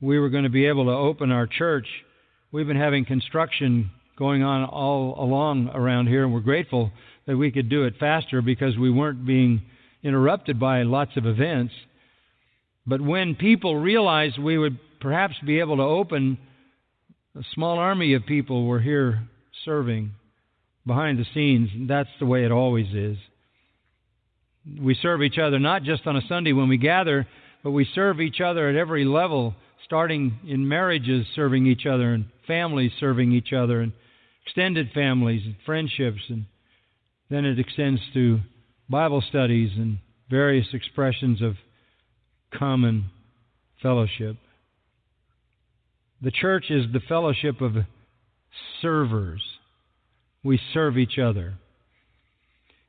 we 0.00 0.18
were 0.18 0.30
going 0.30 0.44
to 0.44 0.50
be 0.50 0.66
able 0.66 0.86
to 0.86 0.92
open 0.92 1.30
our 1.30 1.46
church. 1.46 1.86
We've 2.50 2.66
been 2.66 2.78
having 2.78 3.04
construction 3.04 3.90
going 4.16 4.42
on 4.42 4.64
all 4.64 5.22
along 5.22 5.68
around 5.74 6.06
here, 6.06 6.24
and 6.24 6.32
we're 6.32 6.40
grateful 6.40 6.90
that 7.26 7.36
we 7.36 7.50
could 7.50 7.68
do 7.68 7.84
it 7.84 7.94
faster 8.00 8.40
because 8.40 8.78
we 8.78 8.90
weren't 8.90 9.26
being 9.26 9.60
interrupted 10.02 10.58
by 10.58 10.82
lots 10.82 11.16
of 11.16 11.26
events. 11.26 11.74
But 12.86 13.02
when 13.02 13.34
people 13.34 13.76
realized 13.76 14.38
we 14.38 14.56
would 14.56 14.78
perhaps 15.00 15.34
be 15.44 15.60
able 15.60 15.76
to 15.76 15.82
open, 15.82 16.38
a 17.38 17.42
small 17.54 17.78
army 17.78 18.14
of 18.14 18.26
people 18.26 18.66
were 18.66 18.80
here 18.80 19.22
serving 19.64 20.10
behind 20.84 21.18
the 21.18 21.26
scenes. 21.34 21.70
That's 21.88 22.08
the 22.18 22.26
way 22.26 22.44
it 22.44 22.50
always 22.50 22.92
is. 22.92 23.16
We 24.80 24.96
serve 25.00 25.22
each 25.22 25.38
other 25.38 25.60
not 25.60 25.84
just 25.84 26.06
on 26.06 26.16
a 26.16 26.26
Sunday 26.28 26.52
when 26.52 26.68
we 26.68 26.78
gather, 26.78 27.28
but 27.62 27.70
we 27.70 27.86
serve 27.94 28.20
each 28.20 28.40
other 28.40 28.68
at 28.68 28.74
every 28.74 29.04
level 29.04 29.54
starting 29.84 30.40
in 30.46 30.66
marriages 30.66 31.26
serving 31.36 31.66
each 31.66 31.86
other 31.86 32.12
and 32.12 32.26
families 32.46 32.90
serving 32.98 33.32
each 33.32 33.52
other 33.52 33.80
and 33.82 33.92
extended 34.44 34.90
families 34.92 35.42
and 35.44 35.54
friendships 35.64 36.20
and 36.28 36.44
then 37.30 37.44
it 37.44 37.58
extends 37.58 38.00
to 38.14 38.40
Bible 38.90 39.22
studies 39.28 39.70
and 39.76 39.98
various 40.28 40.66
expressions 40.72 41.40
of 41.40 41.54
common 42.52 43.04
fellowship. 43.82 44.36
The 46.22 46.30
church 46.30 46.66
is 46.70 46.84
the 46.92 47.00
fellowship 47.08 47.60
of 47.60 47.76
servers. 48.82 49.42
We 50.42 50.60
serve 50.72 50.98
each 50.98 51.18
other. 51.18 51.54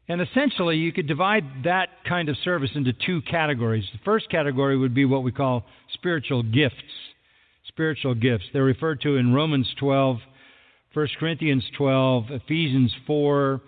And 0.08 0.22
essentially, 0.22 0.78
you 0.78 0.92
could 0.92 1.08
divide 1.08 1.44
that 1.66 1.90
kind 2.08 2.30
of 2.30 2.38
service 2.44 2.72
into 2.74 2.94
two 2.94 3.22
categories. 3.22 3.86
The 3.94 4.00
first 4.04 4.30
category 4.32 4.76
would 4.76 4.96
be 4.96 5.06
what 5.06 5.22
we 5.22 5.32
call 5.32 5.64
spiritual 5.94 6.42
gifts. 6.42 6.76
Spiritual 7.68 8.16
gifts. 8.16 8.46
They're 8.52 8.64
referred 8.64 9.02
to 9.02 9.18
in 9.18 9.34
Romans 9.34 9.72
12, 9.80 10.18
1 10.94 11.08
Corinthians 11.20 11.64
12, 11.78 12.32
Ephesians 12.32 12.92
4, 13.06 13.62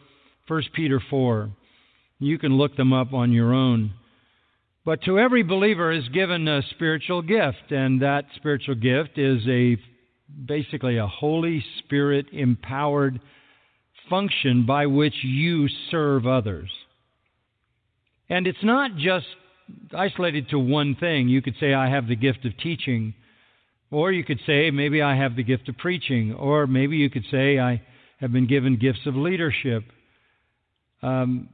1 0.47 0.63
Peter 0.73 0.99
4. 1.07 1.49
You 2.17 2.39
can 2.39 2.57
look 2.57 2.75
them 2.75 2.91
up 2.91 3.13
on 3.13 3.31
your 3.31 3.53
own. 3.53 3.93
But 4.83 5.03
to 5.03 5.19
every 5.19 5.43
believer 5.43 5.91
is 5.91 6.07
given 6.09 6.47
a 6.47 6.63
spiritual 6.71 7.21
gift, 7.21 7.71
and 7.71 8.01
that 8.01 8.25
spiritual 8.35 8.75
gift 8.75 9.17
is 9.17 9.41
a 9.47 9.77
basically 10.45 10.97
a 10.97 11.07
Holy 11.07 11.63
Spirit 11.79 12.27
empowered 12.31 13.19
function 14.09 14.65
by 14.65 14.87
which 14.87 15.13
you 15.23 15.67
serve 15.91 16.25
others. 16.25 16.69
And 18.29 18.47
it's 18.47 18.63
not 18.63 18.95
just 18.97 19.25
isolated 19.95 20.49
to 20.49 20.59
one 20.59 20.95
thing. 20.95 21.29
You 21.29 21.41
could 21.41 21.55
say, 21.59 21.73
I 21.73 21.89
have 21.89 22.07
the 22.07 22.15
gift 22.15 22.45
of 22.45 22.57
teaching. 22.57 23.13
Or 23.91 24.11
you 24.11 24.23
could 24.23 24.39
say, 24.47 24.71
maybe 24.71 25.01
I 25.01 25.15
have 25.15 25.35
the 25.35 25.43
gift 25.43 25.69
of 25.69 25.77
preaching. 25.77 26.33
Or 26.33 26.65
maybe 26.65 26.97
you 26.97 27.09
could 27.09 27.25
say, 27.29 27.59
I 27.59 27.81
have 28.19 28.31
been 28.31 28.47
given 28.47 28.77
gifts 28.77 29.05
of 29.05 29.15
leadership. 29.15 29.83
Um, 31.03 31.49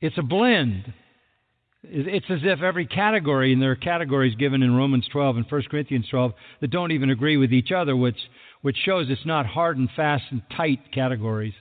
it's 0.00 0.16
a 0.18 0.22
blend. 0.22 0.92
It's 1.84 2.26
as 2.28 2.40
if 2.42 2.60
every 2.60 2.86
category, 2.86 3.52
and 3.52 3.62
there 3.62 3.70
are 3.70 3.76
categories 3.76 4.34
given 4.34 4.62
in 4.62 4.74
Romans 4.74 5.06
12 5.12 5.36
and 5.36 5.46
1 5.48 5.62
Corinthians 5.70 6.08
12 6.10 6.32
that 6.60 6.70
don't 6.70 6.90
even 6.90 7.10
agree 7.10 7.36
with 7.36 7.52
each 7.52 7.70
other, 7.70 7.96
which, 7.96 8.18
which 8.62 8.76
shows 8.84 9.06
it's 9.08 9.24
not 9.24 9.46
hard 9.46 9.76
and 9.76 9.88
fast 9.94 10.24
and 10.30 10.42
tight 10.56 10.80
categories. 10.92 11.54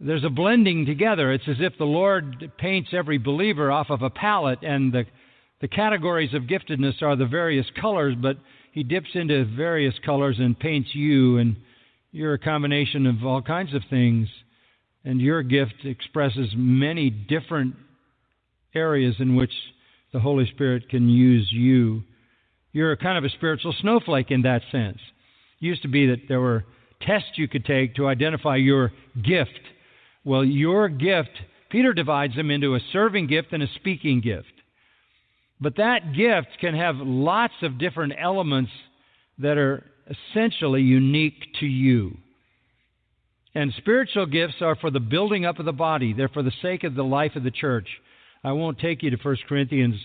There's 0.00 0.24
a 0.24 0.30
blending 0.30 0.84
together. 0.84 1.32
It's 1.32 1.48
as 1.48 1.56
if 1.60 1.78
the 1.78 1.84
Lord 1.84 2.52
paints 2.58 2.90
every 2.92 3.18
believer 3.18 3.72
off 3.72 3.90
of 3.90 4.02
a 4.02 4.10
palette, 4.10 4.62
and 4.62 4.92
the, 4.92 5.06
the 5.60 5.68
categories 5.68 6.34
of 6.34 6.42
giftedness 6.42 7.02
are 7.02 7.16
the 7.16 7.26
various 7.26 7.66
colors, 7.80 8.14
but 8.20 8.36
He 8.72 8.82
dips 8.82 9.10
into 9.14 9.46
various 9.56 9.94
colors 10.04 10.36
and 10.38 10.58
paints 10.58 10.90
you, 10.94 11.38
and 11.38 11.56
you're 12.12 12.34
a 12.34 12.38
combination 12.38 13.06
of 13.06 13.24
all 13.24 13.40
kinds 13.40 13.72
of 13.74 13.82
things. 13.88 14.28
And 15.04 15.22
your 15.22 15.42
gift 15.42 15.84
expresses 15.84 16.50
many 16.54 17.08
different 17.08 17.74
areas 18.74 19.14
in 19.18 19.36
which 19.36 19.52
the 20.12 20.20
Holy 20.20 20.46
Spirit 20.50 20.88
can 20.88 21.08
use 21.08 21.48
you. 21.50 22.02
You're 22.72 22.96
kind 22.96 23.18
of 23.18 23.24
a 23.24 23.30
spiritual 23.30 23.74
snowflake 23.80 24.30
in 24.30 24.42
that 24.42 24.62
sense. 24.70 24.98
It 25.60 25.64
used 25.64 25.82
to 25.82 25.88
be 25.88 26.06
that 26.06 26.28
there 26.28 26.40
were 26.40 26.64
tests 27.06 27.30
you 27.36 27.48
could 27.48 27.64
take 27.64 27.94
to 27.96 28.06
identify 28.06 28.56
your 28.56 28.92
gift 29.22 29.60
well, 30.28 30.44
your 30.44 30.90
gift, 30.90 31.30
Peter 31.70 31.94
divides 31.94 32.36
them 32.36 32.50
into 32.50 32.74
a 32.74 32.80
serving 32.92 33.28
gift 33.28 33.52
and 33.52 33.62
a 33.62 33.68
speaking 33.76 34.20
gift. 34.20 34.52
But 35.58 35.76
that 35.76 36.12
gift 36.14 36.48
can 36.60 36.74
have 36.74 36.96
lots 36.98 37.54
of 37.62 37.78
different 37.78 38.12
elements 38.20 38.70
that 39.38 39.56
are 39.56 39.84
essentially 40.06 40.82
unique 40.82 41.46
to 41.60 41.66
you. 41.66 42.18
And 43.54 43.72
spiritual 43.78 44.26
gifts 44.26 44.56
are 44.60 44.76
for 44.76 44.90
the 44.90 45.00
building 45.00 45.46
up 45.46 45.58
of 45.58 45.64
the 45.64 45.72
body, 45.72 46.12
they're 46.12 46.28
for 46.28 46.42
the 46.42 46.52
sake 46.60 46.84
of 46.84 46.94
the 46.94 47.04
life 47.04 47.34
of 47.34 47.42
the 47.42 47.50
church. 47.50 47.88
I 48.44 48.52
won't 48.52 48.78
take 48.78 49.02
you 49.02 49.10
to 49.10 49.16
1 49.16 49.36
Corinthians 49.48 49.96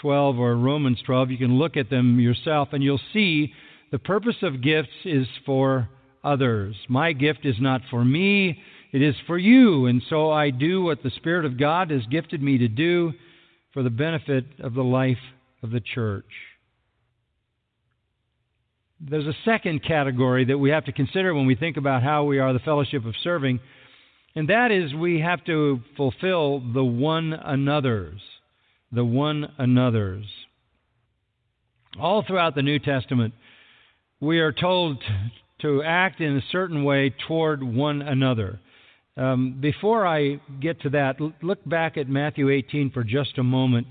12 0.00 0.38
or 0.38 0.56
Romans 0.56 0.98
12. 1.06 1.30
You 1.30 1.38
can 1.38 1.58
look 1.58 1.76
at 1.76 1.90
them 1.90 2.20
yourself, 2.20 2.68
and 2.72 2.82
you'll 2.82 3.00
see 3.12 3.52
the 3.92 3.98
purpose 3.98 4.36
of 4.42 4.62
gifts 4.62 4.90
is 5.04 5.26
for 5.44 5.88
others. 6.24 6.74
My 6.88 7.12
gift 7.12 7.44
is 7.44 7.56
not 7.60 7.82
for 7.90 8.04
me, 8.04 8.60
it 8.92 9.02
is 9.02 9.14
for 9.26 9.38
you. 9.38 9.86
And 9.86 10.02
so 10.08 10.30
I 10.30 10.50
do 10.50 10.82
what 10.82 11.02
the 11.02 11.10
Spirit 11.10 11.44
of 11.44 11.58
God 11.58 11.90
has 11.90 12.04
gifted 12.10 12.42
me 12.42 12.58
to 12.58 12.68
do 12.68 13.12
for 13.72 13.82
the 13.82 13.90
benefit 13.90 14.44
of 14.60 14.74
the 14.74 14.84
life 14.84 15.18
of 15.62 15.70
the 15.70 15.80
church. 15.80 16.24
There's 18.98 19.26
a 19.26 19.36
second 19.44 19.84
category 19.84 20.46
that 20.46 20.58
we 20.58 20.70
have 20.70 20.86
to 20.86 20.92
consider 20.92 21.34
when 21.34 21.46
we 21.46 21.54
think 21.54 21.76
about 21.76 22.02
how 22.02 22.24
we 22.24 22.38
are 22.38 22.52
the 22.52 22.58
fellowship 22.60 23.04
of 23.04 23.14
serving, 23.22 23.60
and 24.36 24.50
that 24.50 24.70
is 24.70 24.94
we 24.94 25.20
have 25.20 25.42
to 25.46 25.80
fulfill 25.96 26.60
the 26.74 26.84
one 26.84 27.32
another's. 27.32 28.20
The 28.92 29.04
one 29.04 29.50
another's. 29.56 30.26
All 31.98 32.22
throughout 32.22 32.54
the 32.54 32.62
New 32.62 32.78
Testament, 32.78 33.32
we 34.20 34.40
are 34.40 34.52
told 34.52 35.02
to 35.62 35.82
act 35.82 36.20
in 36.20 36.36
a 36.36 36.42
certain 36.52 36.84
way 36.84 37.14
toward 37.26 37.62
one 37.62 38.02
another. 38.02 38.60
Um, 39.16 39.56
before 39.58 40.06
I 40.06 40.38
get 40.60 40.82
to 40.82 40.90
that, 40.90 41.16
look 41.42 41.66
back 41.66 41.96
at 41.96 42.06
Matthew 42.06 42.50
18 42.50 42.90
for 42.90 43.02
just 43.02 43.38
a 43.38 43.42
moment, 43.42 43.86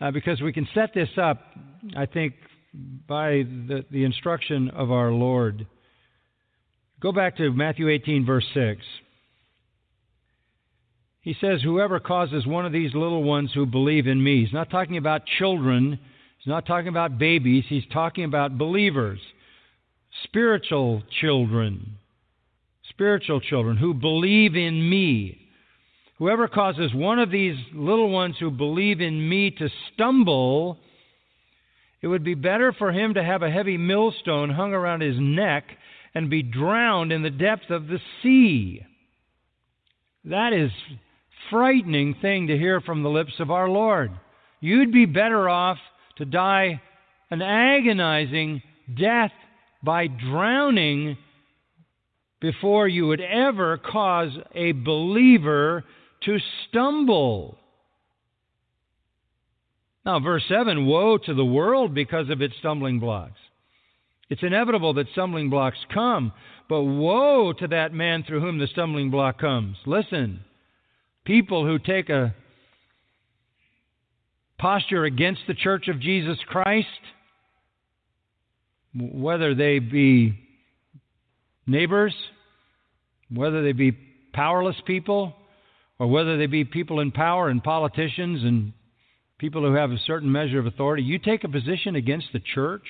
uh, 0.00 0.10
because 0.10 0.40
we 0.40 0.52
can 0.52 0.66
set 0.74 0.92
this 0.92 1.10
up, 1.16 1.40
I 1.96 2.06
think, 2.06 2.34
by 3.06 3.44
the, 3.68 3.84
the 3.92 4.02
instruction 4.02 4.70
of 4.70 4.90
our 4.90 5.12
Lord. 5.12 5.68
Go 7.00 7.12
back 7.12 7.36
to 7.36 7.52
Matthew 7.52 7.88
18, 7.88 8.26
verse 8.26 8.46
6. 8.52 8.82
He 11.22 11.36
says, 11.40 11.60
Whoever 11.62 12.00
causes 12.00 12.46
one 12.46 12.64
of 12.64 12.72
these 12.72 12.94
little 12.94 13.22
ones 13.22 13.50
who 13.54 13.66
believe 13.66 14.06
in 14.06 14.22
me. 14.22 14.44
He's 14.44 14.54
not 14.54 14.70
talking 14.70 14.96
about 14.96 15.26
children, 15.38 15.98
he's 16.38 16.46
not 16.46 16.66
talking 16.66 16.88
about 16.88 17.18
babies, 17.18 17.64
he's 17.68 17.86
talking 17.92 18.24
about 18.24 18.56
believers, 18.56 19.20
spiritual 20.24 21.02
children 21.20 21.98
spiritual 23.00 23.40
children 23.40 23.78
who 23.78 23.94
believe 23.94 24.54
in 24.54 24.90
me. 24.90 25.38
Whoever 26.18 26.48
causes 26.48 26.92
one 26.92 27.18
of 27.18 27.30
these 27.30 27.56
little 27.72 28.10
ones 28.10 28.36
who 28.38 28.50
believe 28.50 29.00
in 29.00 29.26
me 29.26 29.50
to 29.52 29.70
stumble, 29.94 30.76
it 32.02 32.08
would 32.08 32.22
be 32.22 32.34
better 32.34 32.74
for 32.76 32.92
him 32.92 33.14
to 33.14 33.24
have 33.24 33.42
a 33.42 33.50
heavy 33.50 33.78
millstone 33.78 34.50
hung 34.50 34.74
around 34.74 35.00
his 35.00 35.16
neck 35.18 35.64
and 36.14 36.28
be 36.28 36.42
drowned 36.42 37.10
in 37.10 37.22
the 37.22 37.30
depth 37.30 37.70
of 37.70 37.86
the 37.86 38.00
sea. 38.22 38.84
That 40.26 40.52
is 40.52 40.70
frightening 41.50 42.14
thing 42.22 42.46
to 42.46 42.56
hear 42.56 42.80
from 42.80 43.02
the 43.02 43.08
lips 43.08 43.34
of 43.38 43.50
our 43.50 43.68
Lord. 43.68 44.12
You'd 44.60 44.92
be 44.92 45.06
better 45.06 45.48
off 45.48 45.78
to 46.16 46.24
die 46.24 46.80
an 47.30 47.42
agonizing 47.42 48.62
death 48.98 49.32
by 49.82 50.06
drowning 50.06 51.16
before 52.40 52.88
you 52.88 53.06
would 53.06 53.20
ever 53.20 53.78
cause 53.78 54.32
a 54.54 54.72
believer 54.72 55.84
to 56.24 56.38
stumble. 56.68 57.58
Now, 60.04 60.20
verse 60.20 60.42
7 60.48 60.86
Woe 60.86 61.18
to 61.18 61.34
the 61.34 61.44
world 61.44 61.94
because 61.94 62.30
of 62.30 62.40
its 62.40 62.54
stumbling 62.58 63.00
blocks. 63.00 63.38
It's 64.28 64.42
inevitable 64.42 64.94
that 64.94 65.08
stumbling 65.12 65.50
blocks 65.50 65.78
come, 65.92 66.32
but 66.68 66.82
woe 66.82 67.52
to 67.52 67.68
that 67.68 67.92
man 67.92 68.22
through 68.22 68.40
whom 68.40 68.58
the 68.58 68.68
stumbling 68.68 69.10
block 69.10 69.38
comes. 69.40 69.76
Listen, 69.86 70.40
people 71.30 71.64
who 71.64 71.78
take 71.78 72.08
a 72.08 72.34
posture 74.58 75.04
against 75.04 75.40
the 75.46 75.54
church 75.54 75.86
of 75.86 76.00
Jesus 76.00 76.36
Christ, 76.48 76.88
whether 78.92 79.54
they 79.54 79.78
be 79.78 80.36
neighbors, 81.68 82.12
whether 83.32 83.62
they 83.62 83.70
be 83.70 83.96
powerless 84.32 84.74
people 84.88 85.32
or 86.00 86.08
whether 86.08 86.36
they 86.36 86.46
be 86.46 86.64
people 86.64 86.98
in 86.98 87.12
power 87.12 87.48
and 87.48 87.62
politicians 87.62 88.42
and 88.42 88.72
people 89.38 89.62
who 89.62 89.74
have 89.74 89.92
a 89.92 89.98
certain 90.08 90.32
measure 90.32 90.58
of 90.58 90.66
authority, 90.66 91.04
you 91.04 91.20
take 91.20 91.44
a 91.44 91.48
position 91.48 91.94
against 91.94 92.26
the 92.32 92.40
church 92.40 92.86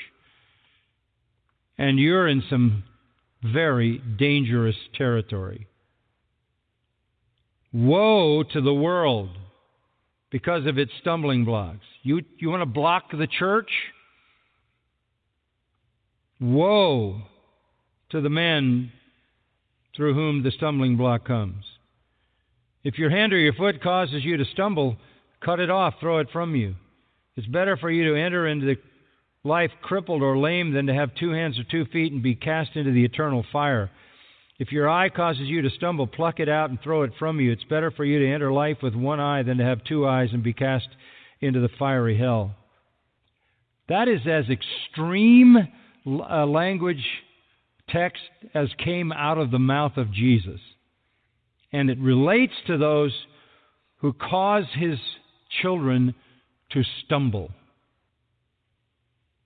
and 1.76 1.98
you're 1.98 2.26
in 2.26 2.42
some 2.48 2.84
very 3.42 3.98
dangerous 4.18 4.76
territory. 4.96 5.66
Woe 7.72 8.42
to 8.42 8.60
the 8.60 8.74
world 8.74 9.30
because 10.30 10.66
of 10.66 10.78
its 10.78 10.92
stumbling 11.00 11.44
blocks. 11.44 11.84
You, 12.02 12.22
you 12.38 12.50
want 12.50 12.62
to 12.62 12.66
block 12.66 13.10
the 13.12 13.26
church? 13.26 13.70
Woe 16.40 17.22
to 18.10 18.20
the 18.20 18.30
man 18.30 18.92
through 19.96 20.14
whom 20.14 20.42
the 20.42 20.50
stumbling 20.50 20.96
block 20.96 21.26
comes. 21.26 21.64
If 22.82 22.98
your 22.98 23.10
hand 23.10 23.32
or 23.32 23.38
your 23.38 23.52
foot 23.52 23.82
causes 23.82 24.24
you 24.24 24.36
to 24.36 24.44
stumble, 24.46 24.96
cut 25.44 25.60
it 25.60 25.70
off, 25.70 25.94
throw 26.00 26.18
it 26.18 26.28
from 26.32 26.54
you. 26.54 26.74
It's 27.36 27.46
better 27.46 27.76
for 27.76 27.90
you 27.90 28.12
to 28.12 28.20
enter 28.20 28.48
into 28.48 28.76
life 29.44 29.70
crippled 29.82 30.22
or 30.22 30.38
lame 30.38 30.72
than 30.72 30.86
to 30.86 30.94
have 30.94 31.14
two 31.14 31.30
hands 31.30 31.58
or 31.58 31.64
two 31.64 31.84
feet 31.86 32.12
and 32.12 32.22
be 32.22 32.34
cast 32.34 32.76
into 32.76 32.92
the 32.92 33.04
eternal 33.04 33.44
fire. 33.52 33.90
If 34.60 34.72
your 34.72 34.90
eye 34.90 35.08
causes 35.08 35.48
you 35.48 35.62
to 35.62 35.70
stumble, 35.70 36.06
pluck 36.06 36.38
it 36.38 36.48
out 36.50 36.68
and 36.68 36.78
throw 36.82 37.02
it 37.02 37.12
from 37.18 37.40
you. 37.40 37.50
It's 37.50 37.64
better 37.64 37.90
for 37.90 38.04
you 38.04 38.18
to 38.18 38.30
enter 38.30 38.52
life 38.52 38.76
with 38.82 38.94
one 38.94 39.18
eye 39.18 39.42
than 39.42 39.56
to 39.56 39.64
have 39.64 39.82
two 39.82 40.06
eyes 40.06 40.28
and 40.34 40.42
be 40.42 40.52
cast 40.52 40.86
into 41.40 41.60
the 41.60 41.70
fiery 41.78 42.18
hell. 42.18 42.54
That 43.88 44.06
is 44.06 44.20
as 44.30 44.44
extreme 44.50 45.56
uh, 46.06 46.44
language 46.44 47.02
text 47.88 48.20
as 48.52 48.68
came 48.84 49.12
out 49.12 49.38
of 49.38 49.50
the 49.50 49.58
mouth 49.58 49.96
of 49.96 50.12
Jesus. 50.12 50.60
And 51.72 51.88
it 51.88 51.98
relates 51.98 52.52
to 52.66 52.76
those 52.76 53.14
who 54.02 54.12
cause 54.12 54.66
his 54.74 54.98
children 55.62 56.14
to 56.72 56.82
stumble. 57.02 57.50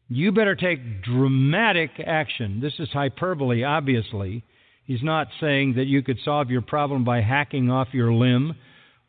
You 0.09 0.33
better 0.33 0.57
take 0.57 1.05
dramatic 1.05 1.91
action. 2.05 2.61
This 2.61 2.75
is 2.81 2.89
hyperbole, 2.89 3.62
obviously. 3.62 4.43
He's 4.87 5.03
not 5.03 5.28
saying 5.41 5.74
that 5.74 5.87
you 5.87 6.03
could 6.03 6.18
solve 6.24 6.51
your 6.51 6.62
problem 6.62 7.05
by 7.05 7.20
hacking 7.20 7.70
off 7.70 7.89
your 7.93 8.12
limb 8.12 8.55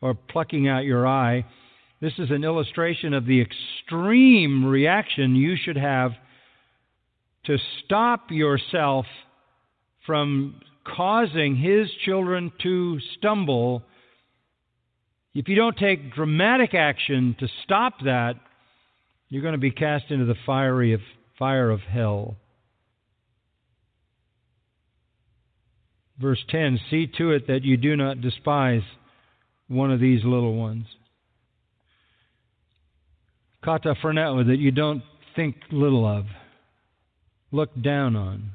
or 0.01 0.13
plucking 0.13 0.67
out 0.67 0.85
your 0.85 1.05
eye. 1.07 1.45
This 2.01 2.13
is 2.17 2.31
an 2.31 2.43
illustration 2.43 3.13
of 3.13 3.25
the 3.25 3.41
extreme 3.41 4.65
reaction 4.65 5.35
you 5.35 5.55
should 5.55 5.77
have 5.77 6.11
to 7.45 7.57
stop 7.83 8.31
yourself 8.31 9.05
from 10.05 10.61
causing 10.85 11.55
his 11.55 11.89
children 12.05 12.51
to 12.61 12.99
stumble, 13.17 13.83
if 15.33 15.49
you 15.49 15.55
don't 15.55 15.77
take 15.77 16.13
dramatic 16.13 16.73
action 16.73 17.35
to 17.39 17.47
stop 17.63 17.95
that, 18.05 18.35
you're 19.29 19.41
going 19.41 19.53
to 19.53 19.59
be 19.59 19.71
cast 19.71 20.05
into 20.09 20.25
the 20.25 20.35
fiery 20.45 20.93
of, 20.93 21.01
fire 21.37 21.71
of 21.71 21.81
hell. 21.81 22.37
Verse 26.19 26.43
10 26.49 26.79
See 26.89 27.07
to 27.17 27.31
it 27.31 27.47
that 27.47 27.63
you 27.63 27.77
do 27.77 27.95
not 27.95 28.21
despise 28.21 28.83
one 29.67 29.91
of 29.91 29.99
these 29.99 30.23
little 30.23 30.55
ones. 30.55 30.85
Kata 33.63 33.95
phroneo, 34.01 34.45
that 34.45 34.59
you 34.59 34.71
don't 34.71 35.01
think 35.35 35.55
little 35.71 36.05
of, 36.05 36.25
look 37.51 37.69
down 37.81 38.15
on. 38.15 38.51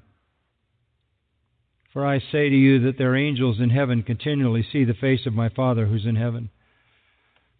For 1.92 2.06
I 2.06 2.20
say 2.20 2.48
to 2.48 2.56
you 2.56 2.80
that 2.80 2.96
their 2.96 3.16
angels 3.16 3.58
in 3.60 3.70
heaven 3.70 4.04
continually 4.04 4.64
see 4.72 4.84
the 4.84 4.94
face 4.94 5.26
of 5.26 5.34
my 5.34 5.48
Father 5.48 5.86
who's 5.86 6.06
in 6.06 6.14
heaven. 6.14 6.50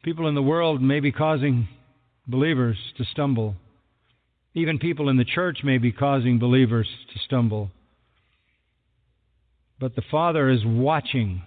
People 0.04 0.28
in 0.28 0.36
the 0.36 0.42
world 0.42 0.80
may 0.80 1.00
be 1.00 1.10
causing 1.10 1.68
believers 2.26 2.76
to 2.96 3.04
stumble. 3.04 3.56
Even 4.54 4.78
people 4.78 5.08
in 5.08 5.16
the 5.16 5.24
church 5.24 5.58
may 5.64 5.78
be 5.78 5.90
causing 5.90 6.38
believers 6.38 6.88
to 7.12 7.18
stumble. 7.18 7.70
But 9.80 9.96
the 9.96 10.02
Father 10.10 10.50
is 10.50 10.64
watching, 10.64 11.42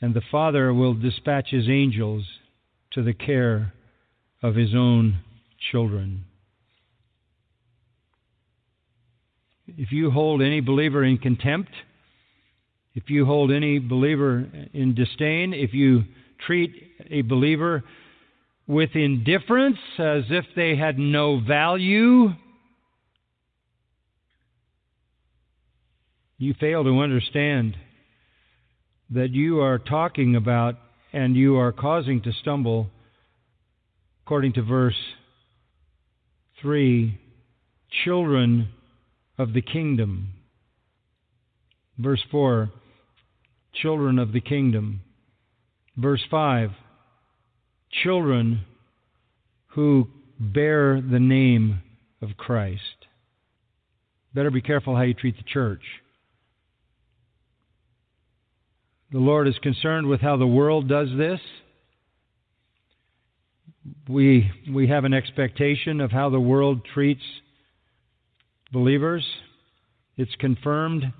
and 0.00 0.14
the 0.14 0.22
Father 0.30 0.72
will 0.72 0.94
dispatch 0.94 1.48
his 1.50 1.68
angels 1.68 2.24
to 2.92 3.02
the 3.02 3.12
care 3.12 3.72
of 4.42 4.54
his 4.54 4.74
own 4.74 5.18
children. 5.72 6.24
if 9.78 9.92
you 9.92 10.10
hold 10.10 10.42
any 10.42 10.60
believer 10.60 11.04
in 11.04 11.18
contempt, 11.18 11.70
if 12.94 13.08
you 13.08 13.24
hold 13.24 13.52
any 13.52 13.78
believer 13.78 14.46
in 14.72 14.94
disdain, 14.94 15.54
if 15.54 15.72
you 15.72 16.04
treat 16.44 16.72
a 17.10 17.22
believer 17.22 17.84
with 18.66 18.90
indifference 18.94 19.78
as 19.98 20.24
if 20.30 20.44
they 20.56 20.76
had 20.76 20.98
no 20.98 21.40
value, 21.40 22.30
you 26.40 26.54
fail 26.58 26.82
to 26.82 27.00
understand 27.00 27.76
that 29.10 29.28
you 29.30 29.60
are 29.60 29.78
talking 29.78 30.34
about 30.34 30.76
and 31.12 31.36
you 31.36 31.56
are 31.56 31.70
causing 31.70 32.22
to 32.22 32.32
stumble, 32.32 32.86
according 34.24 34.54
to 34.54 34.62
verse 34.62 34.96
3, 36.62 37.20
children 38.04 38.70
of 39.36 39.52
the 39.52 39.60
kingdom. 39.60 40.28
Verse 41.98 42.22
4, 42.30 42.70
children 43.74 44.18
of 44.18 44.32
the 44.32 44.40
kingdom. 44.40 45.02
Verse 45.98 46.24
5, 46.30 46.70
children 48.02 48.62
who 49.74 50.08
bear 50.38 51.02
the 51.02 51.20
name 51.20 51.82
of 52.22 52.30
Christ. 52.38 52.80
Better 54.34 54.50
be 54.50 54.62
careful 54.62 54.96
how 54.96 55.02
you 55.02 55.12
treat 55.12 55.36
the 55.36 55.42
church. 55.42 55.82
The 59.12 59.18
Lord 59.18 59.48
is 59.48 59.58
concerned 59.58 60.06
with 60.06 60.20
how 60.20 60.36
the 60.36 60.46
world 60.46 60.88
does 60.88 61.08
this. 61.16 61.40
We, 64.08 64.48
we 64.72 64.86
have 64.86 65.04
an 65.04 65.12
expectation 65.12 66.00
of 66.00 66.12
how 66.12 66.30
the 66.30 66.38
world 66.38 66.82
treats 66.94 67.22
believers. 68.72 69.26
It's 70.16 70.34
confirmed 70.36 71.12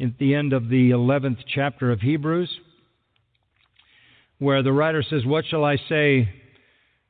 at 0.00 0.18
the 0.18 0.34
end 0.34 0.52
of 0.52 0.68
the 0.68 0.90
11th 0.90 1.38
chapter 1.52 1.90
of 1.90 2.00
Hebrews, 2.00 2.50
where 4.38 4.62
the 4.62 4.72
writer 4.72 5.02
says, 5.02 5.24
What 5.24 5.44
shall 5.46 5.64
I 5.64 5.76
say? 5.88 6.28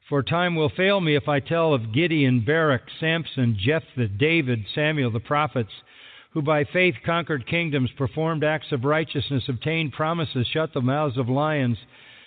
For 0.08 0.22
time 0.22 0.54
will 0.54 0.70
fail 0.70 1.02
me 1.02 1.16
if 1.16 1.28
I 1.28 1.40
tell 1.40 1.74
of 1.74 1.92
Gideon, 1.92 2.44
Barak, 2.46 2.82
Samson, 2.98 3.58
Jephthah, 3.60 4.08
David, 4.08 4.64
Samuel, 4.74 5.10
the 5.10 5.20
prophets, 5.20 5.72
who 6.34 6.42
by 6.42 6.64
faith 6.64 6.96
conquered 7.06 7.46
kingdoms, 7.46 7.90
performed 7.96 8.42
acts 8.42 8.72
of 8.72 8.84
righteousness, 8.84 9.44
obtained 9.48 9.92
promises, 9.92 10.46
shut 10.52 10.74
the 10.74 10.80
mouths 10.80 11.16
of 11.16 11.28
lions, 11.28 11.78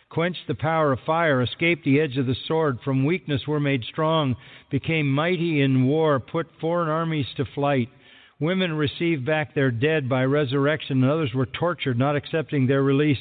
quenched 0.09 0.47
the 0.47 0.55
power 0.55 0.93
of 0.93 0.99
fire, 1.05 1.41
escaped 1.41 1.83
the 1.83 1.99
edge 1.99 2.17
of 2.17 2.25
the 2.25 2.35
sword, 2.47 2.79
from 2.83 3.05
weakness 3.05 3.45
were 3.45 3.59
made 3.59 3.83
strong, 3.83 4.33
became 4.71 5.11
mighty 5.11 5.61
in 5.61 5.85
war, 5.85 6.21
put 6.21 6.47
foreign 6.61 6.87
armies 6.87 7.25
to 7.35 7.43
flight. 7.53 7.89
Women 8.39 8.73
received 8.73 9.25
back 9.25 9.53
their 9.53 9.71
dead 9.71 10.07
by 10.07 10.23
resurrection, 10.23 11.03
and 11.03 11.11
others 11.11 11.33
were 11.33 11.45
tortured, 11.47 11.99
not 11.99 12.15
accepting 12.15 12.65
their 12.65 12.83
release, 12.83 13.17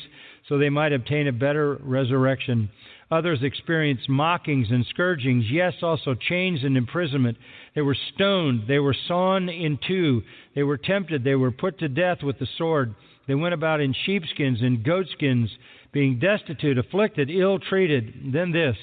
so 0.49 0.57
they 0.57 0.71
might 0.71 0.93
obtain 0.93 1.27
a 1.27 1.33
better 1.33 1.81
resurrection. 1.83 2.71
Others 3.11 3.39
experienced 3.43 4.09
mockings 4.09 4.69
and 4.71 4.85
scourgings, 4.87 5.45
yes, 5.49 5.75
also 5.81 6.15
chains 6.15 6.65
and 6.65 6.77
imprisonment. 6.77 7.39
They 7.75 7.83
were 7.83 7.97
stoned, 8.15 8.65
they 8.67 8.81
were 8.81 8.97
sawn 9.07 9.49
in 9.49 9.79
two, 9.87 10.23
they 10.57 10.65
were 10.65 10.77
tempted, 10.77 11.23
they 11.23 11.37
were 11.37 11.53
put 11.53 11.79
to 11.79 11.89
death 11.89 12.23
with 12.25 12.39
the 12.41 12.49
sword. 12.59 12.97
They 13.29 13.37
went 13.37 13.55
about 13.55 13.81
in 13.81 13.95
sheepskins 14.05 14.61
and 14.61 14.85
goatskins, 14.85 15.51
being 15.93 16.19
destitute, 16.19 16.79
afflicted, 16.79 17.31
ill 17.31 17.61
treated. 17.61 18.33
Then 18.33 18.51
this 18.51 18.77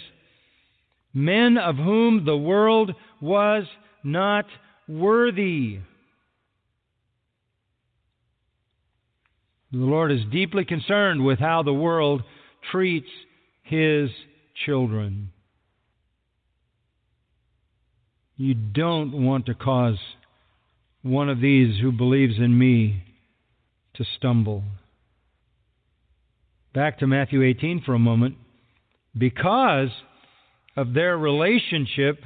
men 1.13 1.57
of 1.57 1.76
whom 1.76 2.26
the 2.26 2.38
world 2.38 2.91
was 3.21 3.65
not 4.03 4.45
worthy. 4.88 5.80
The 9.71 9.78
Lord 9.78 10.11
is 10.11 10.21
deeply 10.32 10.65
concerned 10.65 11.26
with 11.26 11.39
how 11.39 11.63
the 11.63 11.74
world 11.74 12.24
treats 12.71 13.09
his 13.64 14.09
children. 14.66 15.32
You 18.38 18.53
don't 18.53 19.24
want 19.24 19.45
to 19.47 19.53
cause 19.55 19.97
one 21.01 21.30
of 21.30 21.39
these 21.41 21.80
who 21.82 21.91
believes 21.91 22.38
in 22.38 22.57
me 22.57 23.03
to 23.95 24.05
stumble. 24.18 24.64
Back 26.74 26.99
to 26.99 27.07
Matthew 27.07 27.43
18 27.43 27.84
for 27.86 27.93
a 27.93 27.99
moment. 27.99 28.36
Because 29.16 29.89
of 30.76 30.93
their 30.93 31.18
relationship 31.18 32.20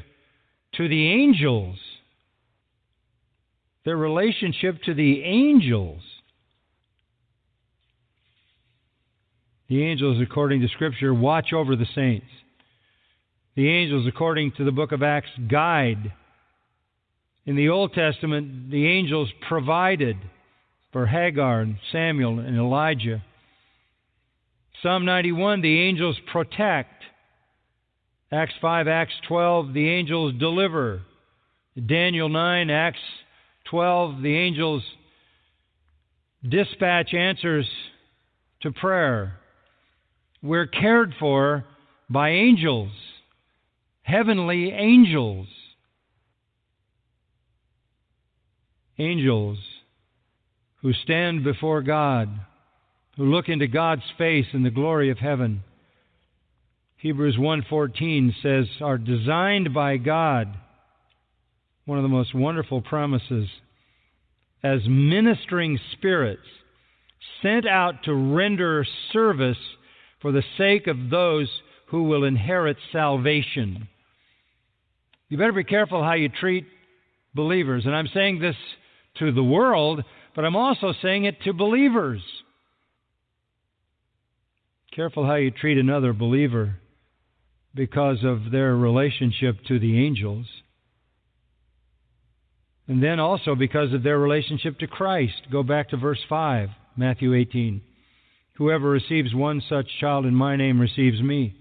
to 0.75 0.87
the 0.87 1.11
angels, 1.11 1.77
their 3.83 3.97
relationship 3.97 4.81
to 4.83 4.93
the 4.93 5.23
angels, 5.23 6.01
The 9.69 9.83
angels, 9.83 10.21
according 10.21 10.61
to 10.61 10.69
Scripture, 10.69 11.13
watch 11.13 11.51
over 11.53 11.75
the 11.75 11.87
saints. 11.93 12.27
The 13.55 13.69
angels, 13.69 14.07
according 14.07 14.53
to 14.53 14.63
the 14.63 14.71
book 14.71 14.91
of 14.91 15.03
Acts, 15.03 15.29
guide. 15.49 16.13
In 17.45 17.55
the 17.55 17.69
Old 17.69 17.93
Testament, 17.93 18.71
the 18.71 18.87
angels 18.87 19.29
provided 19.47 20.17
for 20.93 21.05
Hagar 21.05 21.61
and 21.61 21.77
Samuel 21.91 22.39
and 22.39 22.55
Elijah. 22.57 23.23
Psalm 24.81 25.05
91, 25.05 25.61
the 25.61 25.81
angels 25.81 26.17
protect. 26.31 27.03
Acts 28.31 28.53
5, 28.61 28.87
Acts 28.87 29.13
12, 29.27 29.73
the 29.73 29.89
angels 29.89 30.33
deliver. 30.39 31.01
Daniel 31.85 32.29
9, 32.29 32.69
Acts 32.69 32.99
12, 33.69 34.21
the 34.21 34.37
angels 34.37 34.83
dispatch 36.47 37.13
answers 37.13 37.67
to 38.61 38.71
prayer. 38.71 39.39
We're 40.41 40.67
cared 40.67 41.13
for 41.19 41.65
by 42.09 42.29
angels, 42.29 42.91
heavenly 44.03 44.71
angels. 44.71 45.47
Angels 48.99 49.59
who 50.81 50.93
stand 50.93 51.43
before 51.43 51.81
God, 51.81 52.29
who 53.15 53.25
look 53.25 53.49
into 53.49 53.67
God's 53.67 54.03
face 54.17 54.47
in 54.53 54.63
the 54.63 54.69
glory 54.69 55.09
of 55.09 55.17
heaven. 55.17 55.63
Hebrews 56.97 57.37
1:14 57.37 58.33
says 58.41 58.67
are 58.81 58.97
designed 58.97 59.73
by 59.73 59.97
God 59.97 60.55
one 61.85 61.97
of 61.97 62.03
the 62.03 62.09
most 62.09 62.35
wonderful 62.35 62.81
promises 62.81 63.47
as 64.63 64.81
ministering 64.87 65.79
spirits 65.93 66.47
sent 67.41 67.67
out 67.67 68.03
to 68.03 68.13
render 68.13 68.85
service 69.13 69.57
for 70.27 70.33
the 70.33 70.43
sake 70.57 70.87
of 70.87 71.09
those 71.09 71.49
who 71.85 72.03
will 72.03 72.25
inherit 72.25 72.75
salvation. 72.91 73.87
You 75.29 75.37
better 75.37 75.53
be 75.53 75.63
careful 75.63 76.03
how 76.03 76.15
you 76.15 76.27
treat 76.27 76.65
believers. 77.33 77.85
And 77.85 77.95
I'm 77.95 78.09
saying 78.13 78.39
this 78.39 78.57
to 79.19 79.31
the 79.31 79.41
world, 79.41 80.03
but 80.35 80.43
I'm 80.43 80.57
also 80.57 80.93
saying 81.01 81.23
it 81.23 81.41
to 81.43 81.53
believers. 81.53 82.21
Careful 84.93 85.25
how 85.25 85.35
you 85.35 85.49
treat 85.49 85.77
another 85.77 86.11
believer 86.11 86.75
because 87.73 88.17
of 88.25 88.51
their 88.51 88.75
relationship 88.75 89.55
to 89.69 89.79
the 89.79 90.05
angels. 90.05 90.45
And 92.89 93.01
then 93.01 93.21
also 93.21 93.55
because 93.55 93.93
of 93.93 94.03
their 94.03 94.19
relationship 94.19 94.77
to 94.79 94.87
Christ. 94.87 95.43
Go 95.49 95.63
back 95.63 95.91
to 95.91 95.95
verse 95.95 96.19
5, 96.27 96.67
Matthew 96.97 97.33
18. 97.33 97.81
Whoever 98.57 98.89
receives 98.89 99.33
one 99.35 99.61
such 99.69 99.87
child 99.99 100.25
in 100.25 100.33
my 100.33 100.55
name 100.55 100.79
receives 100.79 101.21
me. 101.21 101.55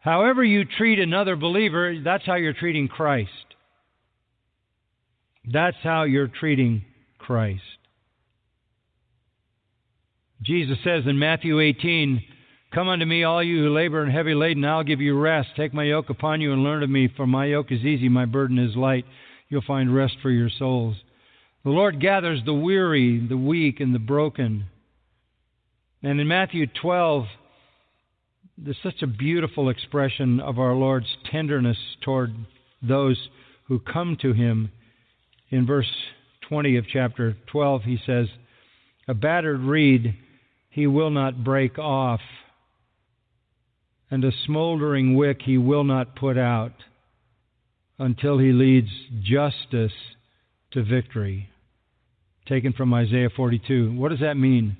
However, 0.00 0.44
you 0.44 0.64
treat 0.64 0.98
another 0.98 1.36
believer, 1.36 1.96
that's 2.02 2.26
how 2.26 2.34
you're 2.34 2.52
treating 2.52 2.88
Christ. 2.88 3.30
That's 5.50 5.76
how 5.82 6.02
you're 6.02 6.28
treating 6.28 6.84
Christ. 7.18 7.62
Jesus 10.42 10.76
says 10.84 11.04
in 11.06 11.18
Matthew 11.18 11.60
18, 11.60 12.22
Come 12.74 12.88
unto 12.88 13.04
me, 13.04 13.22
all 13.22 13.42
you 13.42 13.62
who 13.62 13.74
labor 13.74 14.02
and 14.02 14.12
heavy 14.12 14.34
laden, 14.34 14.64
I'll 14.64 14.82
give 14.82 15.00
you 15.00 15.18
rest. 15.18 15.50
Take 15.56 15.72
my 15.72 15.84
yoke 15.84 16.10
upon 16.10 16.40
you 16.40 16.52
and 16.52 16.64
learn 16.64 16.82
of 16.82 16.90
me, 16.90 17.08
for 17.16 17.26
my 17.26 17.46
yoke 17.46 17.70
is 17.70 17.84
easy, 17.84 18.08
my 18.08 18.24
burden 18.24 18.58
is 18.58 18.74
light. 18.74 19.04
You'll 19.48 19.62
find 19.62 19.94
rest 19.94 20.16
for 20.20 20.30
your 20.30 20.50
souls. 20.58 20.96
The 21.62 21.70
Lord 21.70 22.00
gathers 22.00 22.40
the 22.44 22.52
weary, 22.52 23.24
the 23.26 23.36
weak, 23.36 23.78
and 23.78 23.94
the 23.94 24.00
broken. 24.00 24.66
And 26.04 26.20
in 26.20 26.28
Matthew 26.28 26.66
12, 26.82 27.24
there's 28.58 28.76
such 28.82 29.00
a 29.00 29.06
beautiful 29.06 29.70
expression 29.70 30.38
of 30.38 30.58
our 30.58 30.74
Lord's 30.74 31.08
tenderness 31.32 31.78
toward 32.02 32.34
those 32.82 33.16
who 33.68 33.78
come 33.78 34.18
to 34.20 34.34
him. 34.34 34.70
In 35.48 35.66
verse 35.66 35.90
20 36.46 36.76
of 36.76 36.84
chapter 36.92 37.38
12, 37.50 37.82
he 37.84 37.98
says, 38.04 38.26
A 39.08 39.14
battered 39.14 39.60
reed 39.60 40.14
he 40.68 40.86
will 40.86 41.08
not 41.08 41.42
break 41.42 41.78
off, 41.78 42.20
and 44.10 44.22
a 44.24 44.32
smoldering 44.44 45.16
wick 45.16 45.40
he 45.42 45.56
will 45.56 45.84
not 45.84 46.16
put 46.16 46.36
out 46.36 46.74
until 47.98 48.36
he 48.36 48.52
leads 48.52 48.90
justice 49.22 49.92
to 50.72 50.84
victory. 50.84 51.48
Taken 52.46 52.74
from 52.74 52.92
Isaiah 52.92 53.30
42. 53.34 53.94
What 53.94 54.10
does 54.10 54.20
that 54.20 54.36
mean? 54.36 54.76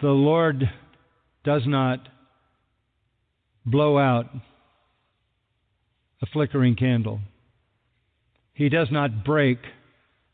The 0.00 0.08
Lord 0.08 0.68
does 1.44 1.62
not 1.66 2.00
blow 3.64 3.98
out 3.98 4.26
a 6.22 6.26
flickering 6.26 6.76
candle. 6.76 7.20
He 8.52 8.68
does 8.68 8.88
not 8.90 9.24
break 9.24 9.58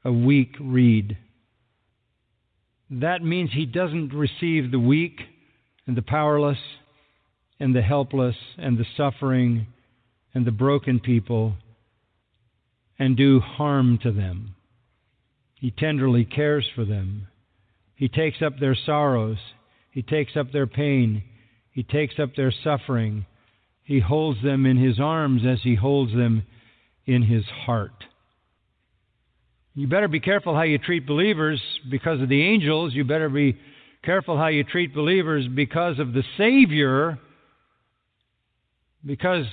a 0.05 0.13
weak 0.13 0.57
reed. 0.61 1.17
that 2.89 3.23
means 3.23 3.51
he 3.53 3.67
doesn't 3.67 4.15
receive 4.15 4.71
the 4.71 4.79
weak 4.79 5.21
and 5.87 5.97
the 5.97 6.03
powerless 6.03 6.59
and 7.59 7.75
the 7.75 7.83
helpless 7.83 8.37
and 8.59 8.79
the 8.79 8.87
suffering 8.97 9.67
and 10.35 10.47
the 10.47 10.53
broken 10.53 11.01
people 11.01 11.55
and 12.99 13.17
do 13.17 13.41
harm 13.41 13.99
to 14.03 14.13
them. 14.13 14.55
He 15.55 15.71
tenderly 15.71 16.25
cares 16.25 16.69
for 16.75 16.85
them. 16.85 17.29
He 17.97 18.09
takes 18.09 18.43
up 18.43 18.59
their 18.59 18.77
sorrows. 18.87 19.39
He 19.91 20.03
takes 20.03 20.37
up 20.37 20.53
their 20.53 20.67
pain. 20.67 21.25
He 21.73 21.83
takes 21.83 22.19
up 22.19 22.37
their 22.37 22.53
suffering. 22.63 23.27
He 23.83 24.01
holds 24.01 24.43
them 24.43 24.67
in 24.67 24.77
his 24.77 25.01
arms 25.01 25.43
as 25.47 25.59
he 25.63 25.75
holds 25.75 26.13
them 26.13 26.45
in 27.07 27.23
his 27.23 27.45
heart. 27.65 28.05
You 29.75 29.87
better 29.87 30.09
be 30.09 30.21
careful 30.21 30.55
how 30.55 30.63
you 30.63 30.79
treat 30.79 31.07
believers 31.07 31.61
because 31.91 32.21
of 32.23 32.29
the 32.29 32.43
angels. 32.43 32.95
You 32.95 33.05
better 33.05 33.29
be 33.29 33.57
careful 34.03 34.37
how 34.39 34.47
you 34.49 34.65
treat 34.65 34.95
believers 34.95 35.47
because 35.55 35.99
of 35.99 36.13
the 36.15 36.23
Savior, 36.39 37.19
because 39.05 39.45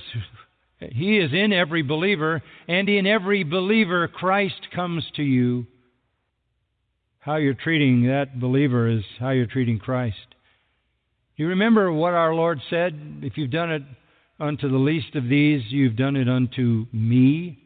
He 0.78 1.18
is 1.18 1.32
in 1.32 1.52
every 1.52 1.82
believer, 1.82 2.42
and 2.68 2.88
in 2.88 3.06
every 3.06 3.44
believer, 3.44 4.08
Christ 4.08 4.68
comes 4.74 5.04
to 5.16 5.22
you. 5.22 5.66
How 7.24 7.36
you're 7.36 7.54
treating 7.54 8.06
that 8.08 8.38
believer 8.38 8.86
is 8.86 9.02
how 9.18 9.30
you're 9.30 9.46
treating 9.46 9.78
Christ. 9.78 10.18
You 11.36 11.48
remember 11.48 11.90
what 11.90 12.12
our 12.12 12.34
Lord 12.34 12.60
said? 12.68 13.22
If 13.22 13.38
you've 13.38 13.50
done 13.50 13.72
it 13.72 13.82
unto 14.38 14.68
the 14.68 14.76
least 14.76 15.14
of 15.14 15.26
these, 15.26 15.62
you've 15.70 15.96
done 15.96 16.16
it 16.16 16.28
unto 16.28 16.84
me. 16.92 17.58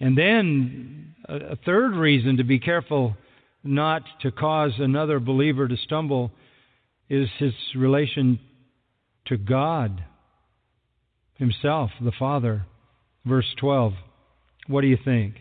And 0.00 0.18
then 0.18 1.14
a, 1.28 1.54
third 1.64 1.94
reason 1.94 2.38
to 2.38 2.42
be 2.42 2.58
careful 2.58 3.16
not 3.62 4.02
to 4.22 4.32
cause 4.32 4.72
another 4.78 5.20
believer 5.20 5.68
to 5.68 5.76
stumble 5.76 6.32
is 7.08 7.28
his 7.38 7.52
relation 7.76 8.40
to 9.26 9.36
God 9.36 10.02
Himself, 11.36 11.92
the 12.00 12.12
Father. 12.18 12.66
Verse 13.24 13.46
12. 13.60 13.92
What 14.66 14.80
do 14.80 14.88
you 14.88 14.98
think? 15.04 15.36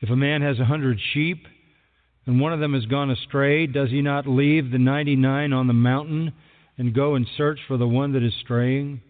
If 0.00 0.10
a 0.10 0.16
man 0.16 0.42
has 0.42 0.58
a 0.58 0.64
hundred 0.64 0.98
sheep 1.12 1.46
and 2.26 2.40
one 2.40 2.52
of 2.52 2.60
them 2.60 2.74
has 2.74 2.86
gone 2.86 3.10
astray, 3.10 3.66
does 3.66 3.90
he 3.90 4.02
not 4.02 4.26
leave 4.26 4.70
the 4.70 4.78
ninety 4.78 5.16
nine 5.16 5.52
on 5.52 5.66
the 5.66 5.72
mountain 5.72 6.32
and 6.78 6.94
go 6.94 7.14
and 7.14 7.26
search 7.36 7.58
for 7.68 7.76
the 7.76 7.88
one 7.88 8.12
that 8.12 8.22
is 8.22 8.34
straying? 8.40 9.02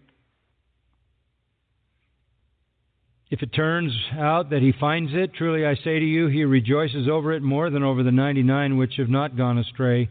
If 3.29 3.41
it 3.41 3.53
turns 3.53 3.93
out 4.19 4.49
that 4.49 4.61
he 4.61 4.73
finds 4.77 5.13
it, 5.13 5.33
truly 5.33 5.65
I 5.65 5.75
say 5.75 5.99
to 5.99 6.05
you, 6.05 6.27
he 6.27 6.43
rejoices 6.43 7.07
over 7.09 7.31
it 7.31 7.41
more 7.41 7.69
than 7.69 7.81
over 7.81 8.03
the 8.03 8.11
99 8.11 8.77
which 8.77 8.95
have 8.97 9.09
not 9.09 9.37
gone 9.37 9.57
astray. 9.57 10.09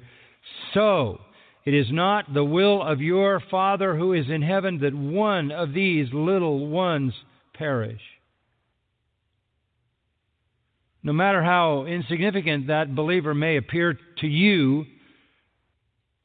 So, 0.73 1.21
it 1.67 1.75
is 1.75 1.89
not 1.91 2.33
the 2.33 2.45
will 2.45 2.83
of 2.83 3.03
your 3.03 3.43
Father 3.51 3.95
who 3.95 4.15
is 4.15 4.31
in 4.31 4.41
heaven 4.41 4.79
that 4.81 4.95
one 4.95 5.51
of 5.51 5.75
these 5.75 6.09
little 6.15 6.67
ones 6.69 7.13
perish. 7.53 8.01
No 11.03 11.13
matter 11.13 11.43
how 11.43 11.87
insignificant 11.87 12.67
that 12.67 12.95
believer 12.95 13.35
may 13.35 13.57
appear 13.57 13.99
to 14.19 14.27
you, 14.27 14.85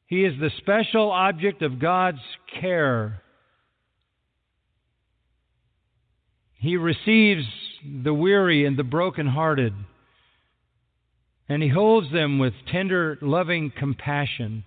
he 0.06 0.24
is 0.24 0.38
the 0.38 0.50
special 0.58 1.10
object 1.10 1.62
of 1.62 1.80
God's 1.80 2.20
care 2.60 3.22
He 6.58 6.76
receives 6.76 7.44
the 7.84 8.14
weary 8.14 8.64
and 8.64 8.76
the 8.76 8.82
broken-hearted, 8.82 9.72
and 11.48 11.62
he 11.62 11.68
holds 11.68 12.10
them 12.10 12.38
with 12.38 12.54
tender, 12.72 13.18
loving 13.20 13.70
compassion. 13.70 14.64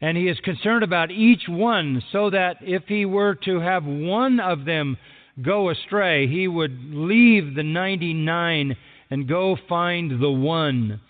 And 0.00 0.16
he 0.16 0.28
is 0.28 0.38
concerned 0.40 0.82
about 0.82 1.10
each 1.10 1.42
one 1.48 2.02
so 2.12 2.30
that 2.30 2.56
if 2.62 2.84
he 2.86 3.04
were 3.04 3.34
to 3.44 3.60
have 3.60 3.84
one 3.84 4.40
of 4.40 4.64
them 4.64 4.96
go 5.42 5.70
astray, 5.70 6.26
he 6.26 6.46
would 6.48 6.78
leave 6.92 7.54
the 7.54 7.62
99 7.62 8.76
and 9.10 9.28
go 9.28 9.56
find 9.68 10.20
the 10.20 10.30
one. 10.30 11.00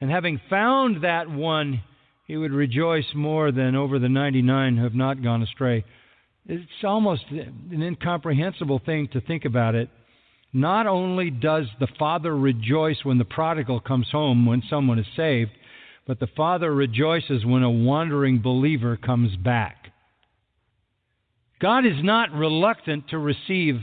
And 0.00 0.10
having 0.10 0.40
found 0.50 1.04
that 1.04 1.30
one, 1.30 1.82
he 2.26 2.36
would 2.36 2.52
rejoice 2.52 3.04
more 3.14 3.52
than 3.52 3.76
over 3.76 3.98
the 3.98 4.08
99 4.08 4.76
who 4.76 4.84
have 4.84 4.94
not 4.94 5.22
gone 5.22 5.42
astray. 5.42 5.84
It's 6.46 6.64
almost 6.82 7.24
an 7.30 7.82
incomprehensible 7.82 8.80
thing 8.84 9.08
to 9.12 9.20
think 9.20 9.44
about 9.44 9.74
it. 9.74 9.88
Not 10.52 10.86
only 10.86 11.30
does 11.30 11.66
the 11.80 11.88
Father 11.98 12.36
rejoice 12.36 12.98
when 13.04 13.18
the 13.18 13.24
prodigal 13.24 13.80
comes 13.80 14.08
home, 14.10 14.44
when 14.44 14.62
someone 14.68 14.98
is 14.98 15.06
saved, 15.16 15.52
but 16.06 16.20
the 16.20 16.26
Father 16.36 16.74
rejoices 16.74 17.44
when 17.44 17.62
a 17.62 17.70
wandering 17.70 18.40
believer 18.40 18.96
comes 18.96 19.36
back. 19.36 19.81
God 21.62 21.86
is 21.86 22.02
not 22.02 22.32
reluctant 22.32 23.08
to 23.10 23.18
receive 23.18 23.76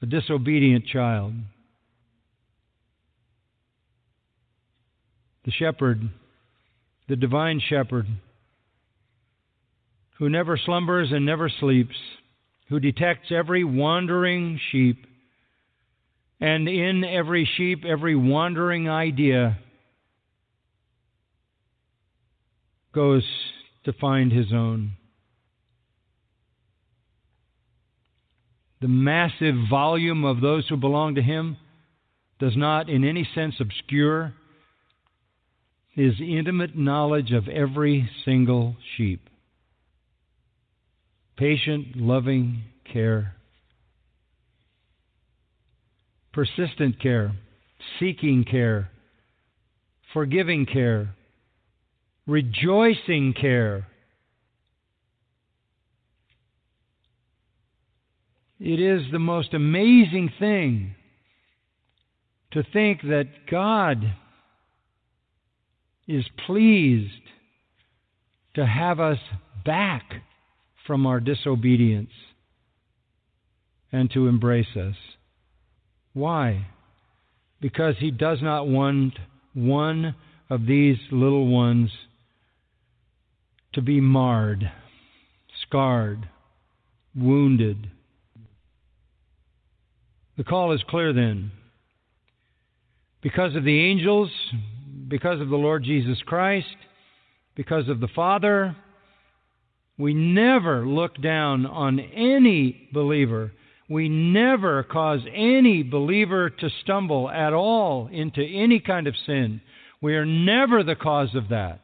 a 0.00 0.06
disobedient 0.06 0.86
child. 0.86 1.34
The 5.44 5.50
shepherd, 5.50 6.08
the 7.08 7.16
divine 7.16 7.60
shepherd, 7.68 8.06
who 10.18 10.28
never 10.28 10.56
slumbers 10.56 11.08
and 11.10 11.26
never 11.26 11.50
sleeps, 11.58 11.96
who 12.68 12.78
detects 12.78 13.32
every 13.32 13.64
wandering 13.64 14.60
sheep, 14.70 15.04
and 16.40 16.68
in 16.68 17.02
every 17.02 17.48
sheep, 17.56 17.82
every 17.84 18.14
wandering 18.14 18.88
idea 18.88 19.58
goes 22.94 23.24
to 23.84 23.92
find 23.92 24.32
his 24.32 24.52
own. 24.52 24.92
The 28.80 28.88
massive 28.88 29.54
volume 29.68 30.24
of 30.24 30.40
those 30.40 30.66
who 30.68 30.76
belong 30.76 31.16
to 31.16 31.22
him 31.22 31.56
does 32.38 32.56
not 32.56 32.88
in 32.88 33.04
any 33.04 33.28
sense 33.34 33.54
obscure 33.60 34.32
his 35.90 36.14
intimate 36.20 36.76
knowledge 36.76 37.32
of 37.32 37.46
every 37.48 38.08
single 38.24 38.76
sheep. 38.96 39.28
Patient, 41.36 41.96
loving 41.96 42.62
care, 42.90 43.34
persistent 46.32 47.00
care, 47.00 47.32
seeking 47.98 48.44
care, 48.44 48.90
forgiving 50.12 50.64
care, 50.64 51.14
rejoicing 52.30 53.34
care. 53.38 53.88
It 58.60 58.78
is 58.78 59.10
the 59.10 59.18
most 59.18 59.52
amazing 59.52 60.30
thing 60.38 60.94
to 62.52 62.62
think 62.72 63.02
that 63.02 63.26
God 63.50 64.14
is 66.06 66.24
pleased 66.46 67.10
to 68.54 68.64
have 68.64 69.00
us 69.00 69.18
back 69.64 70.04
from 70.86 71.06
our 71.06 71.18
disobedience 71.18 72.10
and 73.90 74.08
to 74.12 74.28
embrace 74.28 74.76
us. 74.76 74.96
Why? 76.12 76.66
Because 77.60 77.96
He 77.98 78.12
does 78.12 78.38
not 78.40 78.68
want 78.68 79.14
one 79.54 80.14
of 80.48 80.66
these 80.66 80.98
little 81.10 81.48
ones 81.48 81.90
to 83.74 83.82
be 83.82 84.00
marred, 84.00 84.70
scarred, 85.62 86.28
wounded. 87.14 87.90
The 90.36 90.44
call 90.44 90.72
is 90.72 90.82
clear 90.88 91.12
then. 91.12 91.52
Because 93.22 93.54
of 93.54 93.64
the 93.64 93.80
angels, 93.80 94.30
because 95.08 95.40
of 95.40 95.50
the 95.50 95.56
Lord 95.56 95.84
Jesus 95.84 96.18
Christ, 96.24 96.66
because 97.54 97.88
of 97.88 98.00
the 98.00 98.08
Father, 98.08 98.74
we 99.98 100.14
never 100.14 100.86
look 100.86 101.20
down 101.20 101.66
on 101.66 102.00
any 102.00 102.88
believer. 102.92 103.52
We 103.90 104.08
never 104.08 104.82
cause 104.82 105.20
any 105.34 105.82
believer 105.82 106.48
to 106.48 106.70
stumble 106.82 107.28
at 107.28 107.52
all 107.52 108.08
into 108.10 108.40
any 108.40 108.80
kind 108.80 109.06
of 109.06 109.14
sin. 109.26 109.60
We 110.00 110.14
are 110.14 110.24
never 110.24 110.82
the 110.82 110.94
cause 110.94 111.34
of 111.34 111.50
that. 111.50 111.80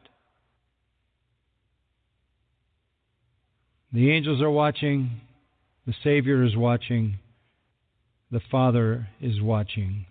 The 3.93 4.11
angels 4.11 4.41
are 4.41 4.51
watching. 4.51 5.21
The 5.85 5.93
Savior 6.03 6.43
is 6.43 6.55
watching. 6.55 7.19
The 8.31 8.41
Father 8.51 9.07
is 9.21 9.41
watching. 9.41 10.05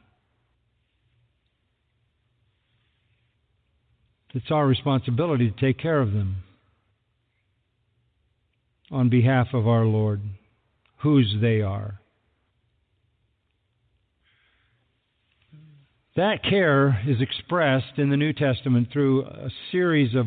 It's 4.35 4.51
our 4.51 4.66
responsibility 4.66 5.51
to 5.51 5.61
take 5.61 5.79
care 5.79 6.01
of 6.01 6.12
them 6.12 6.37
on 8.91 9.09
behalf 9.09 9.49
of 9.53 9.66
our 9.66 9.85
Lord, 9.85 10.20
whose 10.99 11.37
they 11.41 11.61
are. 11.61 12.01
That 16.16 16.43
care 16.43 17.03
is 17.07 17.20
expressed 17.20 17.99
in 17.99 18.09
the 18.09 18.16
New 18.16 18.33
Testament 18.33 18.89
through 18.93 19.24
a 19.24 19.51
series 19.70 20.14
of 20.14 20.27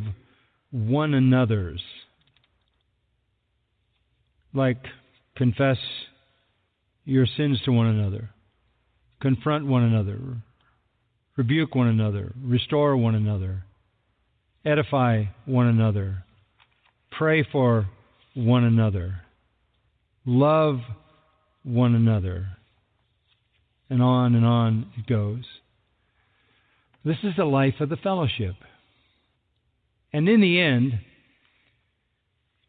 one 0.71 1.15
another's, 1.15 1.81
like 4.53 4.77
confess 5.35 5.77
your 7.05 7.25
sins 7.37 7.59
to 7.65 7.71
one 7.71 7.87
another, 7.87 8.29
confront 9.21 9.65
one 9.65 9.83
another, 9.83 10.19
rebuke 11.37 11.75
one 11.75 11.87
another, 11.87 12.33
restore 12.43 12.95
one 12.97 13.15
another, 13.15 13.63
edify 14.65 15.23
one 15.45 15.67
another, 15.67 16.23
pray 17.11 17.45
for 17.51 17.87
one 18.35 18.63
another, 18.63 19.21
love 20.25 20.79
one 21.63 21.95
another, 21.95 22.47
and 23.89 24.01
on 24.01 24.35
and 24.35 24.45
on 24.45 24.87
it 24.97 25.07
goes. 25.07 25.43
This 27.03 27.17
is 27.23 27.33
the 27.37 27.45
life 27.45 27.75
of 27.79 27.89
the 27.89 27.97
fellowship. 27.97 28.55
And 30.11 30.27
in 30.27 30.41
the 30.41 30.59
end, 30.59 30.99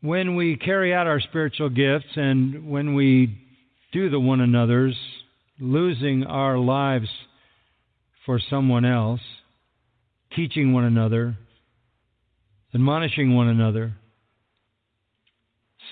when 0.02 0.34
we 0.34 0.56
carry 0.56 0.94
out 0.94 1.06
our 1.06 1.20
spiritual 1.20 1.68
gifts 1.68 2.16
and 2.16 2.70
when 2.70 2.94
we 2.94 3.38
do 3.92 4.08
the 4.08 4.20
one 4.20 4.40
another's, 4.40 4.96
losing 5.58 6.24
our 6.24 6.58
lives 6.58 7.08
for 8.24 8.40
someone 8.48 8.84
else, 8.84 9.20
teaching 10.34 10.72
one 10.72 10.84
another, 10.84 11.36
admonishing 12.74 13.34
one 13.34 13.48
another, 13.48 13.92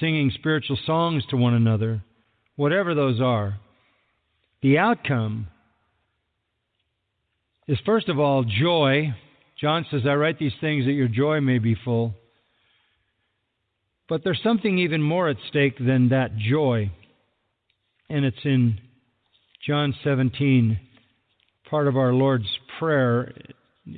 singing 0.01 0.31
spiritual 0.35 0.79
songs 0.87 1.25
to 1.29 1.37
one 1.37 1.55
another, 1.55 2.03
whatever 2.57 2.95
those 2.95 3.21
are, 3.21 3.59
the 4.63 4.79
outcome 4.79 5.49
is 7.67 7.79
first 7.85 8.09
of 8.09 8.19
all 8.19 8.45
joy. 8.45 9.15
John 9.61 9.85
says, 9.91 10.03
I 10.07 10.15
write 10.15 10.39
these 10.39 10.53
things 10.61 10.87
that 10.87 10.93
your 10.93 11.09
joy 11.09 11.41
may 11.41 11.59
be 11.59 11.77
full. 11.85 12.15
But 14.09 14.25
there's 14.25 14.41
something 14.43 14.79
even 14.79 15.03
more 15.03 15.29
at 15.29 15.37
stake 15.49 15.77
than 15.79 16.09
that 16.09 16.37
joy, 16.37 16.91
and 18.09 18.25
it's 18.25 18.45
in 18.45 18.79
John 19.67 19.95
17, 20.03 20.79
part 21.69 21.87
of 21.87 21.97
our 21.97 22.15
Lord's 22.15 22.49
Prayer, 22.79 23.35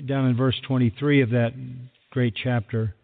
down 0.06 0.26
in 0.26 0.36
verse 0.36 0.56
23 0.66 1.22
of 1.22 1.30
that 1.30 1.52
great 2.10 2.34
chapter. 2.42 2.94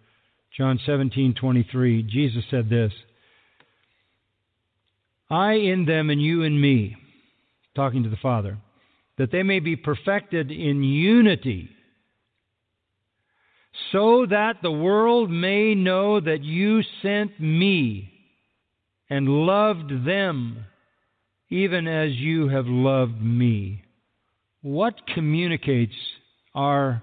John 0.56 0.78
17:23 0.86 2.08
Jesus 2.08 2.42
said 2.50 2.70
this 2.70 2.92
I 5.28 5.54
in 5.54 5.84
them 5.84 6.08
and 6.08 6.20
you 6.20 6.42
in 6.42 6.58
me 6.58 6.96
talking 7.74 8.04
to 8.04 8.08
the 8.08 8.16
Father 8.16 8.56
that 9.18 9.30
they 9.30 9.42
may 9.42 9.60
be 9.60 9.76
perfected 9.76 10.50
in 10.50 10.82
unity 10.82 11.68
so 13.92 14.26
that 14.28 14.56
the 14.62 14.70
world 14.70 15.30
may 15.30 15.74
know 15.74 16.20
that 16.20 16.42
you 16.42 16.82
sent 17.02 17.38
me 17.40 18.12
and 19.08 19.28
loved 19.28 20.06
them 20.06 20.64
even 21.50 21.86
as 21.86 22.12
you 22.12 22.48
have 22.48 22.66
loved 22.66 23.20
me. 23.22 23.82
What 24.62 25.06
communicates 25.06 25.94
our 26.54 27.02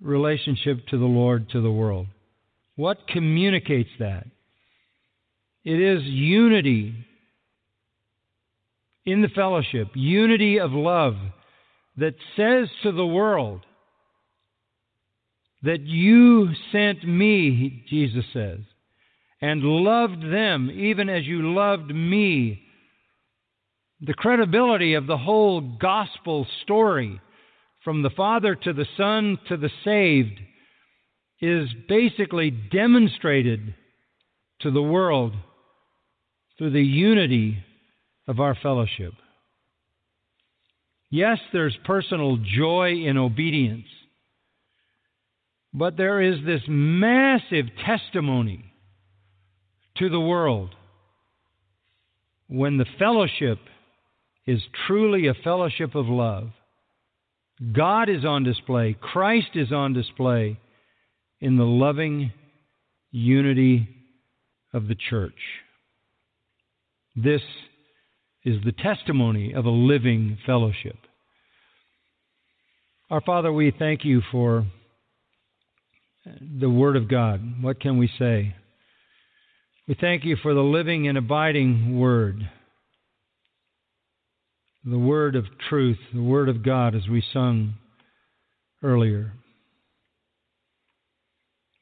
relationship 0.00 0.86
to 0.88 0.98
the 0.98 1.04
Lord 1.04 1.50
to 1.50 1.60
the 1.60 1.70
world? 1.70 2.06
What 2.76 3.06
communicates 3.08 3.90
that? 3.98 4.26
It 5.64 5.80
is 5.80 6.02
unity 6.04 6.94
in 9.04 9.20
the 9.20 9.28
fellowship, 9.28 9.88
unity 9.94 10.58
of 10.58 10.72
love 10.72 11.16
that 11.98 12.14
says 12.36 12.68
to 12.82 12.92
the 12.92 13.06
world 13.06 13.60
that 15.62 15.80
you 15.80 16.50
sent 16.72 17.06
me, 17.06 17.84
Jesus 17.88 18.24
says, 18.32 18.60
and 19.42 19.62
loved 19.62 20.22
them 20.22 20.70
even 20.70 21.08
as 21.08 21.26
you 21.26 21.54
loved 21.54 21.94
me. 21.94 22.62
The 24.00 24.14
credibility 24.14 24.94
of 24.94 25.06
the 25.06 25.18
whole 25.18 25.60
gospel 25.60 26.46
story, 26.62 27.20
from 27.84 28.02
the 28.02 28.10
Father 28.10 28.54
to 28.54 28.72
the 28.72 28.86
Son 28.96 29.38
to 29.48 29.56
the 29.56 29.70
saved, 29.84 30.38
is 31.40 31.68
basically 31.88 32.50
demonstrated 32.50 33.74
to 34.60 34.70
the 34.70 34.82
world 34.82 35.34
through 36.56 36.70
the 36.70 36.82
unity 36.82 37.58
of 38.28 38.40
our 38.40 38.54
fellowship. 38.62 39.12
Yes, 41.10 41.38
there's 41.52 41.76
personal 41.84 42.36
joy 42.36 42.92
in 43.04 43.16
obedience, 43.16 43.86
but 45.72 45.96
there 45.96 46.20
is 46.20 46.44
this 46.44 46.62
massive 46.68 47.66
testimony 47.84 48.64
to 49.96 50.08
the 50.08 50.20
world 50.20 50.74
when 52.48 52.76
the 52.76 52.86
fellowship 52.98 53.58
is 54.46 54.60
truly 54.86 55.28
a 55.28 55.34
fellowship 55.34 55.94
of 55.94 56.06
love. 56.06 56.50
God 57.72 58.08
is 58.08 58.24
on 58.24 58.42
display, 58.42 58.96
Christ 59.00 59.50
is 59.54 59.70
on 59.70 59.92
display 59.92 60.58
in 61.40 61.56
the 61.56 61.64
loving 61.64 62.32
unity 63.12 63.88
of 64.72 64.88
the 64.88 64.96
church. 64.96 65.34
This 67.14 67.42
is 68.44 68.56
the 68.64 68.72
testimony 68.72 69.52
of 69.52 69.66
a 69.66 69.70
living 69.70 70.38
fellowship. 70.46 70.96
Our 73.10 73.20
Father, 73.20 73.52
we 73.52 73.72
thank 73.76 74.04
you 74.04 74.22
for 74.32 74.64
the 76.60 76.70
Word 76.70 76.96
of 76.96 77.08
God. 77.08 77.62
What 77.62 77.80
can 77.80 77.98
we 77.98 78.10
say? 78.18 78.54
We 79.88 79.96
thank 80.00 80.24
you 80.24 80.36
for 80.42 80.54
the 80.54 80.60
living 80.60 81.08
and 81.08 81.18
abiding 81.18 81.98
Word, 81.98 82.48
the 84.84 84.98
Word 84.98 85.36
of 85.36 85.44
truth, 85.68 85.98
the 86.14 86.22
Word 86.22 86.48
of 86.48 86.64
God, 86.64 86.94
as 86.94 87.08
we 87.08 87.22
sung 87.32 87.74
earlier. 88.82 89.32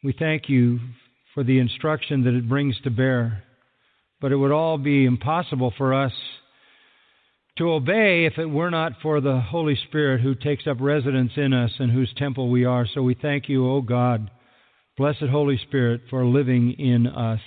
We 0.02 0.14
thank 0.18 0.48
you 0.48 0.78
for 1.34 1.44
the 1.44 1.58
instruction 1.58 2.24
that 2.24 2.34
it 2.34 2.48
brings 2.48 2.80
to 2.82 2.90
bear, 2.90 3.42
but 4.20 4.32
it 4.32 4.36
would 4.36 4.52
all 4.52 4.78
be 4.78 5.04
impossible 5.04 5.72
for 5.76 5.92
us 5.92 6.12
to 7.58 7.72
obey 7.72 8.24
if 8.24 8.38
it 8.38 8.46
were 8.46 8.70
not 8.70 8.92
for 9.02 9.20
the 9.20 9.40
Holy 9.40 9.76
Spirit 9.88 10.20
who 10.20 10.34
takes 10.34 10.66
up 10.66 10.78
residence 10.80 11.32
in 11.36 11.52
us 11.52 11.72
and 11.78 11.90
whose 11.90 12.12
temple 12.16 12.48
we 12.48 12.64
are. 12.64 12.86
So 12.94 13.02
we 13.02 13.14
thank 13.14 13.48
you, 13.48 13.68
O 13.68 13.80
God, 13.80 14.30
blessed 14.98 15.30
Holy 15.30 15.58
Spirit, 15.58 16.02
for 16.10 16.26
living 16.26 16.72
in 16.72 17.06
us. 17.06 17.40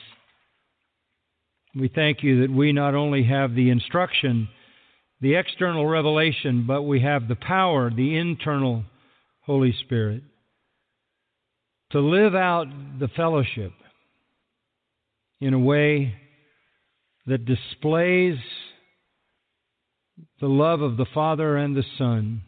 We 1.76 1.90
thank 1.94 2.24
you 2.24 2.42
that 2.42 2.52
we 2.52 2.72
not 2.72 2.96
only 2.96 3.24
have 3.26 3.54
the 3.54 3.70
instruction, 3.70 4.48
the 5.20 5.36
external 5.36 5.86
revelation, 5.86 6.66
but 6.66 6.84
we 6.84 7.02
have 7.02 7.28
the 7.28 7.36
power, 7.36 7.92
the 7.92 8.18
internal 8.18 8.84
Holy 9.42 9.76
Spirit 9.84 10.24
to 11.92 12.00
live 12.00 12.36
out 12.36 12.68
the 13.00 13.10
fellowship 13.10 13.74
in 15.42 15.54
a 15.54 15.60
way 15.60 16.16
that 17.26 17.46
displays 17.46 18.38
the 20.40 20.48
love 20.48 20.82
of 20.82 20.98
the 20.98 21.06
Father 21.14 21.58
and 21.58 21.76
the 21.76 21.84
Son 21.98 22.42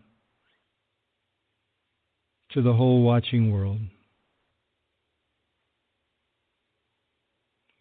to 2.52 2.62
the 2.62 2.74
whole 2.74 3.02
watching 3.02 3.52
world. 3.52 3.80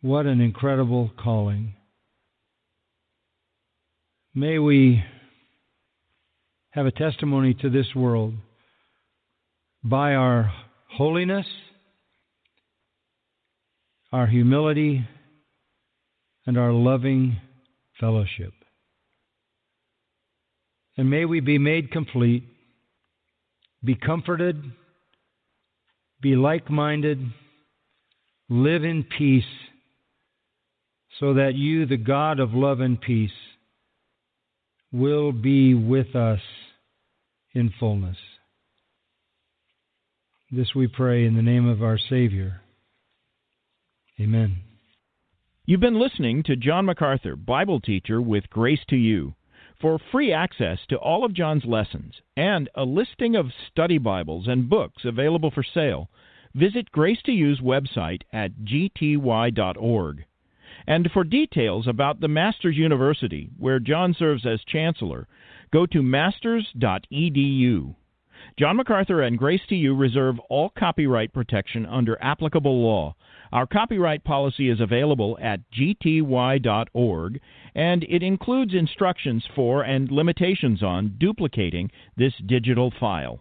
What 0.03 0.27
an 0.27 0.41
incredible 0.41 1.13
calling. 1.17 1.75
May 4.35 4.59
we 4.59 5.01
have 6.71 6.87
a 6.87 6.91
testimony 6.91 7.55
to 7.63 7.71
this 7.71 7.87
world 7.95 8.35
by 9.85 10.15
our 10.15 10.53
holiness, 10.91 11.47
our 14.11 14.27
humility, 14.27 15.07
and 16.47 16.59
our 16.59 16.73
loving 16.73 17.37
fellowship. 18.01 18.55
And 20.97 21.09
may 21.09 21.27
we 21.27 21.39
be 21.39 21.59
made 21.59 21.93
complete, 21.93 22.43
be 23.85 23.95
comforted, 23.95 24.61
be 26.21 26.35
like 26.35 26.69
minded, 26.69 27.21
live 28.49 28.83
in 28.83 29.05
peace, 29.05 29.45
so 31.21 31.35
that 31.35 31.55
you, 31.55 31.87
the 31.87 31.97
God 31.97 32.41
of 32.41 32.55
love 32.55 32.81
and 32.81 33.01
peace, 33.01 33.31
will 34.93 35.33
be 35.33 35.75
with 35.75 36.15
us 36.15 36.41
in 37.55 37.73
fullness. 37.79 38.17
This 40.51 40.75
we 40.75 40.87
pray 40.87 41.25
in 41.25 41.35
the 41.35 41.43
name 41.43 41.67
of 41.67 41.83
our 41.83 41.99
Savior. 41.99 42.61
Amen. 44.21 44.59
You've 45.65 45.81
been 45.81 45.99
listening 45.99 46.43
to 46.45 46.57
John 46.57 46.87
MacArthur, 46.87 47.37
Bible 47.37 47.81
teacher 47.81 48.21
with 48.21 48.51
Grace 48.51 48.85
to 48.91 48.97
You. 48.97 49.35
For 49.81 49.99
free 50.13 50.33
access 50.33 50.79
to 50.91 50.97
all 50.97 51.25
of 51.25 51.35
John's 51.35 51.65
lessons 51.65 52.15
and 52.37 52.69
a 52.75 52.85
listing 52.85 53.35
of 53.35 53.47
study 53.71 53.99
Bibles 53.99 54.47
and 54.47 54.69
books 54.69 55.05
available 55.05 55.51
for 55.51 55.63
sale, 55.63 56.09
visit 56.55 56.93
Grace 56.93 57.21
to 57.25 57.33
You's 57.33 57.61
website 57.61 58.23
at 58.33 58.53
gty.org. 58.65 60.25
And 60.87 61.11
for 61.13 61.25
details 61.25 61.87
about 61.87 62.21
the 62.21 62.29
Masters 62.29 62.77
University, 62.77 63.51
where 63.59 63.79
John 63.79 64.15
serves 64.15 64.47
as 64.47 64.65
chancellor, 64.65 65.29
go 65.73 65.87
to 65.87 66.03
masters.edu. 66.03 67.95
John 68.59 68.77
MacArthur 68.77 69.23
and 69.23 69.39
Grace 69.39 69.61
to 69.69 69.77
You 69.77 69.95
reserve 69.95 70.39
all 70.51 70.71
copyright 70.71 71.33
protection 71.33 71.87
under 71.87 72.21
applicable 72.21 72.83
law. 72.83 73.15
Our 73.53 73.67
copyright 73.67 74.25
policy 74.25 74.69
is 74.69 74.81
available 74.81 75.39
at 75.41 75.61
gty.org, 75.71 77.41
and 77.75 78.05
it 78.09 78.23
includes 78.23 78.75
instructions 78.75 79.47
for 79.55 79.83
and 79.83 80.11
limitations 80.11 80.83
on 80.83 81.17
duplicating 81.19 81.91
this 82.17 82.35
digital 82.45 82.91
file. 82.99 83.41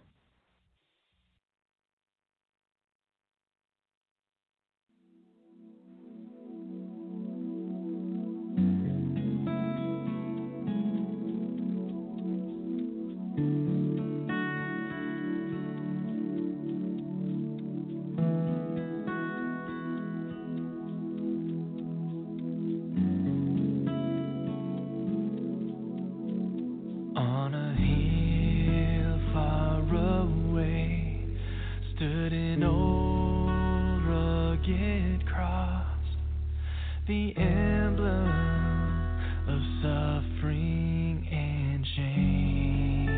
the 37.08 37.34
emblem 37.36 38.28
of 39.48 39.60
suffering 39.82 41.26
and 41.32 41.84
shame. 41.96 43.08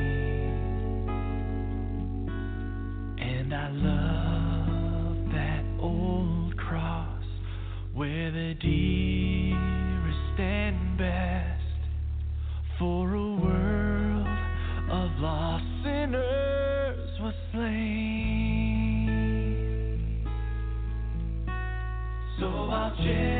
And 3.21 3.55
I 3.55 3.69
love 3.69 5.17
that 5.33 5.65
old 5.83 6.57
cross 6.57 7.25
where 7.93 8.31
the 8.31 8.55
dearest 8.55 10.41
and 10.41 10.97
best 10.97 11.61
for 12.79 13.13
a 13.15 13.35
world 13.37 14.27
of 14.91 15.11
lost 15.21 15.65
sinners 15.83 17.21
was 17.21 17.35
slain. 17.53 17.85
So 22.41 22.47
I'll 22.47 22.97
change. 22.97 23.34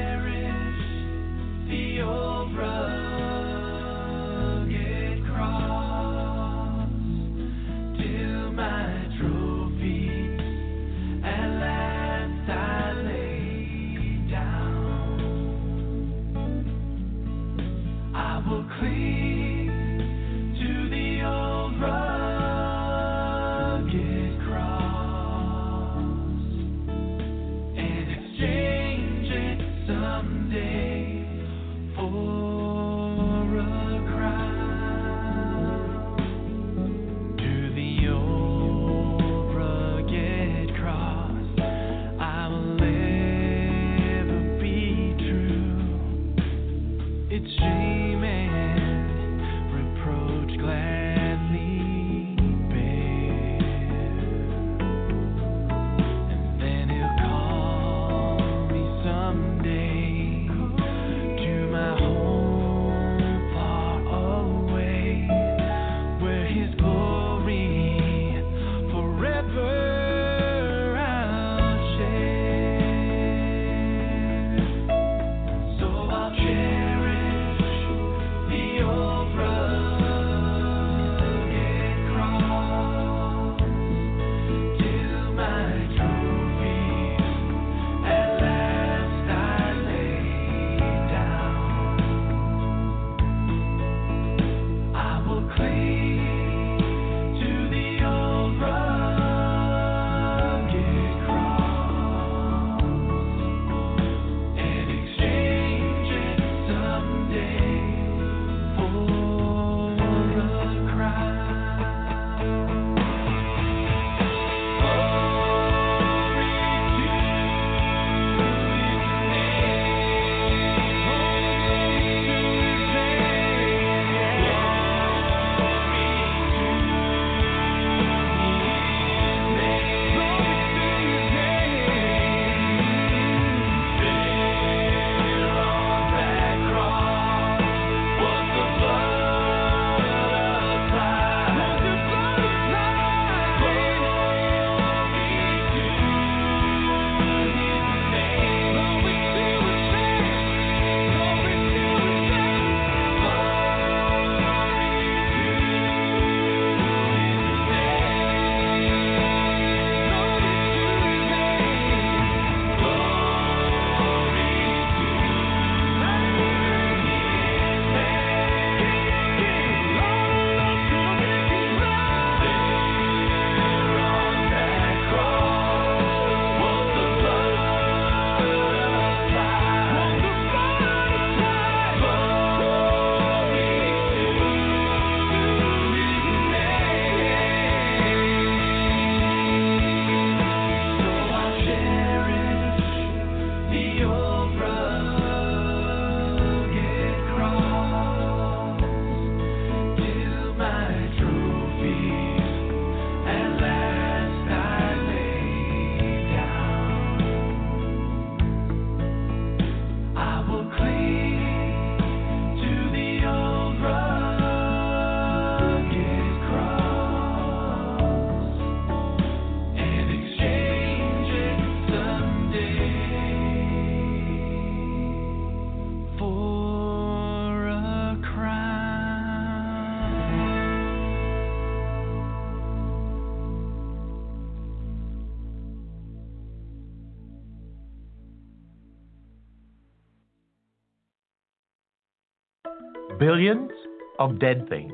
Billions 243.25 243.71
of 244.19 244.39
Dead 244.39 244.69
Things. 244.69 244.93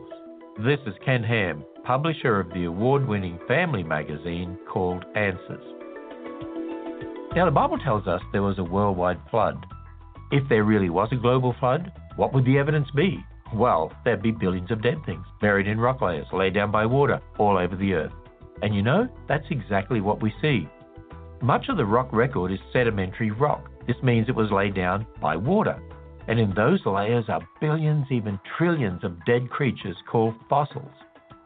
This 0.59 0.79
is 0.87 0.95
Ken 1.05 1.25
Ham, 1.25 1.65
publisher 1.83 2.39
of 2.39 2.49
the 2.51 2.67
award 2.67 3.09
winning 3.09 3.41
family 3.49 3.83
magazine 3.83 4.57
called 4.73 5.05
Answers. 5.17 5.65
Now, 7.35 7.47
the 7.47 7.51
Bible 7.51 7.77
tells 7.79 8.07
us 8.07 8.21
there 8.31 8.45
was 8.45 8.61
a 8.61 8.63
worldwide 8.63 9.19
flood. 9.33 9.67
If 10.31 10.49
there 10.49 10.63
really 10.63 10.91
was 10.91 11.09
a 11.11 11.17
global 11.17 11.57
flood, 11.59 11.91
what 12.15 12.33
would 12.33 12.45
the 12.45 12.57
evidence 12.57 12.87
be? 12.95 13.19
Well, 13.53 13.93
there'd 14.05 14.23
be 14.23 14.31
billions 14.31 14.71
of 14.71 14.81
dead 14.81 15.05
things 15.05 15.27
buried 15.41 15.67
in 15.67 15.81
rock 15.81 16.01
layers, 16.01 16.29
laid 16.33 16.55
down 16.55 16.71
by 16.71 16.87
water 16.87 17.21
all 17.37 17.59
over 17.59 17.75
the 17.75 17.95
earth. 17.95 18.13
And 18.63 18.77
you 18.77 18.83
know, 18.83 19.09
that's 19.27 19.51
exactly 19.51 20.01
what 20.01 20.23
we 20.23 20.33
see. 20.41 20.69
Much 21.43 21.69
of 21.69 21.77
the 21.77 21.85
rock 21.85 22.13
record 22.13 22.53
is 22.53 22.61
sedimentary 22.73 23.33
rock. 23.33 23.69
This 23.89 24.01
means 24.05 24.29
it 24.29 24.37
was 24.37 24.53
laid 24.53 24.77
down 24.77 25.05
by 25.21 25.35
water. 25.35 25.83
And 26.31 26.39
in 26.39 26.55
those 26.55 26.79
layers 26.87 27.25
are 27.29 27.41
billions, 27.61 28.07
even 28.09 28.39
trillions 28.57 29.03
of 29.03 29.25
dead 29.25 29.51
creatures 29.51 29.97
called 30.09 30.37
fossils. 30.49 30.95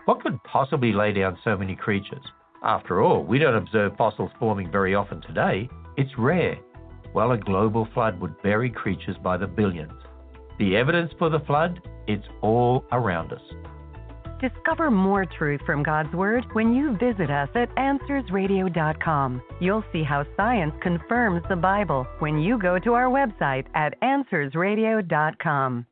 What 0.04 0.20
could 0.20 0.38
possibly 0.44 0.92
lay 0.92 1.14
down 1.14 1.38
so 1.42 1.56
many 1.56 1.74
creatures? 1.74 2.22
After 2.62 3.00
all, 3.00 3.24
we 3.24 3.38
don't 3.38 3.56
observe 3.56 3.96
fossils 3.96 4.30
forming 4.38 4.70
very 4.70 4.94
often 4.94 5.22
today. 5.22 5.70
It's 5.96 6.10
rare. 6.18 6.58
Well, 7.14 7.32
a 7.32 7.38
global 7.38 7.88
flood 7.94 8.20
would 8.20 8.42
bury 8.42 8.68
creatures 8.68 9.16
by 9.24 9.38
the 9.38 9.46
billions. 9.46 9.98
The 10.58 10.76
evidence 10.76 11.12
for 11.18 11.30
the 11.30 11.40
flood? 11.46 11.80
It's 12.06 12.26
all 12.42 12.84
around 12.92 13.32
us. 13.32 13.40
Discover 14.40 14.90
more 14.90 15.24
truth 15.24 15.60
from 15.64 15.82
God's 15.82 16.12
Word 16.12 16.44
when 16.52 16.74
you 16.74 16.96
visit 16.96 17.30
us 17.30 17.48
at 17.54 17.74
AnswersRadio.com. 17.76 19.42
You'll 19.60 19.84
see 19.92 20.02
how 20.02 20.24
science 20.36 20.74
confirms 20.82 21.42
the 21.48 21.56
Bible 21.56 22.06
when 22.18 22.38
you 22.38 22.58
go 22.58 22.78
to 22.78 22.94
our 22.94 23.06
website 23.06 23.66
at 23.74 24.00
AnswersRadio.com. 24.02 25.86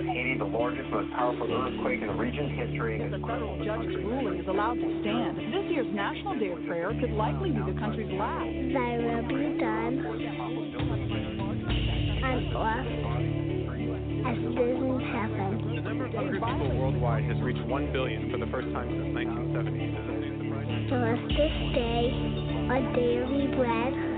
of 0.00 0.06
Haiti, 0.06 0.38
the 0.38 0.44
largest, 0.44 0.88
most 0.88 1.12
powerful 1.12 1.44
earthquake 1.52 2.00
in 2.00 2.08
the 2.08 2.14
region's 2.14 2.56
history. 2.56 2.96
The 2.98 3.20
federal 3.20 3.60
judge's 3.60 4.00
ruling 4.00 4.40
is 4.40 4.48
allowed 4.48 4.80
to 4.80 4.88
stand. 5.04 5.36
This 5.36 5.68
year's 5.68 5.92
National 5.92 6.38
Day 6.40 6.52
of 6.52 6.64
Prayer 6.64 6.96
could 6.98 7.12
likely 7.12 7.50
be 7.52 7.60
the 7.60 7.76
country's 7.78 8.08
last. 8.16 8.48
Thy 8.48 8.96
will 8.96 9.28
be 9.28 9.60
done 9.60 10.00
on 12.24 12.40
earth 12.56 12.88
as 14.24 14.36
it 14.40 14.56
is 14.56 14.78
in 14.80 15.00
heaven. 15.12 15.76
The 15.76 15.84
number 15.84 16.06
of 16.06 16.12
hungry 16.12 16.40
people 16.40 16.80
worldwide 16.80 17.24
has 17.24 17.36
reached 17.42 17.64
1 17.68 17.92
billion 17.92 18.30
for 18.32 18.38
the 18.38 18.46
first 18.48 18.72
time 18.72 18.88
since 18.88 19.12
1970. 19.12 20.88
Give 20.88 20.96
us 20.96 21.20
this 21.28 21.56
day 21.76 22.08
a 22.72 22.80
daily 22.96 23.52
bread 23.52 24.09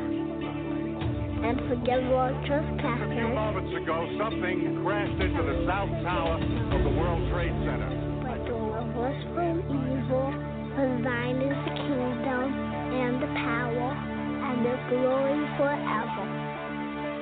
and 1.43 1.59
forgive 1.69 2.07
our 2.15 2.31
trespasses. 2.47 3.03
A 3.03 3.19
few 3.19 3.35
moments 3.35 3.75
ago, 3.75 4.07
something 4.15 4.81
crashed 4.87 5.19
into 5.19 5.43
the 5.43 5.67
South 5.67 5.91
Tower 6.07 6.39
of 6.39 6.81
the 6.87 6.93
World 6.95 7.23
Trade 7.35 7.55
Center. 7.67 7.91
But 8.23 8.47
deliver 8.47 9.11
us 9.11 9.21
from 9.35 9.59
evil, 9.67 10.31
for 10.79 10.87
thine 11.03 11.43
is 11.43 11.59
the 11.67 11.75
kingdom, 11.75 12.47
and 12.95 13.15
the 13.19 13.31
power, 13.43 13.91
and 13.91 14.59
the 14.63 14.77
glory 14.87 15.43
forever. 15.59 16.27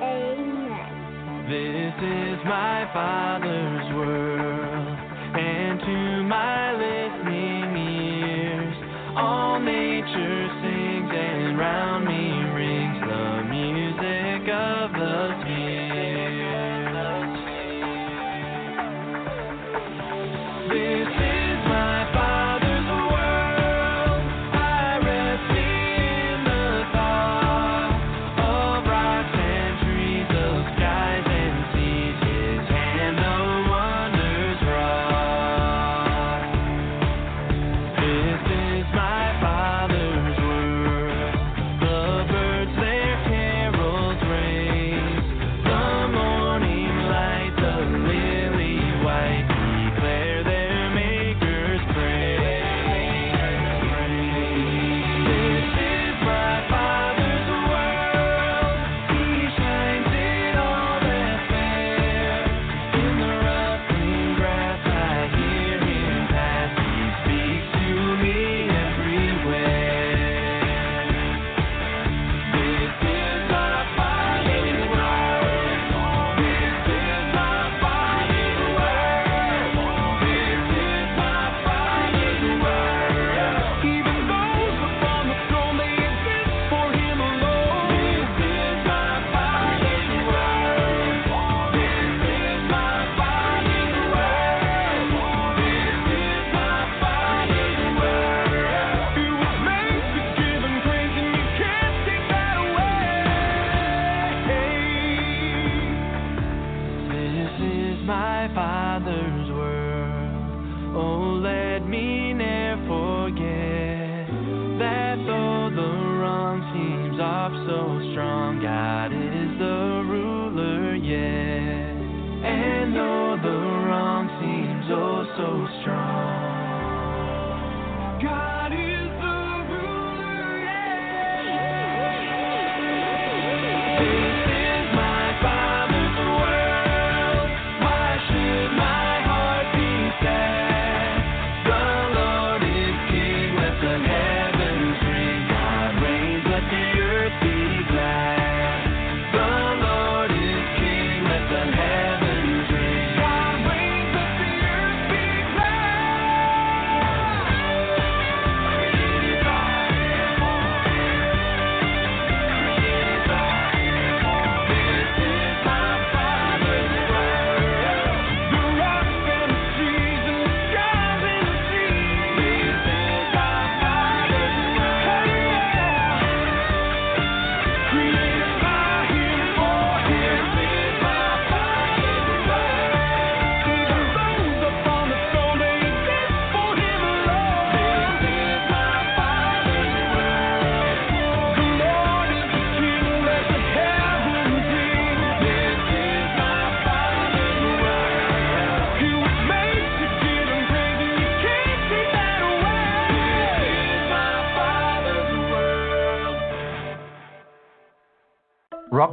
Amen. 0.05 1.01
This 1.49 1.97
is 1.97 2.37
my 2.45 2.85
Father's 2.93 3.87
world, 3.97 4.97
and 5.33 5.79
to 5.81 6.23
my 6.29 6.77
listening 6.77 7.73
ears, 7.73 8.75
all 9.17 9.59
nature 9.59 10.47
sings, 10.61 11.09
and 11.09 11.57
round 11.57 12.05
me 12.05 12.20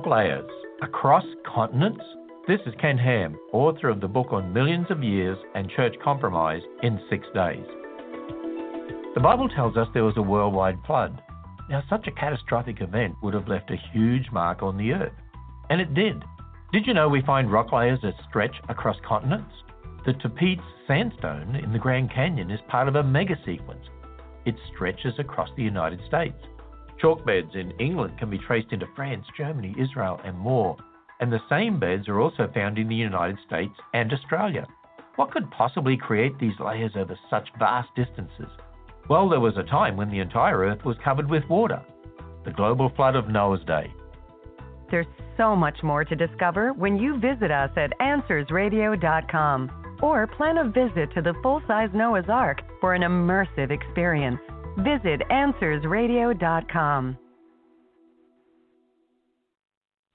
Rock 0.09 0.25
layers 0.25 0.51
across 0.83 1.25
continents? 1.55 2.03
This 2.47 2.61
is 2.67 2.73
Ken 2.81 2.97
Ham, 2.97 3.37
author 3.53 3.91
of 3.91 4.01
the 4.01 4.09
book 4.09 4.29
on 4.31 4.55
millions 4.55 4.87
of 4.91 5.03
years 5.03 5.37
and 5.55 5.71
church 5.71 5.95
compromise 6.03 6.63
in 6.83 6.99
six 7.11 7.27
days. 7.35 7.65
The 9.15 9.21
Bible 9.21 9.49
tells 9.51 9.77
us 9.77 9.87
there 9.93 10.05
was 10.05 10.17
a 10.17 10.23
worldwide 10.23 10.79
flood. 10.87 11.21
Now, 11.69 11.83
such 11.91 12.07
a 12.07 12.13
catastrophic 12.13 12.81
event 12.81 13.17
would 13.23 13.35
have 13.35 13.49
left 13.49 13.71
a 13.71 13.77
huge 13.93 14.31
mark 14.33 14.63
on 14.63 14.79
the 14.79 14.93
earth. 14.93 15.13
And 15.69 15.81
it 15.81 15.93
did. 15.93 16.23
Did 16.73 16.87
you 16.87 16.95
know 16.95 17.09
we 17.09 17.23
find 17.23 17.53
rock 17.53 17.73
layers 17.73 18.01
that 18.03 18.15
stretch 18.31 18.57
across 18.71 18.97
continents? 19.07 19.53
The 20.07 20.15
Tapeats 20.15 20.65
sandstone 20.87 21.57
in 21.57 21.73
the 21.73 21.79
Grand 21.79 22.11
Canyon 22.13 22.51
is 22.51 22.61
part 22.69 22.89
of 22.89 22.95
a 22.95 23.03
mega 23.03 23.37
sequence. 23.45 23.85
It 24.47 24.55
stretches 24.75 25.15
across 25.19 25.51
the 25.57 25.65
United 25.65 26.01
States. 26.07 26.39
Chalk 27.01 27.25
beds 27.25 27.55
in 27.55 27.71
England 27.79 28.19
can 28.19 28.31
be 28.31 28.39
traced 28.39 28.73
into 28.73 28.87
France, 28.97 29.25
Germany, 29.37 29.75
Israel, 29.79 30.21
and 30.25 30.37
more. 30.37 30.77
And 31.21 31.33
the 31.33 31.41
same 31.49 31.79
beds 31.79 32.09
are 32.09 32.21
also 32.21 32.51
found 32.55 32.79
in 32.79 32.89
the 32.89 32.95
United 32.95 33.39
States 33.47 33.75
and 33.95 34.13
Australia. 34.13 34.67
What 35.17 35.31
could 35.31 35.51
possibly 35.51 35.97
create 35.97 36.39
these 36.39 36.59
layers 36.61 36.93
over 36.97 37.19
such 37.29 37.49
vast 37.59 37.89
distances? 37.97 38.49
Well, 39.09 39.29
there 39.29 39.41
was 39.41 39.57
a 39.57 39.63
time 39.65 39.97
when 39.97 40.11
the 40.11 40.21
entire 40.21 40.59
Earth 40.59 40.85
was 40.85 40.97
covered 41.05 41.29
with 41.29 41.49
water. 41.49 41.83
The 42.45 42.53
global 42.53 42.91
flood 42.95 43.17
of 43.17 43.29
Noah's 43.29 43.65
Day. 43.65 43.93
There's 44.91 45.07
so 45.37 45.57
much 45.57 45.83
more 45.83 46.05
to 46.05 46.17
discover 46.17 46.73
when 46.73 46.97
you 46.97 47.19
visit 47.19 47.51
us 47.51 47.71
at 47.77 47.93
AnswersRadio.com 48.01 49.97
or 50.03 50.27
plan 50.27 50.59
a 50.59 50.65
visit 50.65 51.13
to 51.15 51.23
the 51.23 51.35
full 51.43 51.63
size 51.67 51.91
Noah's 51.93 52.29
Ark 52.29 52.63
for 52.81 52.95
an 52.95 53.03
immersive 53.03 53.71
experience. 53.71 54.41
Visit 54.79 55.23
AnswersRadio.com. 55.31 57.19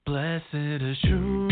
Blessed 0.06 0.54
assurance, 0.54 1.43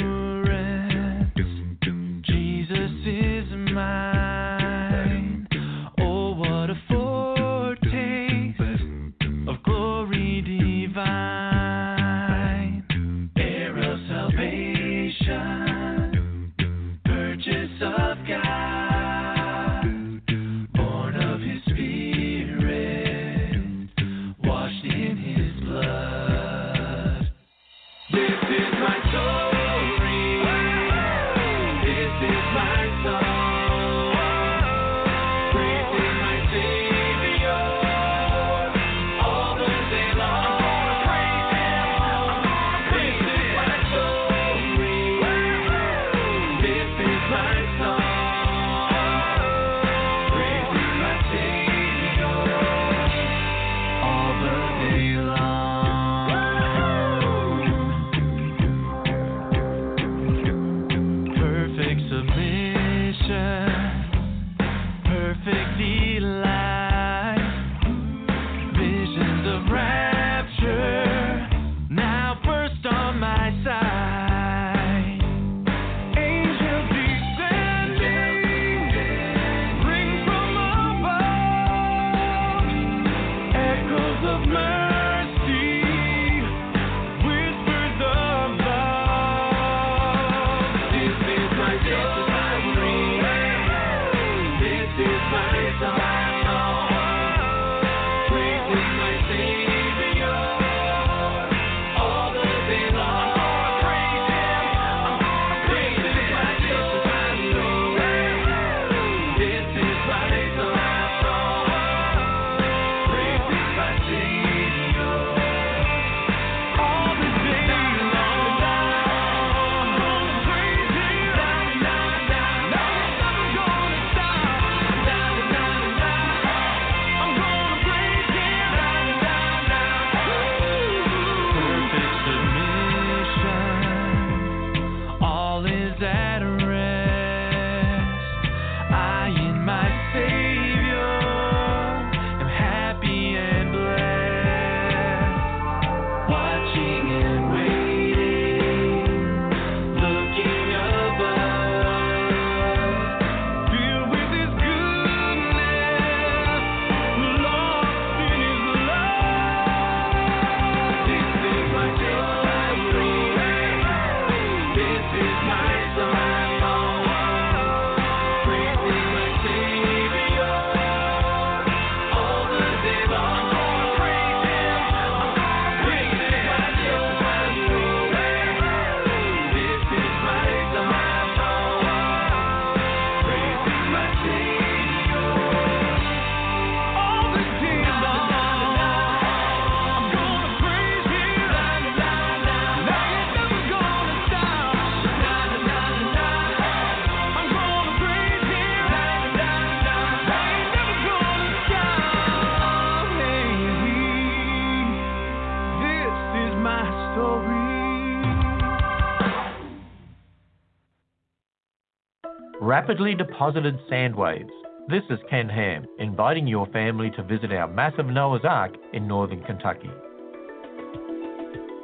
Rapidly 212.82 213.14
deposited 213.14 213.78
sand 213.88 214.12
waves. 214.12 214.50
This 214.88 215.04
is 215.08 215.20
Ken 215.30 215.48
Ham, 215.48 215.86
inviting 216.00 216.48
your 216.48 216.66
family 216.72 217.12
to 217.12 217.22
visit 217.22 217.52
our 217.52 217.68
massive 217.68 218.06
Noah's 218.06 218.42
Ark 218.42 218.72
in 218.92 219.06
northern 219.06 219.40
Kentucky. 219.44 219.88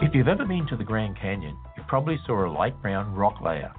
If 0.00 0.12
you've 0.12 0.26
ever 0.26 0.44
been 0.44 0.66
to 0.66 0.76
the 0.76 0.82
Grand 0.82 1.16
Canyon, 1.16 1.56
you 1.76 1.84
probably 1.86 2.18
saw 2.26 2.44
a 2.44 2.50
light 2.50 2.82
brown 2.82 3.14
rock 3.14 3.40
layer. 3.40 3.72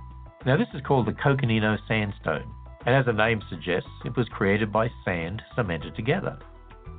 Now, 0.45 0.55
this 0.55 0.69
is 0.73 0.81
called 0.87 1.07
the 1.07 1.11
Coconino 1.11 1.77
Sandstone, 1.89 2.49
and 2.85 2.95
as 2.95 3.05
the 3.05 3.11
name 3.11 3.41
suggests, 3.49 3.89
it 4.05 4.15
was 4.15 4.29
created 4.29 4.71
by 4.71 4.87
sand 5.03 5.41
cemented 5.57 5.97
together. 5.97 6.39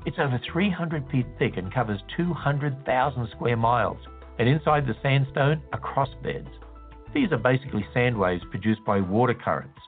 It's 0.05 0.19
over 0.19 0.39
300 0.53 1.11
feet 1.11 1.29
thick 1.39 1.57
and 1.57 1.73
covers 1.73 2.03
200,000 2.19 3.29
square 3.31 3.57
miles, 3.57 4.01
and 4.39 4.47
inside 4.47 4.87
the 4.87 4.97
sandstone 5.03 5.63
are 5.73 5.81
cross 5.81 6.11
beds. 6.23 6.51
These 7.15 7.33
are 7.33 7.39
basically 7.39 7.87
sand 7.95 8.19
waves 8.19 8.45
produced 8.51 8.85
by 8.85 9.01
water 9.01 9.35
currents. 9.35 9.81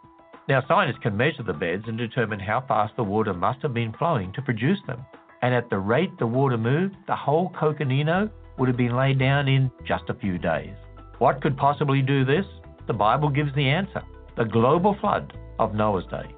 Now, 0.48 0.62
scientists 0.66 1.02
can 1.02 1.16
measure 1.16 1.44
the 1.44 1.52
beds 1.52 1.84
and 1.86 1.96
determine 1.96 2.40
how 2.40 2.64
fast 2.66 2.94
the 2.96 3.04
water 3.04 3.32
must 3.32 3.62
have 3.62 3.74
been 3.74 3.92
flowing 3.92 4.32
to 4.32 4.42
produce 4.42 4.78
them. 4.86 5.04
And 5.40 5.54
at 5.54 5.70
the 5.70 5.78
rate 5.78 6.10
the 6.18 6.26
water 6.26 6.58
moved, 6.58 6.96
the 7.06 7.16
whole 7.16 7.50
Coconino 7.58 8.28
would 8.58 8.68
have 8.68 8.76
been 8.76 8.96
laid 8.96 9.18
down 9.18 9.48
in 9.48 9.70
just 9.86 10.04
a 10.08 10.14
few 10.14 10.38
days. 10.38 10.74
What 11.18 11.40
could 11.40 11.56
possibly 11.56 12.02
do 12.02 12.24
this? 12.24 12.44
The 12.86 12.92
Bible 12.92 13.28
gives 13.28 13.54
the 13.54 13.68
answer 13.68 14.02
the 14.36 14.44
global 14.44 14.96
flood 15.00 15.32
of 15.58 15.74
Noah's 15.74 16.06
day. 16.10 16.34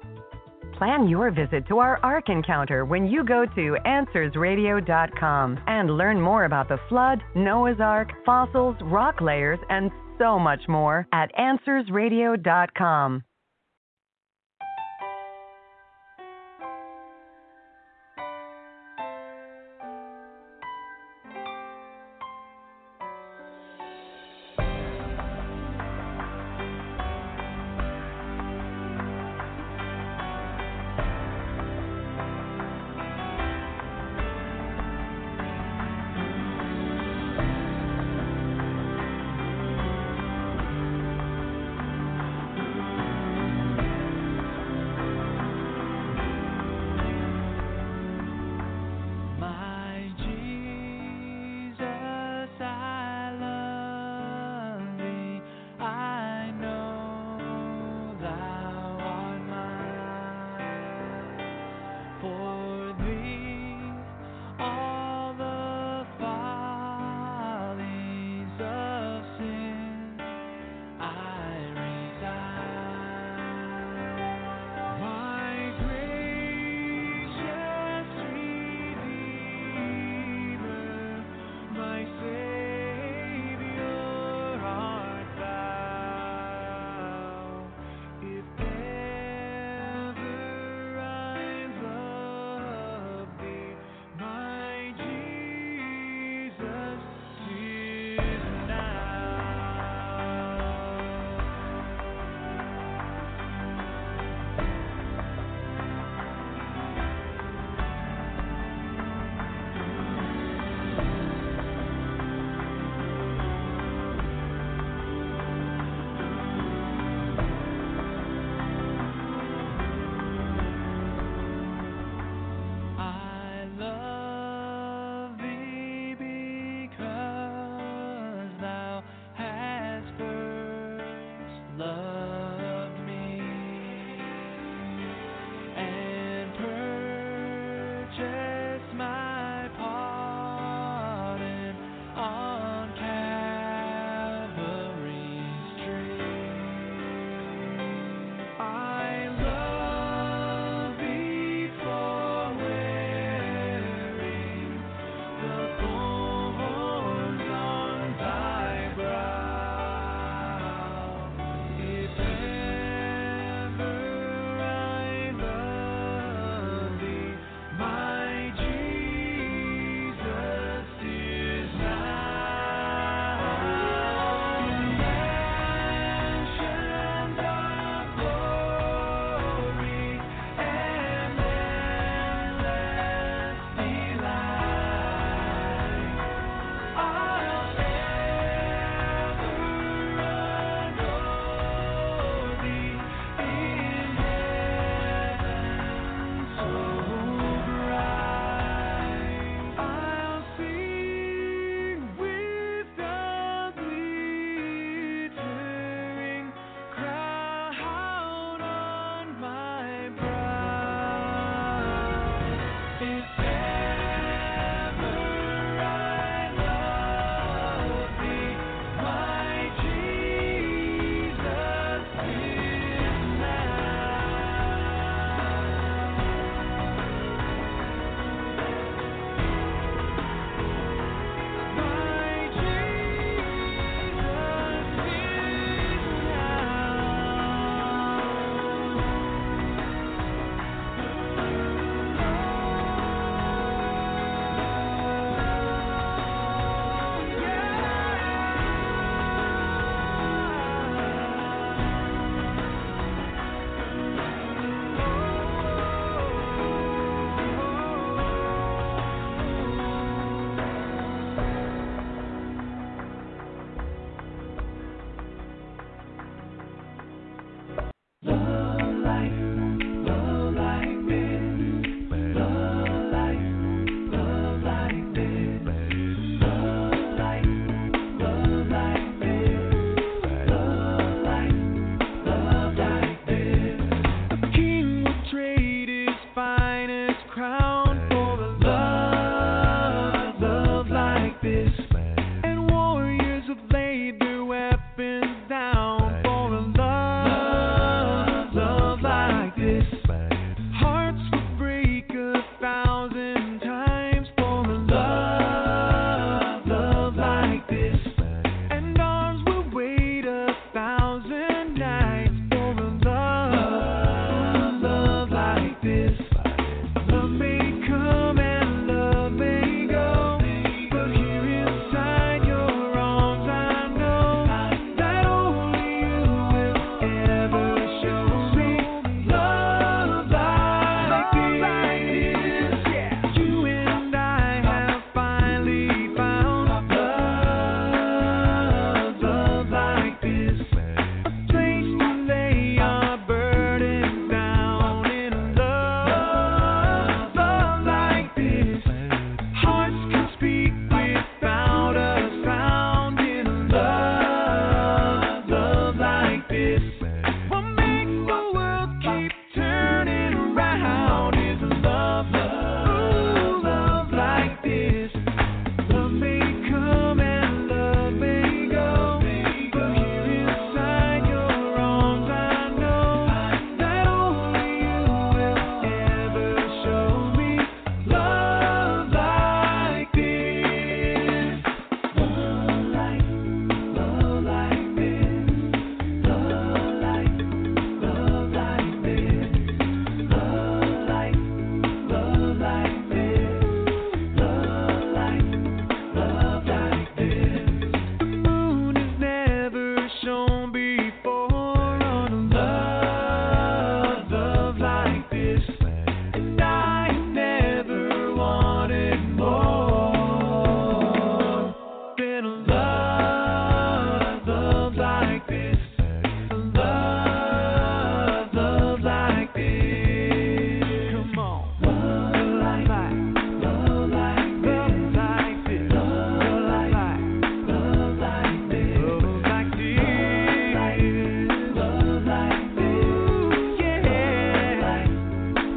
Plan 0.77 1.07
your 1.07 1.31
visit 1.31 1.65
to 1.69 1.79
our 1.79 1.99
Ark 2.03 2.29
Encounter 2.29 2.83
when 2.83 3.07
you 3.07 3.23
go 3.23 3.45
to 3.45 3.77
AnswersRadio.com 3.85 5.59
and 5.67 5.97
learn 5.97 6.19
more 6.19 6.43
about 6.43 6.67
the 6.67 6.79
flood, 6.89 7.23
Noah's 7.33 7.79
Ark, 7.79 8.11
fossils, 8.25 8.75
rock 8.83 9.21
layers, 9.21 9.59
and 9.69 9.89
so 10.19 10.37
much 10.37 10.61
more 10.67 11.07
at 11.13 11.31
AnswersRadio.com. 11.35 13.23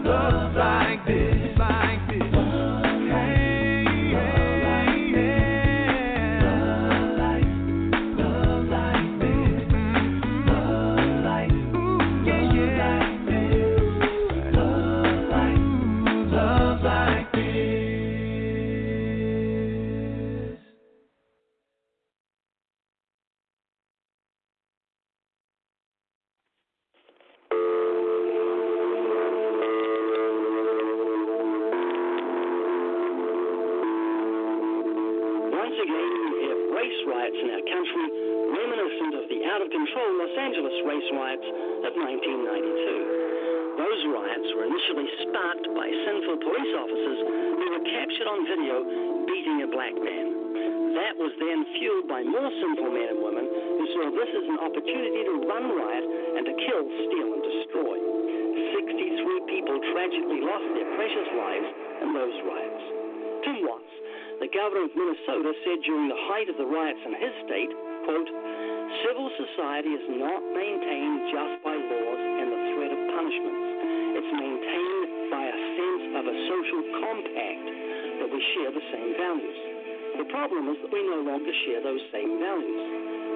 Love 0.09 0.55
like 0.55 1.05
this. 1.05 1.38
Society 69.39 69.95
is 69.95 70.07
not 70.19 70.43
maintained 70.51 71.31
just 71.31 71.55
by 71.63 71.79
laws 71.79 72.23
and 72.43 72.49
the 72.51 72.61
threat 72.75 72.91
of 72.91 73.01
punishments. 73.15 73.67
It's 74.19 74.33
maintained 74.35 75.31
by 75.31 75.45
a 75.47 75.59
sense 75.79 76.05
of 76.19 76.25
a 76.27 76.37
social 76.51 76.83
compact 76.99 77.67
that 78.19 78.29
we 78.35 78.41
share 78.59 78.75
the 78.75 78.83
same 78.91 79.15
values. 79.15 79.59
The 80.19 80.27
problem 80.35 80.67
is 80.75 80.83
that 80.83 80.91
we 80.91 81.07
no 81.07 81.23
longer 81.23 81.55
share 81.71 81.79
those 81.79 82.03
same 82.11 82.43
values. 82.43 82.83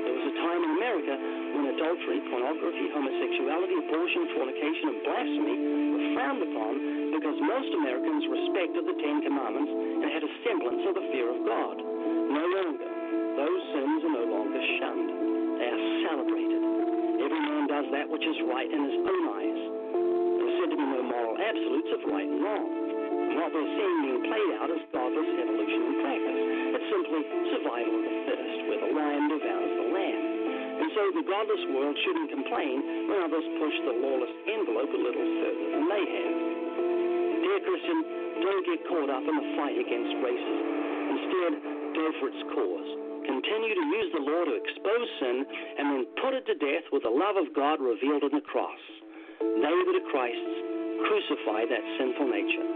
There 0.03 0.15
was 0.19 0.27
a 0.27 0.37
time 0.43 0.61
in 0.67 0.71
America 0.83 1.15
when 1.55 1.65
adultery, 1.71 2.19
pornography, 2.35 2.87
homosexuality, 2.91 3.77
abortion, 3.87 4.23
fornication, 4.35 4.87
and 4.91 4.99
blasphemy 5.07 5.57
were 5.95 6.07
frowned 6.19 6.43
upon 6.43 6.73
because 7.15 7.39
most 7.39 7.71
Americans 7.79 8.27
respected 8.27 8.83
the 8.91 8.97
Ten 8.99 9.23
Commandments 9.23 9.71
and 9.71 10.09
had 10.11 10.27
a 10.27 10.33
semblance 10.43 10.83
of 10.83 10.99
the 10.99 11.07
fear 11.15 11.31
of 11.31 11.39
God. 11.47 11.79
No 11.79 12.43
that 17.93 18.09
which 18.09 18.25
is 18.25 18.37
right 18.49 18.65
in 18.65 18.81
his 18.89 18.97
own 19.05 19.25
eyes. 19.37 19.61
There 19.93 20.49
are 20.49 20.57
said 20.65 20.69
to 20.73 20.79
be 20.81 20.87
no 20.89 21.05
moral 21.05 21.37
absolutes 21.37 21.91
of 21.93 22.01
right 22.09 22.25
and 22.25 22.41
wrong. 22.41 22.69
What 23.37 23.53
we're 23.53 23.69
seeing 23.69 23.99
being 24.01 24.23
played 24.33 24.51
out 24.61 24.69
is 24.73 24.81
godless 24.97 25.29
evolution 25.29 25.81
in 25.93 25.95
practice. 26.01 26.41
It's 26.73 26.89
simply 26.89 27.21
survival 27.53 27.93
of 27.93 28.03
the 28.09 28.15
fittest, 28.29 28.59
where 28.65 28.81
the 28.81 28.91
lion 28.97 29.25
devours 29.29 29.73
the 29.77 29.89
lamb. 29.93 30.25
And 30.81 30.89
so 30.97 31.03
the 31.21 31.25
godless 31.29 31.65
world 31.77 31.97
shouldn't 32.01 32.29
complain 32.33 32.77
when 33.13 33.19
others 33.29 33.47
push 33.61 33.77
the 33.85 33.95
lawless 34.01 34.35
envelope 34.49 34.89
a 34.89 35.01
little 35.01 35.29
further 35.45 35.67
than 35.77 35.85
they 35.93 36.05
have. 36.17 36.35
Dear 37.45 37.61
Christian, 37.61 37.99
don't 38.41 38.65
get 38.73 38.81
caught 38.89 39.11
up 39.13 39.25
in 39.29 39.37
the 39.37 39.49
fight 39.61 39.77
against 39.77 40.13
racism. 40.25 40.69
Instead, 41.13 41.53
go 41.93 42.05
for 42.21 42.27
its 42.33 42.43
cause. 42.57 43.12
Continue 43.27 43.75
to 43.75 43.87
use 43.95 44.09
the 44.13 44.23
law 44.23 44.43
to 44.45 44.55
expose 44.59 45.09
sin 45.21 45.47
and 45.79 45.85
then 45.91 46.03
put 46.23 46.35
it 46.35 46.47
to 46.47 46.55
death 46.59 46.87
with 46.91 47.03
the 47.03 47.13
love 47.13 47.39
of 47.39 47.55
God 47.55 47.79
revealed 47.81 48.25
in 48.27 48.35
the 48.35 48.45
cross. 48.45 48.83
They 49.41 49.75
that 49.75 49.99
are 49.99 50.09
Christ's 50.11 50.57
crucify 51.07 51.67
that 51.67 51.85
sinful 51.99 52.29
nature. 52.31 52.67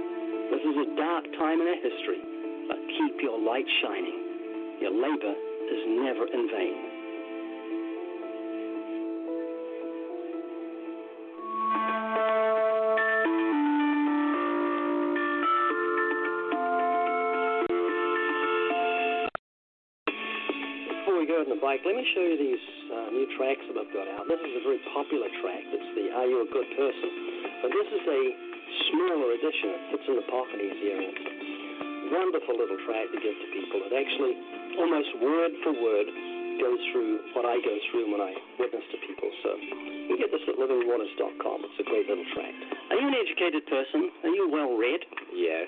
This 0.50 0.62
is 0.62 0.76
a 0.78 0.88
dark 0.96 1.24
time 1.38 1.58
in 1.60 1.66
our 1.66 1.80
history, 1.82 2.22
but 2.68 2.78
keep 2.98 3.22
your 3.22 3.38
light 3.38 3.66
shining. 3.82 4.78
Your 4.80 4.94
labor 4.94 5.34
is 5.34 5.82
never 6.02 6.26
in 6.26 6.50
vain. 6.50 6.95
Before 21.66 21.82
we 21.82 21.82
go 21.82 21.82
on 21.82 21.82
the 21.82 21.82
bike, 21.82 21.82
let 21.82 21.98
me 21.98 22.06
show 22.14 22.22
you 22.22 22.38
these 22.38 22.64
uh, 22.94 23.10
new 23.10 23.26
tracks 23.34 23.64
that 23.66 23.74
I've 23.74 23.90
got 23.90 24.06
out. 24.06 24.30
This 24.30 24.38
is 24.38 24.54
a 24.54 24.62
very 24.62 24.78
popular 24.94 25.26
track. 25.42 25.66
It's 25.66 25.90
the 25.98 26.14
Are 26.14 26.22
You 26.22 26.46
a 26.46 26.48
Good 26.54 26.70
Person? 26.78 27.10
But 27.58 27.74
this 27.74 27.88
is 27.90 28.04
a 28.06 28.22
smaller 28.94 29.34
edition. 29.34 29.74
It 29.74 29.82
fits 29.90 30.06
in 30.06 30.14
the 30.14 30.26
pocket 30.30 30.62
easier. 30.62 30.94
And 30.94 31.10
it's 31.10 31.26
a 31.26 31.34
wonderful 32.14 32.54
little 32.54 32.78
track 32.86 33.10
to 33.10 33.18
give 33.18 33.34
to 33.34 33.48
people. 33.50 33.82
It 33.82 33.98
actually, 33.98 34.34
almost 34.78 35.10
word 35.18 35.52
for 35.66 35.74
word, 35.74 36.06
goes 36.62 36.78
through 36.94 37.34
what 37.34 37.42
I 37.42 37.58
go 37.58 37.74
through 37.90 38.14
when 38.14 38.22
I 38.22 38.30
witness 38.62 38.86
to 38.94 38.98
people. 39.02 39.26
So 39.42 39.58
you 39.58 40.14
get 40.22 40.30
this 40.30 40.46
at 40.46 40.54
livingwaters.com. 40.54 41.56
It's 41.66 41.82
a 41.82 41.86
great 41.90 42.06
little 42.06 42.30
tract. 42.30 42.62
Are 42.94 42.98
you 43.02 43.10
an 43.10 43.18
educated 43.18 43.66
person? 43.66 44.14
Are 44.22 44.30
you 44.30 44.46
well 44.54 44.78
read? 44.78 45.02
Yes. 45.34 45.66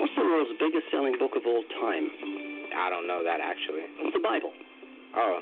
What's 0.00 0.16
the 0.16 0.24
world's 0.24 0.56
biggest 0.56 0.88
selling 0.88 1.20
book 1.20 1.36
of 1.36 1.44
all 1.44 1.68
time? 1.84 2.08
I 2.72 2.88
don't 2.88 3.04
know 3.04 3.20
that 3.20 3.44
actually. 3.44 3.84
It's 4.08 4.16
the 4.16 4.24
Bible. 4.24 4.56
Oh, 5.16 5.38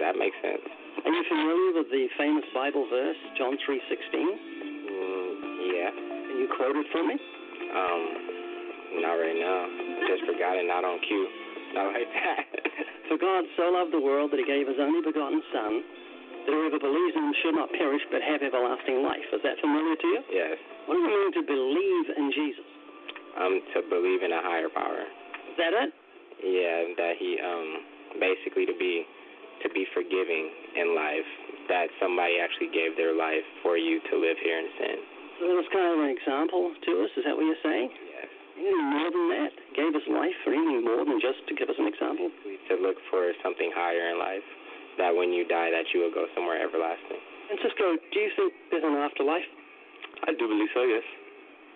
that 0.00 0.16
makes 0.16 0.36
sense. 0.40 0.64
Are 1.04 1.12
you 1.12 1.24
familiar 1.28 1.80
with 1.80 1.88
the 1.92 2.08
famous 2.16 2.44
Bible 2.52 2.86
verse, 2.88 3.16
John 3.36 3.56
3:16? 3.60 3.80
Mm, 4.90 5.32
yeah. 5.72 5.90
Can 5.92 6.36
you 6.40 6.48
quote 6.56 6.76
it 6.76 6.86
for 6.92 7.04
me? 7.04 7.16
Um, 7.16 8.02
not 9.04 9.14
right 9.20 9.38
now. 9.38 9.58
I 9.70 10.02
just 10.08 10.24
forgot 10.26 10.56
it. 10.58 10.66
Not 10.66 10.84
on 10.84 10.98
cue. 11.06 11.28
Not 11.74 11.94
like 11.94 12.10
that. 12.10 12.42
For 13.08 13.18
God 13.18 13.46
so 13.54 13.70
loved 13.70 13.94
the 13.94 14.02
world 14.02 14.30
that 14.34 14.38
he 14.38 14.46
gave 14.46 14.66
his 14.66 14.78
only 14.78 15.02
begotten 15.02 15.42
Son, 15.54 15.82
that 16.46 16.50
whoever 16.50 16.78
believes 16.82 17.14
in 17.14 17.30
him 17.30 17.34
should 17.42 17.54
not 17.54 17.70
perish 17.74 18.02
but 18.10 18.22
have 18.22 18.42
everlasting 18.42 19.02
life. 19.06 19.26
Is 19.34 19.42
that 19.42 19.58
familiar 19.62 19.94
to 19.94 20.06
you? 20.10 20.20
yes. 20.30 20.58
What 20.86 20.98
does 20.98 21.06
it 21.06 21.14
mean 21.14 21.32
to 21.38 21.42
believe 21.46 22.06
in 22.18 22.26
Jesus? 22.34 22.66
Um, 23.38 23.62
to 23.74 23.78
believe 23.86 24.22
in 24.26 24.34
a 24.34 24.42
higher 24.42 24.70
power. 24.70 25.06
Is 25.50 25.56
that 25.58 25.70
it? 25.70 25.90
Yeah, 26.42 26.90
that 26.98 27.14
he 27.18 27.38
um 27.38 27.68
basically 28.18 28.66
to 28.66 28.74
be 28.74 29.06
to 29.62 29.68
be 29.70 29.84
forgiving 29.92 30.50
in 30.74 30.96
life. 30.96 31.28
That 31.68 31.86
somebody 32.02 32.42
actually 32.42 32.72
gave 32.74 32.98
their 32.98 33.14
life 33.14 33.46
for 33.62 33.78
you 33.78 34.02
to 34.10 34.14
live 34.18 34.40
here 34.42 34.58
in 34.58 34.68
sin. 34.74 34.98
So 35.38 35.46
that 35.46 35.56
was 35.56 35.70
kind 35.70 35.86
of 35.86 35.98
an 36.02 36.10
example 36.10 36.74
to 36.74 36.90
us. 37.06 37.10
Is 37.14 37.22
that 37.24 37.36
what 37.38 37.46
you're 37.46 37.62
saying? 37.62 37.94
Yes. 38.10 38.28
Anything 38.58 38.90
more 38.90 39.08
than 39.08 39.26
that? 39.38 39.52
Gave 39.72 39.92
his 39.94 40.04
life 40.10 40.36
for 40.42 40.50
anything 40.52 40.82
more 40.82 41.06
than 41.06 41.22
just 41.22 41.46
to 41.46 41.54
give 41.54 41.70
us 41.70 41.78
an 41.78 41.86
example? 41.86 42.28
To 42.28 42.74
look 42.76 42.98
for 43.08 43.30
something 43.40 43.70
higher 43.72 44.10
in 44.12 44.18
life. 44.18 44.44
That 44.98 45.14
when 45.14 45.30
you 45.32 45.46
die, 45.46 45.70
that 45.70 45.88
you 45.94 46.04
will 46.04 46.12
go 46.12 46.26
somewhere 46.34 46.60
everlasting. 46.60 47.22
Francisco, 47.48 47.96
do 47.96 48.16
you 48.20 48.30
think 48.36 48.52
there's 48.68 48.84
an 48.84 48.98
afterlife? 49.00 49.46
I 50.28 50.36
do 50.36 50.44
believe 50.44 50.68
so, 50.76 50.84
yes. 50.84 51.06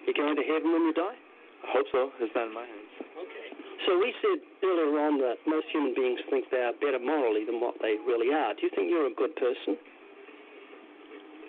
You're 0.05 0.19
going 0.19 0.36
to 0.36 0.44
heaven 0.44 0.69
when 0.74 0.85
you 0.85 0.93
die? 0.93 1.16
I 1.65 1.69
hope 1.73 1.89
so. 1.89 2.12
It's 2.20 2.35
not 2.36 2.52
in 2.52 2.55
my 2.55 2.69
hands. 2.69 2.93
Okay. 3.16 3.43
So 3.85 4.01
we 4.01 4.15
said 4.24 4.40
earlier 4.65 4.97
on 4.97 5.20
that 5.20 5.36
most 5.47 5.69
human 5.69 5.93
beings 5.93 6.20
think 6.31 6.48
they 6.51 6.65
are 6.65 6.73
better 6.81 6.98
morally 6.98 7.44
than 7.44 7.61
what 7.61 7.77
they 7.85 8.01
really 8.01 8.32
are. 8.32 8.56
Do 8.56 8.65
you 8.65 8.73
think 8.73 8.89
you're 8.89 9.06
a 9.06 9.15
good 9.15 9.36
person? 9.36 9.77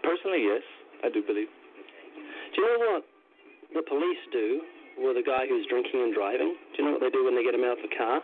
Personally, 0.03 0.43
yes. 0.43 0.63
I 1.03 1.09
do 1.09 1.23
believe. 1.23 1.47
Do 1.47 2.61
you 2.61 2.67
know 2.67 2.79
what 2.91 3.03
the 3.73 3.83
police 3.87 4.19
do 4.31 4.61
with 4.99 5.15
a 5.15 5.23
guy 5.23 5.47
who's 5.47 5.67
drinking 5.67 5.99
and 6.01 6.13
driving? 6.15 6.55
Do 6.55 6.75
you 6.79 6.83
know 6.87 6.93
what 6.99 7.03
they 7.03 7.11
do 7.11 7.23
when 7.23 7.35
they 7.35 7.43
get 7.43 7.55
him 7.55 7.63
out 7.63 7.79
of 7.79 7.83
the 7.83 7.95
car? 7.95 8.19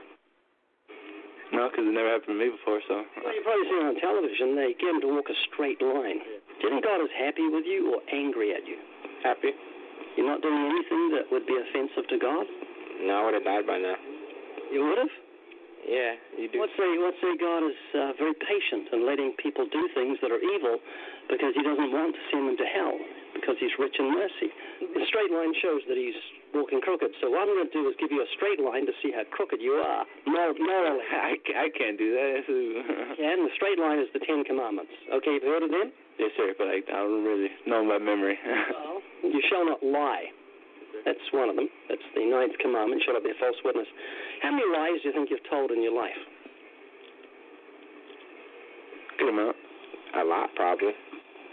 No, 1.52 1.68
because 1.68 1.84
it 1.84 1.92
never 1.92 2.08
happened 2.08 2.40
to 2.40 2.40
me 2.40 2.48
before, 2.48 2.80
so. 2.88 3.04
Well, 3.04 3.32
you've 3.36 3.44
probably 3.44 3.68
seen 3.68 3.84
it 3.84 3.92
on 3.92 3.98
television. 4.00 4.56
They 4.56 4.72
get 4.80 4.96
him 4.96 5.04
to 5.04 5.10
walk 5.12 5.28
a 5.28 5.36
straight 5.52 5.84
line. 5.84 6.24
Do 6.24 6.62
you 6.64 6.70
think 6.72 6.88
God 6.88 7.04
is 7.04 7.12
happy 7.12 7.44
with 7.52 7.68
you 7.68 7.92
or 7.92 8.00
angry 8.08 8.56
at 8.56 8.64
you? 8.64 8.80
Happy? 9.20 9.52
You're 10.16 10.32
not 10.32 10.40
doing 10.40 10.64
anything 10.64 11.12
that 11.12 11.28
would 11.28 11.44
be 11.44 11.60
offensive 11.60 12.08
to 12.08 12.18
God? 12.20 12.48
No, 13.02 13.22
I 13.22 13.26
would 13.26 13.34
have 13.34 13.44
died 13.44 13.66
by 13.66 13.78
now. 13.78 13.96
You 14.72 14.86
would 14.88 14.98
have? 14.98 15.14
Yeah, 15.82 16.14
you 16.38 16.46
do. 16.46 16.62
Let's 16.62 16.78
say, 16.78 16.90
let's 17.02 17.18
say 17.18 17.34
God 17.42 17.66
is 17.66 17.80
uh, 17.98 18.14
very 18.22 18.38
patient 18.38 18.94
in 18.94 19.02
letting 19.02 19.34
people 19.42 19.66
do 19.66 19.90
things 19.98 20.22
that 20.22 20.30
are 20.30 20.38
evil 20.38 20.78
because 21.26 21.58
He 21.58 21.66
doesn't 21.66 21.90
want 21.90 22.14
to 22.14 22.22
send 22.30 22.54
them 22.54 22.58
to 22.62 22.68
hell 22.70 22.94
because 23.34 23.58
He's 23.58 23.74
rich 23.82 23.98
in 23.98 24.14
mercy. 24.14 24.54
The 24.94 25.02
straight 25.10 25.34
line 25.34 25.58
shows 25.58 25.82
that 25.90 25.98
He's 25.98 26.18
walking 26.54 26.86
crooked. 26.86 27.10
So 27.18 27.34
what 27.34 27.50
I'm 27.50 27.50
going 27.50 27.66
to 27.66 27.74
do 27.74 27.90
is 27.90 27.98
give 27.98 28.14
you 28.14 28.22
a 28.22 28.30
straight 28.38 28.62
line 28.62 28.86
to 28.86 28.94
see 29.02 29.10
how 29.10 29.26
crooked 29.34 29.58
you 29.58 29.82
are 29.82 30.06
mor- 30.30 30.54
morally. 30.54 31.06
I, 31.18 31.42
I 31.58 31.68
can't 31.74 31.98
do 31.98 32.14
that. 32.14 32.46
and 33.26 33.50
the 33.50 33.54
straight 33.58 33.82
line 33.82 33.98
is 33.98 34.08
the 34.14 34.22
Ten 34.22 34.46
Commandments. 34.46 34.94
Okay, 35.10 35.42
you've 35.42 35.50
heard 35.50 35.66
of 35.66 35.74
them? 35.74 35.90
yes, 36.22 36.30
sir, 36.38 36.54
but 36.58 36.70
I, 36.70 36.86
I 36.86 37.02
don't 37.02 37.26
really 37.26 37.50
know 37.66 37.82
my 37.82 37.98
memory. 37.98 38.38
well, 38.46 39.02
you 39.26 39.42
shall 39.50 39.66
not 39.66 39.82
lie. 39.82 40.30
That's 41.06 41.26
one 41.34 41.50
of 41.50 41.56
them. 41.56 41.70
That's 41.90 42.06
the 42.14 42.26
ninth 42.26 42.58
commandment. 42.62 43.02
Shall 43.06 43.16
not 43.16 43.24
be 43.24 43.32
a 43.32 43.40
false 43.40 43.58
witness. 43.66 43.88
How 44.42 44.52
many 44.52 44.66
lies 44.70 45.02
do 45.02 45.10
you 45.10 45.14
think 45.14 45.30
you've 45.30 45.46
told 45.50 45.72
in 45.72 45.82
your 45.82 45.96
life? 45.96 46.18
Good 49.18 49.30
amount. 49.30 49.56
A 50.18 50.24
lot, 50.24 50.50
probably. 50.56 50.94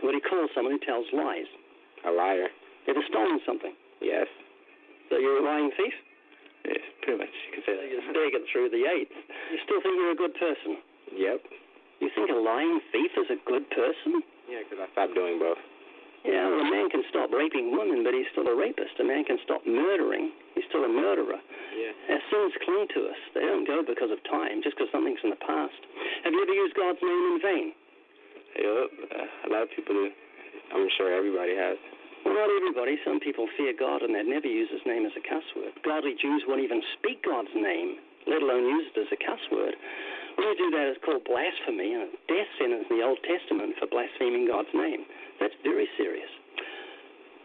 What 0.00 0.12
do 0.12 0.20
you 0.20 0.26
call 0.26 0.48
someone 0.54 0.76
who 0.76 0.82
tells 0.84 1.06
lies? 1.12 1.48
A 2.06 2.10
liar. 2.10 2.48
Ever 2.88 3.02
stolen 3.08 3.40
something? 3.44 3.72
Yes. 4.00 4.26
So 5.10 5.18
you're 5.18 5.40
a 5.40 5.44
lying 5.44 5.70
thief? 5.76 5.92
Yes, 6.64 6.84
pretty 7.02 7.18
much. 7.18 7.34
You 7.48 7.50
can 7.56 7.62
say 7.64 7.74
that. 7.76 7.86
You're 7.88 8.04
staggering 8.12 8.46
through 8.52 8.68
the 8.70 8.84
eighth. 8.84 9.14
You 9.52 9.58
still 9.64 9.80
think 9.80 9.96
you're 9.96 10.12
a 10.12 10.20
good 10.20 10.36
person? 10.36 10.80
Yep. 11.16 11.40
You 12.00 12.08
think 12.14 12.30
a 12.30 12.38
lying 12.38 12.80
thief 12.92 13.10
is 13.16 13.28
a 13.32 13.38
good 13.48 13.68
person? 13.70 14.22
Yeah, 14.48 14.64
because 14.64 14.84
I 14.84 14.86
stopped 14.92 15.14
doing 15.14 15.38
both. 15.40 15.58
Yeah, 16.28 16.44
well, 16.44 16.60
a 16.60 16.68
man 16.68 16.92
can 16.92 17.00
stop 17.08 17.32
raping 17.32 17.72
women, 17.72 18.04
but 18.04 18.12
he's 18.12 18.28
still 18.36 18.44
a 18.44 18.52
rapist. 18.52 19.00
A 19.00 19.06
man 19.06 19.24
can 19.24 19.40
stop 19.48 19.64
murdering, 19.64 20.28
he's 20.52 20.68
still 20.68 20.84
a 20.84 20.92
murderer. 20.92 21.40
Yeah. 21.72 22.12
Our 22.12 22.20
sins 22.28 22.52
cling 22.68 22.84
to 22.92 23.00
us. 23.08 23.20
They 23.32 23.48
don't 23.48 23.64
go 23.64 23.80
because 23.80 24.12
of 24.12 24.20
time, 24.28 24.60
just 24.60 24.76
because 24.76 24.92
something's 24.92 25.24
in 25.24 25.32
the 25.32 25.40
past. 25.40 25.80
Have 26.28 26.36
you 26.36 26.42
ever 26.44 26.52
used 26.52 26.76
God's 26.76 27.00
name 27.00 27.24
in 27.32 27.36
vain? 27.40 27.66
Yep. 28.60 28.88
Uh, 29.08 29.46
a 29.46 29.48
lot 29.48 29.62
of 29.64 29.70
people 29.72 29.96
do. 29.96 30.12
I'm 30.76 30.84
sure 31.00 31.08
everybody 31.16 31.56
has. 31.56 31.80
Well, 32.28 32.36
not 32.36 32.52
everybody. 32.60 33.00
Some 33.08 33.24
people 33.24 33.48
fear 33.56 33.72
God 33.72 34.04
and 34.04 34.12
they'd 34.12 34.28
never 34.28 34.52
use 34.52 34.68
his 34.68 34.84
name 34.84 35.08
as 35.08 35.16
a 35.16 35.24
cuss 35.24 35.44
word. 35.56 35.72
Godly 35.80 36.12
Jews 36.20 36.44
won't 36.44 36.60
even 36.60 36.84
speak 36.98 37.24
God's 37.24 37.52
name, 37.56 37.96
let 38.28 38.44
alone 38.44 38.68
use 38.68 38.92
it 38.92 39.00
as 39.00 39.10
a 39.14 39.16
cuss 39.16 39.40
word. 39.48 39.80
When 40.38 40.46
you 40.46 40.54
do 40.54 40.70
that, 40.70 40.86
it's 40.94 41.02
called 41.02 41.26
blasphemy 41.26 41.98
and 41.98 42.06
a 42.06 42.10
death 42.30 42.46
sentence 42.62 42.86
in 42.86 42.94
the 42.94 43.02
Old 43.02 43.18
Testament 43.26 43.74
for 43.82 43.90
blaspheming 43.90 44.46
God's 44.46 44.70
name. 44.70 45.02
That's 45.42 45.54
very 45.66 45.90
serious. 45.98 46.30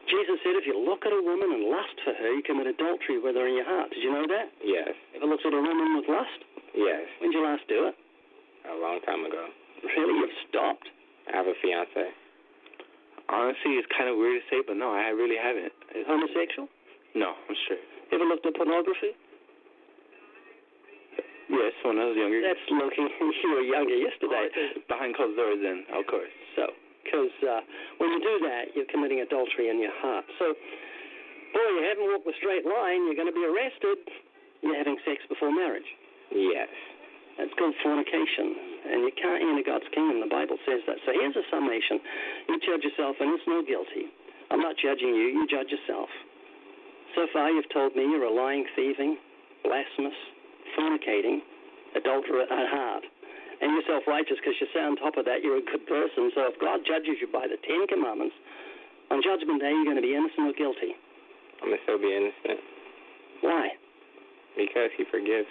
Jesus 0.06 0.38
said 0.46 0.54
if 0.54 0.70
you 0.70 0.78
look 0.78 1.02
at 1.02 1.10
a 1.10 1.18
woman 1.26 1.50
and 1.58 1.74
lust 1.74 1.98
for 2.06 2.14
her, 2.14 2.30
you 2.38 2.46
commit 2.46 2.70
adultery 2.70 3.18
with 3.18 3.34
her 3.34 3.50
in 3.50 3.58
your 3.58 3.66
heart. 3.66 3.90
Did 3.98 4.06
you 4.06 4.14
know 4.14 4.30
that? 4.30 4.54
Yes. 4.62 4.94
Ever 5.18 5.26
looked 5.26 5.42
at 5.42 5.58
a 5.58 5.64
woman 5.64 5.98
with 5.98 6.06
lust? 6.06 6.38
Yes. 6.78 7.10
When 7.18 7.34
did 7.34 7.42
you 7.42 7.44
last 7.44 7.66
do 7.66 7.90
it? 7.90 7.98
A 8.70 8.78
long 8.78 9.02
time 9.10 9.26
ago. 9.26 9.50
Really? 9.82 10.14
You've 10.14 10.38
stopped? 10.54 10.86
I 11.34 11.38
have 11.42 11.50
a 11.50 11.58
fiance. 11.66 12.14
Honestly, 13.26 13.80
it's 13.82 13.90
kind 13.90 14.06
of 14.06 14.22
weird 14.22 14.38
to 14.38 14.46
say, 14.54 14.62
but 14.62 14.78
no, 14.78 14.94
I 14.94 15.10
really 15.10 15.40
haven't. 15.40 15.74
It's, 15.98 16.06
Homosexual? 16.06 16.70
no, 17.16 17.34
I'm 17.50 17.58
straight. 17.66 17.82
Ever 18.14 18.26
looked 18.30 18.46
at 18.46 18.54
pornography? 18.54 19.18
Yes, 21.54 21.74
when 21.86 22.02
I 22.02 22.10
was 22.10 22.18
younger. 22.18 22.42
That's 22.42 22.66
looking. 22.74 23.06
You 23.44 23.50
were 23.54 23.62
younger 23.62 23.94
yesterday. 23.94 24.50
Behind 24.90 25.14
closed 25.14 25.38
doors, 25.38 25.62
then, 25.62 25.86
of 25.94 26.08
course. 26.10 26.32
So, 26.58 26.74
because 27.06 27.36
uh, 27.46 27.62
when 28.02 28.10
you 28.10 28.20
do 28.24 28.36
that, 28.50 28.74
you're 28.74 28.90
committing 28.90 29.22
adultery 29.22 29.70
in 29.70 29.78
your 29.78 29.94
heart. 30.00 30.26
So, 30.40 30.56
boy, 31.54 31.68
you 31.78 31.84
haven't 31.86 32.08
walked 32.10 32.26
the 32.26 32.34
straight 32.40 32.66
line. 32.66 33.06
You're 33.06 33.20
going 33.20 33.30
to 33.30 33.36
be 33.36 33.46
arrested. 33.46 34.00
You're 34.64 34.80
having 34.80 34.98
sex 35.06 35.22
before 35.30 35.54
marriage. 35.54 35.86
Yes. 36.34 36.72
That's 37.38 37.54
called 37.58 37.74
fornication, 37.82 38.94
and 38.94 38.98
you 39.06 39.14
can't 39.18 39.42
enter 39.42 39.66
God's 39.66 39.90
kingdom. 39.90 40.22
The 40.22 40.30
Bible 40.30 40.58
says 40.70 40.86
that. 40.86 41.02
So 41.06 41.14
here's 41.14 41.36
a 41.36 41.46
summation: 41.50 41.98
you 42.50 42.62
judge 42.62 42.86
yourself, 42.86 43.18
and 43.20 43.34
it's 43.34 43.46
no 43.50 43.66
guilty. 43.66 44.10
I'm 44.54 44.62
not 44.62 44.78
judging 44.78 45.14
you. 45.14 45.34
You 45.34 45.46
judge 45.50 45.74
yourself. 45.74 46.10
So 47.18 47.26
far, 47.34 47.50
you've 47.50 47.70
told 47.74 47.98
me 47.98 48.06
you're 48.06 48.30
a 48.30 48.34
lying, 48.34 48.66
thieving, 48.78 49.18
blasphemous, 49.66 50.18
fornicating, 50.78 51.42
adulterer 51.96 52.44
at 52.44 52.68
heart. 52.70 53.04
And 53.62 53.72
you're 53.72 53.88
self 53.88 54.04
righteous 54.08 54.38
because 54.42 54.58
you 54.60 54.68
say 54.74 54.84
on 54.84 54.98
top 54.98 55.16
of 55.16 55.26
that 55.26 55.42
you're 55.42 55.58
a 55.58 55.66
good 55.66 55.86
person. 55.88 56.32
So 56.36 56.52
if 56.52 56.60
God 56.60 56.84
judges 56.84 57.22
you 57.22 57.30
by 57.32 57.48
the 57.48 57.58
Ten 57.64 57.88
Commandments, 57.88 58.36
on 59.12 59.22
Judgment 59.24 59.62
Day 59.62 59.72
you're 59.72 59.88
going 59.88 60.02
to 60.02 60.06
be 60.06 60.16
innocent 60.16 60.52
or 60.52 60.56
guilty. 60.58 60.98
I'm 61.62 61.72
going 61.72 61.80
to 61.80 61.84
still 61.88 62.02
be 62.02 62.12
innocent. 62.12 62.60
Why? 63.40 63.72
Because 64.58 64.92
he 65.00 65.08
forgives. 65.08 65.48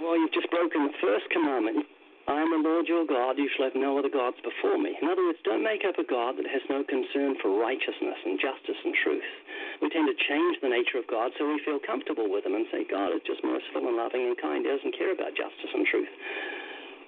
Well, 0.00 0.18
you've 0.18 0.32
just 0.34 0.50
broken 0.50 0.90
the 0.90 0.96
first 1.00 1.24
commandment. 1.30 1.86
I 2.30 2.38
am 2.38 2.54
the 2.54 2.62
Lord 2.62 2.86
your 2.86 3.02
God. 3.02 3.34
You 3.34 3.50
shall 3.50 3.66
have 3.66 3.74
no 3.74 3.98
other 3.98 4.12
gods 4.12 4.38
before 4.46 4.78
me. 4.78 4.94
In 4.94 5.10
other 5.10 5.26
words, 5.26 5.42
don't 5.42 5.66
make 5.66 5.82
up 5.82 5.98
a 5.98 6.06
God 6.06 6.38
that 6.38 6.46
has 6.46 6.62
no 6.70 6.86
concern 6.86 7.34
for 7.42 7.50
righteousness 7.50 8.14
and 8.22 8.38
justice 8.38 8.78
and 8.78 8.94
truth. 9.02 9.30
We 9.82 9.90
tend 9.90 10.06
to 10.06 10.14
change 10.14 10.62
the 10.62 10.70
nature 10.70 11.02
of 11.02 11.10
God 11.10 11.34
so 11.34 11.50
we 11.50 11.58
feel 11.66 11.82
comfortable 11.82 12.30
with 12.30 12.46
him 12.46 12.54
and 12.54 12.70
say, 12.70 12.86
God 12.86 13.10
is 13.10 13.26
just 13.26 13.42
merciful 13.42 13.90
and 13.90 13.98
loving 13.98 14.22
and 14.22 14.38
kind. 14.38 14.62
He 14.62 14.70
doesn't 14.70 14.94
care 14.94 15.10
about 15.10 15.34
justice 15.34 15.72
and 15.74 15.82
truth. 15.82 16.12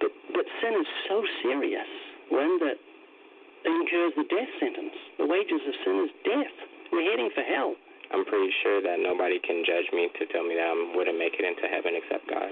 But, 0.02 0.10
but 0.34 0.46
sin 0.58 0.74
is 0.74 0.90
so 1.06 1.22
serious 1.46 1.90
when 2.34 2.58
that 2.66 2.78
incurs 3.62 4.18
the 4.18 4.26
death 4.26 4.50
sentence. 4.58 4.98
The 5.22 5.30
wages 5.30 5.62
of 5.62 5.74
sin 5.86 6.10
is 6.10 6.12
death. 6.26 6.54
We're 6.90 7.06
heading 7.06 7.30
for 7.30 7.46
hell. 7.46 7.78
I'm 8.10 8.26
pretty 8.26 8.50
sure 8.66 8.82
that 8.82 8.98
nobody 8.98 9.38
can 9.38 9.62
judge 9.62 9.88
me 9.94 10.10
to 10.10 10.26
tell 10.26 10.42
me 10.42 10.58
that 10.58 10.68
I 10.68 10.74
wouldn't 10.94 11.18
make 11.18 11.38
it 11.38 11.46
into 11.46 11.70
heaven 11.70 11.94
except 11.94 12.26
God. 12.26 12.50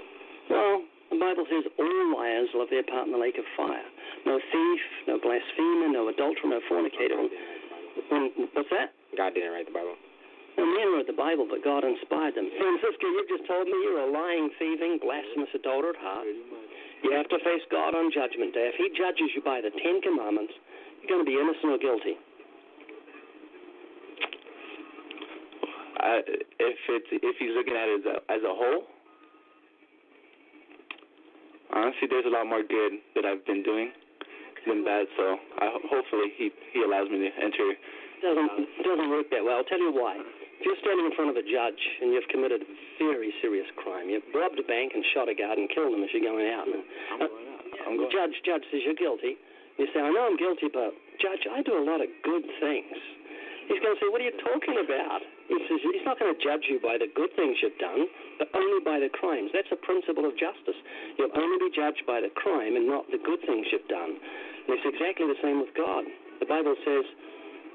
Well, 0.48 0.82
the 1.12 1.20
Bible 1.20 1.44
says 1.44 1.68
all 1.76 2.04
liars 2.16 2.48
will 2.56 2.64
have 2.64 2.72
their 2.72 2.88
part 2.88 3.04
in 3.04 3.12
the 3.12 3.20
lake 3.20 3.36
of 3.36 3.44
fire. 3.52 3.84
No 4.24 4.40
thief, 4.40 4.80
no 5.04 5.20
blasphemer, 5.20 5.92
no 5.92 6.08
adulterer, 6.08 6.48
no 6.48 6.60
fornicator. 6.72 7.20
When, 8.08 8.32
what's 8.56 8.72
that? 8.72 8.96
God 9.12 9.36
didn't 9.36 9.52
write 9.52 9.68
the 9.68 9.76
Bible. 9.76 9.92
No 10.56 10.64
man 10.64 10.88
wrote 10.92 11.08
the 11.08 11.16
Bible, 11.16 11.44
but 11.48 11.60
God 11.64 11.84
inspired 11.84 12.36
them. 12.36 12.48
Francisco, 12.48 13.04
you've 13.08 13.28
just 13.28 13.44
told 13.44 13.68
me 13.68 13.76
you're 13.84 14.04
a 14.04 14.10
lying, 14.12 14.48
thieving, 14.56 15.00
blasphemous 15.00 15.52
adulterer 15.52 15.92
at 15.92 16.00
heart. 16.00 16.28
You 17.04 17.12
have 17.12 17.28
to 17.28 17.38
face 17.44 17.64
God 17.68 17.92
on 17.92 18.12
Judgment 18.12 18.56
Day. 18.56 18.72
If 18.72 18.76
He 18.80 18.88
judges 18.96 19.32
you 19.36 19.44
by 19.44 19.60
the 19.60 19.72
Ten 19.84 20.00
Commandments, 20.00 20.52
you're 21.00 21.12
going 21.12 21.24
to 21.24 21.28
be 21.28 21.36
innocent 21.36 21.76
or 21.76 21.80
guilty. 21.80 22.16
I, 26.02 26.20
if 26.26 26.78
it's 26.88 27.10
if 27.14 27.36
he's 27.38 27.54
looking 27.54 27.78
at 27.78 27.86
it 27.86 28.02
as 28.02 28.06
a, 28.10 28.16
as 28.32 28.42
a 28.42 28.50
whole, 28.50 28.90
honestly, 31.72 32.08
there's 32.08 32.28
a 32.28 32.34
lot 32.34 32.46
more 32.46 32.62
good 32.62 33.00
that 33.16 33.24
I've 33.24 33.44
been 33.44 33.62
doing 33.62 33.92
than 34.66 34.84
bad. 34.84 35.06
So 35.16 35.36
I, 35.58 35.74
hopefully 35.90 36.32
he 36.38 36.52
he 36.72 36.82
allows 36.82 37.10
me 37.10 37.18
to 37.18 37.30
enter. 37.42 37.74
doesn't 38.22 38.50
doesn't 38.84 39.10
work 39.10 39.28
that 39.34 39.42
well. 39.42 39.58
I'll 39.60 39.68
tell 39.68 39.82
you 39.82 39.92
why. 39.92 40.16
If 40.16 40.60
you're 40.70 40.78
standing 40.78 41.10
in 41.10 41.14
front 41.18 41.26
of 41.26 41.34
a 41.34 41.42
judge 41.42 41.82
and 41.98 42.14
you've 42.14 42.28
committed 42.30 42.62
a 42.62 42.68
very 43.02 43.34
serious 43.42 43.66
crime, 43.82 44.06
you've 44.06 44.22
robbed 44.30 44.62
a 44.62 44.66
bank 44.66 44.94
and 44.94 45.02
shot 45.10 45.26
a 45.26 45.34
guard 45.34 45.58
and 45.58 45.66
killed 45.66 45.90
him 45.90 46.06
as 46.06 46.10
you're 46.14 46.22
going 46.22 46.46
out, 46.54 46.70
and 46.70 46.86
uh, 47.18 47.26
I'm 47.90 47.98
the 47.98 48.06
judge 48.14 48.38
judge 48.46 48.62
says 48.70 48.86
you're 48.86 48.94
guilty. 48.94 49.34
You 49.80 49.88
say, 49.90 50.04
I 50.04 50.12
know 50.12 50.28
I'm 50.28 50.36
guilty, 50.36 50.68
but 50.68 50.94
judge, 51.18 51.48
I 51.48 51.64
do 51.64 51.74
a 51.80 51.82
lot 51.82 52.04
of 52.04 52.06
good 52.22 52.44
things. 52.60 52.94
He's 53.66 53.80
going 53.80 53.96
to 53.96 53.98
say, 53.98 54.06
What 54.12 54.20
are 54.20 54.28
you 54.28 54.36
talking 54.38 54.76
about? 54.78 55.22
He 55.50 55.58
says 55.66 55.78
he's 55.82 56.06
not 56.06 56.18
going 56.18 56.30
to 56.30 56.38
judge 56.38 56.70
you 56.70 56.78
by 56.78 56.98
the 56.98 57.10
good 57.10 57.34
things 57.34 57.58
you've 57.62 57.78
done, 57.82 58.06
but 58.38 58.48
only 58.54 58.80
by 58.84 59.02
the 59.02 59.10
crimes. 59.10 59.50
That's 59.50 59.70
a 59.74 59.80
principle 59.80 60.26
of 60.26 60.38
justice. 60.38 60.78
You'll 61.18 61.34
only 61.34 61.58
be 61.66 61.70
judged 61.74 62.06
by 62.06 62.22
the 62.22 62.30
crime 62.34 62.78
and 62.78 62.86
not 62.86 63.10
the 63.10 63.18
good 63.18 63.42
things 63.42 63.66
you've 63.74 63.88
done. 63.90 64.16
And 64.16 64.70
it's 64.78 64.86
exactly 64.86 65.26
the 65.26 65.40
same 65.42 65.58
with 65.58 65.74
God. 65.74 66.06
The 66.38 66.46
Bible 66.46 66.74
says 66.86 67.04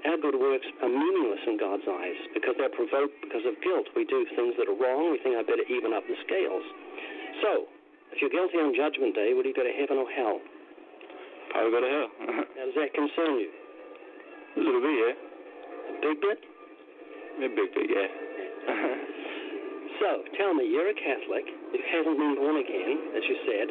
our 0.07 0.19
good 0.21 0.37
works 0.39 0.67
are 0.79 0.91
meaningless 0.91 1.43
in 1.47 1.57
God's 1.57 1.83
eyes 1.89 2.19
because 2.31 2.55
they're 2.55 2.71
provoked 2.71 3.17
because 3.19 3.43
of 3.43 3.59
guilt. 3.59 3.91
We 3.95 4.05
do 4.05 4.23
things 4.37 4.55
that 4.55 4.69
are 4.69 4.77
wrong. 4.77 5.11
We 5.11 5.19
think 5.19 5.35
I 5.35 5.43
better 5.43 5.65
even 5.67 5.91
up 5.91 6.05
the 6.07 6.15
scales. 6.23 6.65
So, 7.43 7.67
if 8.13 8.21
you're 8.23 8.31
guilty 8.31 8.57
on 8.57 8.71
Judgment 8.73 9.13
Day, 9.13 9.33
would 9.35 9.45
you 9.45 9.53
go 9.53 9.67
to 9.67 9.75
heaven 9.75 9.97
or 9.99 10.09
hell? 10.09 10.39
I'll 11.55 11.71
go 11.71 11.81
to 11.81 11.91
hell. 11.91 12.09
How 12.55 12.65
does 12.65 12.77
that 12.77 12.93
concern 12.93 13.41
you? 13.41 13.49
a 14.57 14.59
little 14.59 14.81
bit, 14.81 14.95
yeah. 14.95 15.13
A 15.13 16.01
big 16.01 16.17
bit? 16.21 16.39
A 17.37 17.49
big 17.53 17.69
yeah. 17.75 18.09
So, 19.97 20.21
tell 20.37 20.53
me, 20.53 20.69
you're 20.69 20.89
a 20.89 20.93
Catholic, 20.93 21.41
you 21.73 21.81
haven't 21.89 22.21
been 22.21 22.37
born 22.37 22.61
again, 22.61 23.17
as 23.17 23.23
you 23.25 23.37
said. 23.49 23.67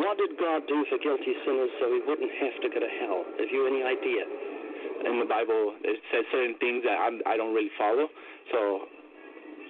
What 0.00 0.16
did 0.16 0.32
God 0.40 0.64
do 0.64 0.80
for 0.88 0.96
guilty 0.96 1.36
sinners 1.44 1.68
so 1.76 1.92
he 1.92 2.00
wouldn't 2.08 2.32
have 2.40 2.56
to 2.64 2.68
go 2.72 2.80
to 2.80 2.88
hell? 3.04 3.20
Have 3.36 3.52
you 3.52 3.68
any 3.68 3.84
idea? 3.84 4.24
In 5.04 5.20
the 5.20 5.28
Bible, 5.28 5.76
it 5.84 6.00
says 6.08 6.24
certain 6.32 6.56
things 6.56 6.88
that 6.88 6.96
I'm, 6.96 7.20
I 7.28 7.36
don't 7.36 7.52
really 7.52 7.72
follow. 7.76 8.08
So, 8.48 8.88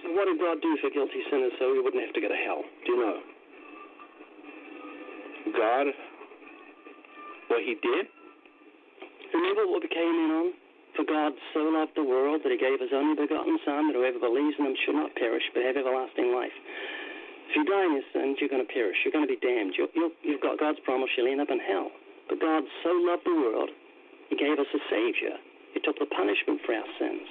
So, 0.03 0.15
what 0.15 0.31
did 0.31 0.39
God 0.39 0.63
do 0.63 0.71
for 0.79 0.87
guilty 0.91 1.19
sinners 1.31 1.51
so 1.59 1.75
he 1.75 1.83
wouldn't 1.83 1.99
have 1.99 2.15
to 2.15 2.23
go 2.23 2.31
to 2.31 2.41
hell? 2.47 2.63
Do 2.87 2.89
you 2.95 2.99
know? 3.03 3.19
God, 5.59 5.87
what 7.51 7.63
He 7.67 7.75
did, 7.83 8.07
Remember 9.35 9.67
what 9.67 9.83
we 9.83 9.89
came 9.89 10.17
in 10.25 10.31
on? 10.33 10.68
For 10.99 11.07
God 11.07 11.31
so 11.55 11.63
loved 11.63 11.95
the 11.95 12.03
world 12.03 12.43
that 12.43 12.51
he 12.51 12.59
gave 12.59 12.83
his 12.83 12.91
only 12.91 13.15
begotten 13.15 13.55
Son, 13.63 13.87
that 13.87 13.95
whoever 13.95 14.19
believes 14.19 14.59
in 14.59 14.67
him 14.67 14.75
should 14.83 14.99
not 14.99 15.15
perish, 15.15 15.47
but 15.55 15.63
have 15.63 15.79
everlasting 15.79 16.35
life. 16.35 16.51
If 17.47 17.55
you 17.55 17.63
die 17.63 17.87
in 17.87 18.03
your 18.03 18.09
sins, 18.11 18.43
you're 18.43 18.51
going 18.51 18.67
to 18.67 18.75
perish. 18.75 18.99
You're 19.07 19.15
going 19.15 19.23
to 19.23 19.31
be 19.31 19.39
damned. 19.39 19.79
You're, 19.79 20.11
you've 20.27 20.43
got 20.43 20.59
God's 20.59 20.83
promise, 20.83 21.15
you'll 21.15 21.31
end 21.31 21.39
up 21.39 21.55
in 21.55 21.63
hell. 21.63 21.95
But 22.27 22.43
God 22.43 22.67
so 22.83 22.91
loved 23.07 23.23
the 23.23 23.39
world, 23.39 23.71
he 24.27 24.35
gave 24.35 24.59
us 24.59 24.67
a 24.75 24.83
Savior. 24.91 25.39
He 25.71 25.79
took 25.79 26.03
the 26.03 26.11
punishment 26.11 26.67
for 26.67 26.75
our 26.75 26.91
sins. 26.99 27.31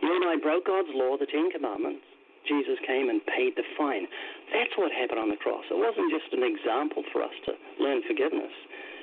You 0.00 0.16
and 0.16 0.24
I 0.24 0.40
broke 0.40 0.64
God's 0.64 0.96
law, 0.96 1.20
the 1.20 1.28
Ten 1.28 1.52
Commandments. 1.52 2.08
Jesus 2.48 2.80
came 2.88 3.12
and 3.12 3.20
paid 3.28 3.54
the 3.60 3.62
fine. 3.76 4.08
That's 4.56 4.72
what 4.80 4.90
happened 4.90 5.20
on 5.20 5.28
the 5.28 5.38
cross. 5.38 5.68
It 5.68 5.78
wasn't 5.78 6.10
just 6.10 6.32
an 6.32 6.42
example 6.42 7.04
for 7.12 7.22
us 7.22 7.36
to 7.44 7.52
learn 7.76 8.00
forgiveness. 8.08 8.56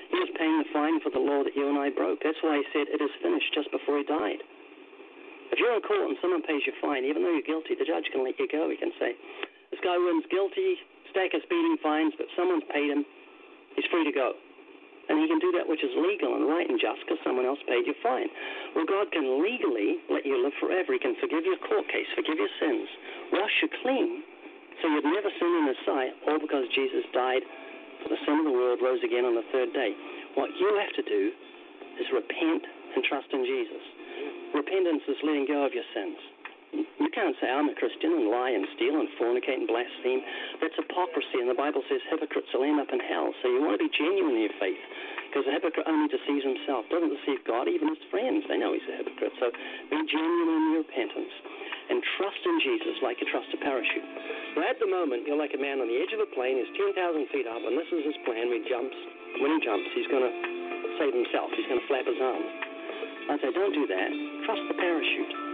He 0.09 0.17
was 0.17 0.31
paying 0.33 0.57
the 0.57 0.69
fine 0.73 0.97
for 1.05 1.13
the 1.13 1.21
law 1.21 1.45
that 1.45 1.53
you 1.53 1.69
and 1.69 1.77
I 1.77 1.93
broke. 1.93 2.25
That's 2.25 2.41
why 2.41 2.57
he 2.57 2.65
said, 2.73 2.89
It 2.89 3.01
is 3.01 3.13
finished 3.21 3.53
just 3.53 3.69
before 3.69 4.01
he 4.01 4.05
died. 4.05 4.41
If 5.53 5.57
you're 5.57 5.73
in 5.73 5.81
court 5.81 6.09
and 6.09 6.17
someone 6.21 6.41
pays 6.45 6.65
your 6.65 6.77
fine, 6.81 7.05
even 7.05 7.21
though 7.21 7.33
you're 7.33 7.45
guilty, 7.45 7.73
the 7.77 7.85
judge 7.85 8.09
can 8.13 8.25
let 8.25 8.37
you 8.37 8.49
go. 8.49 8.69
He 8.69 8.77
can 8.77 8.93
say, 8.97 9.13
This 9.69 9.81
guy 9.81 9.97
runs 9.97 10.25
guilty, 10.29 10.81
stack 11.13 11.33
of 11.33 11.41
speeding 11.45 11.77
fines, 11.81 12.13
but 12.17 12.29
someone's 12.33 12.65
paid 12.73 12.89
him. 12.89 13.05
He's 13.77 13.85
free 13.89 14.05
to 14.05 14.13
go. 14.13 14.33
And 15.09 15.17
he 15.17 15.25
can 15.25 15.41
do 15.41 15.49
that 15.57 15.65
which 15.65 15.81
is 15.81 15.89
legal 15.97 16.37
and 16.37 16.45
right 16.45 16.69
and 16.69 16.77
just 16.77 17.01
because 17.01 17.17
someone 17.25 17.45
else 17.45 17.57
paid 17.65 17.89
your 17.89 17.97
fine. 18.01 18.29
Well, 18.77 18.85
God 18.85 19.09
can 19.09 19.41
legally 19.41 19.97
let 20.05 20.21
you 20.21 20.37
live 20.37 20.53
forever. 20.61 20.93
He 20.93 21.01
can 21.01 21.17
forgive 21.17 21.49
your 21.49 21.57
court 21.65 21.89
case, 21.89 22.05
forgive 22.13 22.37
your 22.37 22.53
sins, 22.61 22.85
wash 23.33 23.53
you 23.65 23.69
clean, 23.81 24.21
so 24.81 24.85
you'd 24.85 25.09
never 25.09 25.33
sin 25.33 25.49
in 25.49 25.65
His 25.65 25.81
sight, 25.81 26.13
all 26.29 26.37
because 26.37 26.69
Jesus 26.77 27.09
died 27.09 27.41
the 28.07 28.19
sin 28.23 28.39
of 28.39 28.45
the 28.47 28.55
world, 28.55 28.79
rose 28.79 29.03
again 29.03 29.27
on 29.27 29.35
the 29.35 29.43
third 29.51 29.73
day. 29.75 29.91
What 30.39 30.49
you 30.55 30.71
have 30.79 30.95
to 30.95 31.03
do 31.03 31.31
is 31.99 32.07
repent 32.15 32.63
and 32.95 33.03
trust 33.03 33.27
in 33.35 33.43
Jesus. 33.43 33.83
Repentance 34.55 35.03
is 35.11 35.19
letting 35.23 35.45
go 35.45 35.65
of 35.67 35.73
your 35.75 35.85
sins. 35.91 36.17
You 36.73 37.09
can't 37.09 37.33
say, 37.41 37.49
I'm 37.49 37.65
a 37.71 37.75
Christian 37.75 38.13
and 38.13 38.29
lie 38.29 38.53
and 38.53 38.67
steal 38.77 39.01
and 39.01 39.09
fornicate 39.17 39.65
and 39.65 39.67
blaspheme. 39.67 40.21
That's 40.61 40.77
hypocrisy, 40.77 41.41
and 41.41 41.49
the 41.49 41.57
Bible 41.57 41.81
says 41.89 42.03
hypocrites 42.05 42.53
will 42.53 42.67
end 42.67 42.77
up 42.77 42.93
in 42.93 43.01
hell. 43.01 43.33
So 43.41 43.49
you 43.49 43.65
want 43.65 43.81
to 43.81 43.83
be 43.83 43.89
genuine 43.89 44.37
in 44.37 44.45
your 44.45 44.57
faith, 44.61 44.83
because 45.27 45.49
a 45.49 45.53
hypocrite 45.57 45.89
only 45.89 46.05
deceives 46.11 46.45
himself, 46.45 46.85
doesn't 46.93 47.09
deceive 47.09 47.41
God, 47.49 47.65
even 47.65 47.89
his 47.89 48.03
friends. 48.13 48.45
They 48.45 48.61
know 48.61 48.77
he's 48.77 48.85
a 48.85 49.01
hypocrite. 49.01 49.33
So 49.41 49.49
be 49.89 49.97
genuine 50.05 50.49
in 50.53 50.63
your 50.77 50.85
repentance 50.85 51.33
and 51.89 51.97
trust 52.21 52.41
in 52.45 52.61
Jesus 52.61 53.01
like 53.01 53.17
you 53.17 53.25
trust 53.33 53.49
a 53.57 53.59
parachute. 53.65 54.05
Now, 54.53 54.69
at 54.69 54.77
the 54.77 54.85
moment, 54.85 55.25
you're 55.25 55.41
like 55.41 55.57
a 55.57 55.61
man 55.61 55.81
on 55.81 55.89
the 55.89 55.97
edge 55.97 56.13
of 56.13 56.21
a 56.21 56.29
plane, 56.37 56.61
he's 56.61 56.69
10,000 56.77 56.93
feet 57.33 57.49
up, 57.49 57.65
and 57.65 57.73
this 57.73 57.89
is 57.89 58.05
his 58.05 58.17
plan. 58.29 58.45
When 58.53 58.61
he 58.61 58.65
jumps, 58.69 58.97
when 59.41 59.57
he 59.57 59.59
jumps, 59.65 59.89
he's 59.97 60.09
going 60.13 60.25
to 60.25 60.33
save 61.01 61.17
himself, 61.17 61.49
he's 61.57 61.65
going 61.65 61.81
to 61.81 61.87
flap 61.89 62.05
his 62.05 62.21
arms. 62.21 62.49
I'd 63.33 63.41
say, 63.41 63.49
don't 63.53 63.73
do 63.73 63.89
that. 63.89 64.09
Trust 64.45 64.63
the 64.69 64.77
parachute. 64.77 65.48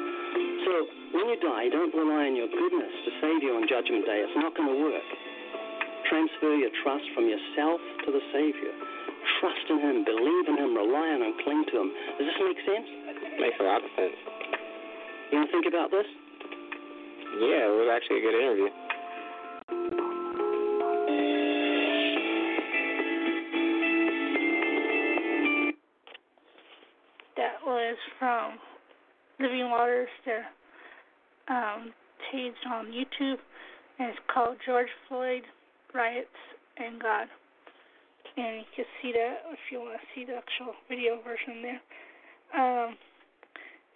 So 0.65 0.73
when 1.13 1.29
you 1.29 1.37
die, 1.45 1.69
don't 1.69 1.93
rely 1.93 2.25
on 2.25 2.35
your 2.35 2.49
goodness 2.49 2.89
to 3.05 3.11
save 3.21 3.45
you 3.45 3.53
on 3.53 3.69
Judgment 3.69 4.01
Day. 4.01 4.25
It's 4.25 4.33
not 4.33 4.57
going 4.57 4.65
to 4.65 4.77
work. 4.81 5.05
Transfer 6.09 6.57
your 6.57 6.73
trust 6.81 7.05
from 7.13 7.29
yourself 7.29 7.77
to 8.05 8.09
the 8.09 8.23
Savior. 8.33 8.73
Trust 9.39 9.61
in 9.69 9.77
Him, 9.77 10.01
believe 10.01 10.45
in 10.49 10.57
Him, 10.57 10.73
rely 10.73 11.05
on 11.13 11.21
Him, 11.21 11.37
cling 11.45 11.69
to 11.69 11.75
Him. 11.85 11.89
Does 12.17 12.25
this 12.33 12.39
make 12.41 12.57
sense? 12.65 12.87
Makes 13.37 13.61
a 13.61 13.63
lot 13.63 13.85
of 13.85 13.89
sense. 13.93 14.17
You 15.29 15.37
want 15.37 15.49
to 15.49 15.53
think 15.53 15.69
about 15.69 15.93
this? 15.93 16.09
Yeah, 17.45 17.69
it 17.69 17.75
was 17.77 17.89
actually 17.93 18.17
a 18.17 18.25
good 18.25 18.33
interview. 18.33 18.69
That 27.37 27.61
was 27.65 27.97
from 28.17 28.57
Living 29.39 29.69
Waters. 29.69 30.09
Their 30.25 30.45
um, 31.47 31.93
page 32.31 32.55
on 32.71 32.87
YouTube, 32.87 33.39
and 33.99 34.09
it's 34.09 34.19
called 34.33 34.57
George 34.65 34.89
Floyd 35.07 35.43
Riots 35.93 36.27
and 36.77 37.01
God. 37.01 37.27
And 38.37 38.57
you 38.57 38.63
can 38.75 38.85
see 39.01 39.11
that 39.13 39.47
if 39.51 39.59
you 39.71 39.79
want 39.79 39.95
to 39.95 40.05
see 40.13 40.25
the 40.25 40.35
actual 40.35 40.73
video 40.89 41.19
version 41.23 41.63
there. 41.63 41.81
Um, 42.51 42.95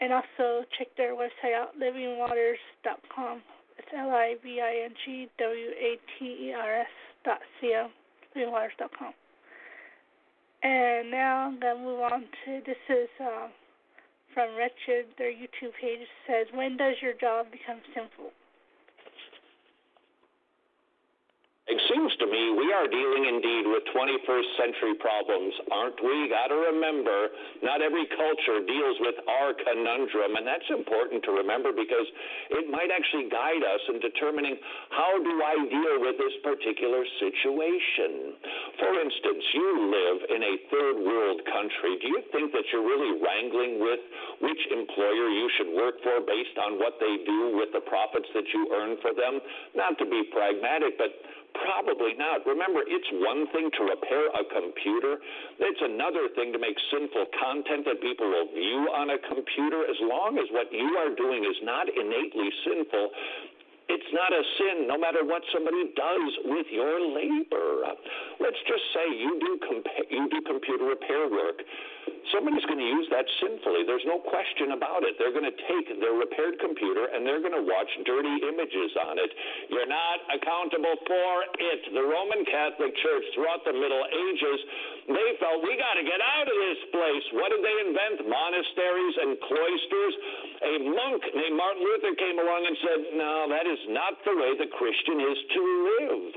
and 0.01 0.13
also 0.13 0.63
check 0.77 0.87
their 0.95 1.13
website 1.13 1.53
out, 1.55 1.75
livingwaters.com. 1.75 3.41
It's 3.77 3.87
L 3.97 4.11
I 4.11 4.35
V 4.43 4.61
I 4.61 4.85
N 4.85 4.93
G 5.05 5.27
W 5.37 5.69
A 5.71 5.97
T 6.17 6.25
E 6.25 6.53
R 6.53 6.81
S 6.81 6.87
dot 7.25 7.39
C 7.59 7.73
O, 7.75 7.87
livingwaters.com. 8.35 9.13
And 10.63 11.11
now 11.11 11.47
I'm 11.47 11.59
going 11.59 11.77
to 11.77 11.83
move 11.83 11.99
on 11.99 12.21
to 12.21 12.61
this 12.65 12.77
is 12.89 13.09
um, 13.19 13.49
from 14.39 14.55
Wretched. 14.55 15.11
Their 15.17 15.31
YouTube 15.31 15.75
page 15.81 16.07
says, 16.25 16.47
When 16.53 16.77
does 16.77 16.95
your 17.01 17.11
job 17.13 17.47
become 17.51 17.83
sinful? 17.93 18.31
It 21.67 21.81
seems 21.99 22.15
to 22.15 22.27
me 22.31 22.55
we 22.55 22.71
are 22.71 22.87
dealing 22.87 23.27
indeed 23.27 23.67
with 23.67 23.83
21st 23.91 24.49
century 24.55 24.95
problems, 25.03 25.51
aren't 25.67 25.99
we? 25.99 26.31
Got 26.31 26.47
to 26.47 26.55
remember, 26.71 27.27
not 27.59 27.83
every 27.83 28.07
culture 28.15 28.63
deals 28.63 28.97
with 29.03 29.19
our 29.27 29.51
conundrum, 29.51 30.39
and 30.39 30.47
that's 30.47 30.69
important 30.71 31.27
to 31.27 31.35
remember 31.35 31.75
because 31.75 32.07
it 32.55 32.71
might 32.71 32.87
actually 32.87 33.27
guide 33.27 33.59
us 33.67 33.83
in 33.91 33.99
determining 33.99 34.55
how 34.95 35.11
do 35.19 35.33
I 35.43 35.59
deal 35.67 35.95
with 35.99 36.15
this 36.15 36.35
particular 36.39 37.03
situation. 37.19 38.39
For 38.79 38.95
instance, 38.95 39.43
you 39.51 39.69
live 39.91 40.19
in 40.39 40.41
a 40.47 40.55
third 40.71 40.95
world 41.03 41.43
country. 41.51 41.99
Do 41.99 42.07
you 42.15 42.23
think 42.31 42.55
that 42.55 42.63
you're 42.71 42.87
really 42.87 43.19
wrangling 43.19 43.83
with 43.83 43.99
which 44.39 44.61
employer 44.71 45.27
you 45.35 45.51
should 45.59 45.71
work 45.75 45.99
for 45.99 46.23
based 46.23 46.55
on 46.63 46.79
what 46.79 46.95
they 47.03 47.27
do 47.27 47.59
with 47.59 47.75
the 47.75 47.83
profits 47.83 48.31
that 48.31 48.47
you 48.55 48.71
earn 48.71 48.95
for 49.03 49.11
them? 49.11 49.43
Not 49.75 49.99
to 49.99 50.07
be 50.07 50.23
pragmatic, 50.31 50.95
but 50.95 51.11
Probably 51.53 52.13
not. 52.17 52.45
Remember, 52.45 52.81
it's 52.85 53.09
one 53.13 53.47
thing 53.51 53.69
to 53.77 53.83
repair 53.83 54.29
a 54.33 54.43
computer, 54.47 55.17
it's 55.59 55.81
another 55.81 56.29
thing 56.35 56.53
to 56.53 56.59
make 56.59 56.77
sinful 56.91 57.25
content 57.37 57.85
that 57.85 58.01
people 58.01 58.29
will 58.29 58.49
view 58.53 58.89
on 58.93 59.09
a 59.09 59.19
computer. 59.27 59.85
As 59.85 59.97
long 60.01 60.37
as 60.37 60.45
what 60.51 60.71
you 60.71 60.97
are 60.97 61.13
doing 61.15 61.43
is 61.43 61.57
not 61.63 61.89
innately 61.89 62.49
sinful, 62.65 63.09
it's 63.89 64.11
not 64.13 64.29
a 64.29 64.43
sin 64.61 64.85
no 64.85 64.97
matter 65.01 65.25
what 65.25 65.41
somebody 65.49 65.89
does 65.97 66.31
with 66.45 66.67
your 66.69 67.01
labor. 67.01 67.97
Let's 68.37 68.61
just 68.69 68.85
say 68.93 69.05
you 69.17 69.41
do 69.41 69.51
compa- 69.65 70.07
you 70.09 70.29
do 70.29 70.39
computer 70.45 70.85
repair 70.85 71.25
work. 71.27 71.65
Somebody's 72.29 72.61
going 72.69 72.77
to 72.77 72.85
use 72.85 73.09
that 73.09 73.25
sinfully. 73.41 73.89
There's 73.89 74.05
no 74.05 74.21
question 74.21 74.77
about 74.77 75.01
it. 75.01 75.17
They're 75.17 75.33
going 75.33 75.49
to 75.49 75.57
take 75.65 75.89
their 75.97 76.13
repaired 76.13 76.61
computer 76.61 77.09
and 77.09 77.25
they're 77.25 77.41
going 77.41 77.57
to 77.57 77.65
watch 77.65 77.89
dirty 78.05 78.35
images 78.45 78.93
on 79.09 79.17
it. 79.17 79.31
You're 79.73 79.89
not 79.89 80.21
accountable 80.29 80.93
for 81.09 81.29
it. 81.57 81.81
The 81.89 82.05
Roman 82.05 82.45
Catholic 82.45 82.93
Church 83.01 83.25
throughout 83.33 83.65
the 83.65 83.73
Middle 83.73 84.05
Ages, 84.05 84.59
they 85.09 85.29
felt 85.41 85.65
we 85.65 85.73
got 85.81 85.97
to 85.97 86.05
get 86.05 86.21
out 86.21 86.45
of 86.45 86.53
this 86.53 86.81
place. 86.93 87.25
What 87.33 87.49
did 87.49 87.65
they 87.65 87.77
invent? 87.89 88.29
Monasteries 88.29 89.15
and 89.25 89.29
cloisters. 89.49 90.13
A 90.59 90.73
monk 90.85 91.21
named 91.33 91.57
Martin 91.57 91.81
Luther 91.81 92.13
came 92.19 92.37
along 92.37 92.61
and 92.67 92.75
said, 92.83 92.99
"No, 93.17 93.47
that 93.49 93.65
is 93.65 93.78
not 93.87 94.19
the 94.25 94.35
way 94.35 94.57
the 94.57 94.67
Christian 94.75 95.21
is 95.21 95.37
to 95.55 95.61
live." 95.87 96.33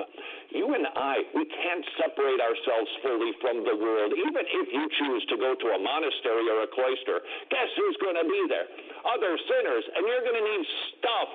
You 0.53 0.69
and 0.77 0.85
I, 0.85 1.25
we 1.33 1.49
can't 1.49 1.85
separate 1.97 2.37
ourselves 2.37 2.91
fully 3.01 3.33
from 3.41 3.65
the 3.65 3.73
world. 3.73 4.13
Even 4.13 4.45
if 4.45 4.69
you 4.69 4.85
choose 5.01 5.25
to 5.33 5.37
go 5.41 5.57
to 5.57 5.67
a 5.73 5.81
monastery 5.81 6.45
or 6.53 6.69
a 6.69 6.71
cloister, 6.71 7.25
guess 7.49 7.73
who's 7.73 7.97
going 8.05 8.21
to 8.21 8.29
be 8.29 8.43
there? 8.53 8.69
Other 9.09 9.33
sinners. 9.49 9.85
And 9.97 10.05
you're 10.05 10.21
going 10.21 10.37
to 10.37 10.45
need 10.45 10.65
stuff 10.93 11.29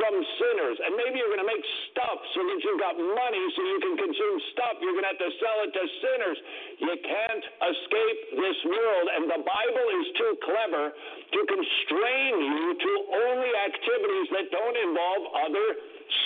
from 0.00 0.14
sinners. 0.40 0.76
And 0.88 0.96
maybe 0.96 1.20
you're 1.20 1.36
going 1.36 1.44
to 1.44 1.52
make 1.52 1.64
stuff 1.92 2.16
so 2.32 2.40
that 2.48 2.58
you've 2.64 2.80
got 2.80 2.96
money 2.96 3.44
so 3.52 3.60
you 3.60 3.80
can 3.84 4.08
consume 4.08 4.36
stuff. 4.56 4.80
You're 4.80 4.96
going 4.96 5.04
to 5.04 5.12
have 5.12 5.20
to 5.20 5.32
sell 5.36 5.58
it 5.68 5.70
to 5.76 5.84
sinners. 6.00 6.38
You 6.80 6.96
can't 6.96 7.44
escape 7.44 8.20
this 8.40 8.58
world. 8.72 9.06
And 9.20 9.22
the 9.36 9.42
Bible 9.44 9.86
is 10.00 10.06
too 10.16 10.32
clever 10.48 10.84
to 10.96 11.40
constrain 11.44 12.32
you 12.40 12.66
to 12.72 12.92
only 13.28 13.52
activities 13.68 14.26
that 14.32 14.48
don't 14.48 14.76
involve 14.80 15.22
other 15.52 15.76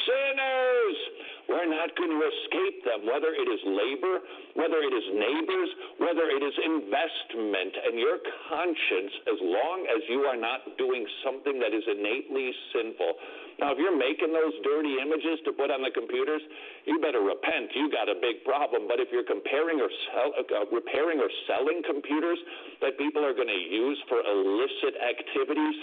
sinners. 0.06 0.98
We're 1.46 1.70
not 1.70 1.94
going 1.94 2.10
to 2.10 2.22
escape 2.26 2.82
them, 2.82 3.06
whether 3.06 3.30
it 3.30 3.46
is 3.46 3.62
labor, 3.62 4.18
whether 4.58 4.82
it 4.82 4.90
is 4.90 5.06
neighbors, 5.14 5.70
whether 6.02 6.26
it 6.26 6.42
is 6.42 6.54
investment. 6.58 7.70
And 7.86 7.94
your 7.94 8.18
conscience, 8.50 9.14
as 9.30 9.38
long 9.46 9.86
as 9.86 10.02
you 10.10 10.26
are 10.26 10.34
not 10.34 10.66
doing 10.74 11.06
something 11.22 11.62
that 11.62 11.70
is 11.70 11.86
innately 11.86 12.50
sinful. 12.74 13.14
Now, 13.62 13.72
if 13.72 13.78
you're 13.78 13.94
making 13.94 14.34
those 14.34 14.58
dirty 14.66 14.98
images 14.98 15.38
to 15.46 15.54
put 15.54 15.70
on 15.70 15.86
the 15.86 15.94
computers, 15.94 16.42
you 16.82 16.98
better 16.98 17.22
repent. 17.22 17.70
You 17.78 17.94
got 17.94 18.10
a 18.10 18.18
big 18.18 18.42
problem. 18.42 18.90
But 18.90 18.98
if 18.98 19.14
you're 19.14 19.26
comparing 19.26 19.78
or 19.78 19.88
sell, 20.10 20.34
uh, 20.34 20.66
repairing 20.74 21.22
or 21.22 21.30
selling 21.46 21.78
computers 21.86 22.42
that 22.82 22.98
people 22.98 23.22
are 23.22 23.38
going 23.38 23.54
to 23.54 23.64
use 23.70 24.02
for 24.10 24.18
illicit 24.18 24.98
activities, 24.98 25.78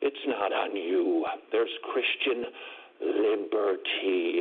it's 0.00 0.24
not 0.26 0.52
on 0.52 0.76
you. 0.76 1.26
There's 1.52 1.70
Christian 1.92 2.44
liberty. 3.00 4.40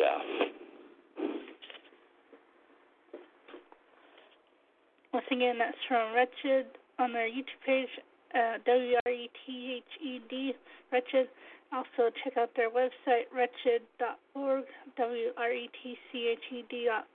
Once 5.14 5.26
again, 5.32 5.58
that's 5.58 5.78
from 5.88 6.14
Wretched 6.14 6.68
on 7.00 7.14
their 7.14 7.28
YouTube 7.28 7.60
page, 7.66 7.90
uh, 8.36 8.58
W 8.66 8.96
R 9.06 9.12
E 9.12 9.30
T 9.46 9.78
H 9.78 10.06
E 10.06 10.20
D, 10.30 10.54
Wretched. 10.92 11.28
Also, 11.72 12.10
check 12.24 12.36
out 12.38 12.50
their 12.56 12.70
website, 12.70 13.26
wretched.org, 13.34 14.64
W 14.98 15.30
R 15.38 15.52
E 15.52 15.70
T 15.84 15.96
C 16.12 16.30
H 16.32 16.40
E 16.52 16.64
D 16.70 16.86
dot 16.88 17.08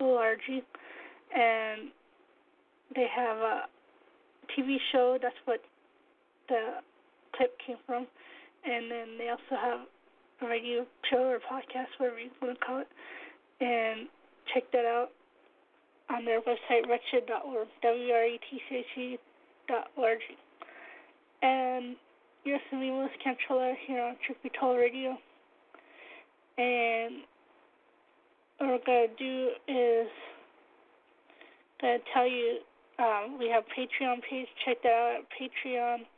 O 0.00 0.16
R 0.16 0.36
G. 0.46 0.62
And 1.34 1.90
they 2.94 3.06
have 3.14 3.36
a 3.36 3.62
TV 4.56 4.76
show, 4.92 5.18
that's 5.20 5.34
what 5.44 5.60
the 6.48 6.80
clip 7.38 7.56
came 7.64 7.78
from. 7.86 8.06
And 8.66 8.90
then 8.90 9.16
they 9.16 9.30
also 9.30 9.54
have 9.54 9.86
a 10.42 10.46
radio 10.46 10.84
show 11.08 11.22
or 11.22 11.38
podcast, 11.38 11.94
whatever 11.98 12.18
you 12.18 12.30
want 12.42 12.58
to 12.58 12.64
call 12.64 12.80
it. 12.80 12.88
And 13.60 14.08
check 14.52 14.64
that 14.72 14.84
out 14.84 15.10
on 16.10 16.24
their 16.24 16.40
website, 16.40 16.88
wretched.org, 16.88 17.68
W-R-E-T-C-H-E 17.82 19.18
dot 19.68 19.86
O-R-G. 19.96 20.24
And 21.42 21.96
you're 22.44 22.58
listening 22.70 23.08
to 23.08 23.18
Cantrolla 23.22 23.74
here 23.86 24.02
on 24.02 24.16
Truth 24.26 24.38
Be 24.42 24.50
Told 24.58 24.78
Radio. 24.78 25.16
And 26.56 27.22
what 28.58 28.70
we're 28.70 28.84
going 28.86 29.08
to 29.08 29.16
do 29.16 29.48
is 29.68 30.08
going 31.80 31.98
to 32.00 32.04
tell 32.12 32.26
you 32.26 32.58
um, 32.98 33.38
we 33.38 33.48
have 33.48 33.64
Patreon 33.64 34.22
page. 34.28 34.48
Check 34.64 34.82
that 34.82 34.88
out 34.88 35.20
at 35.20 36.08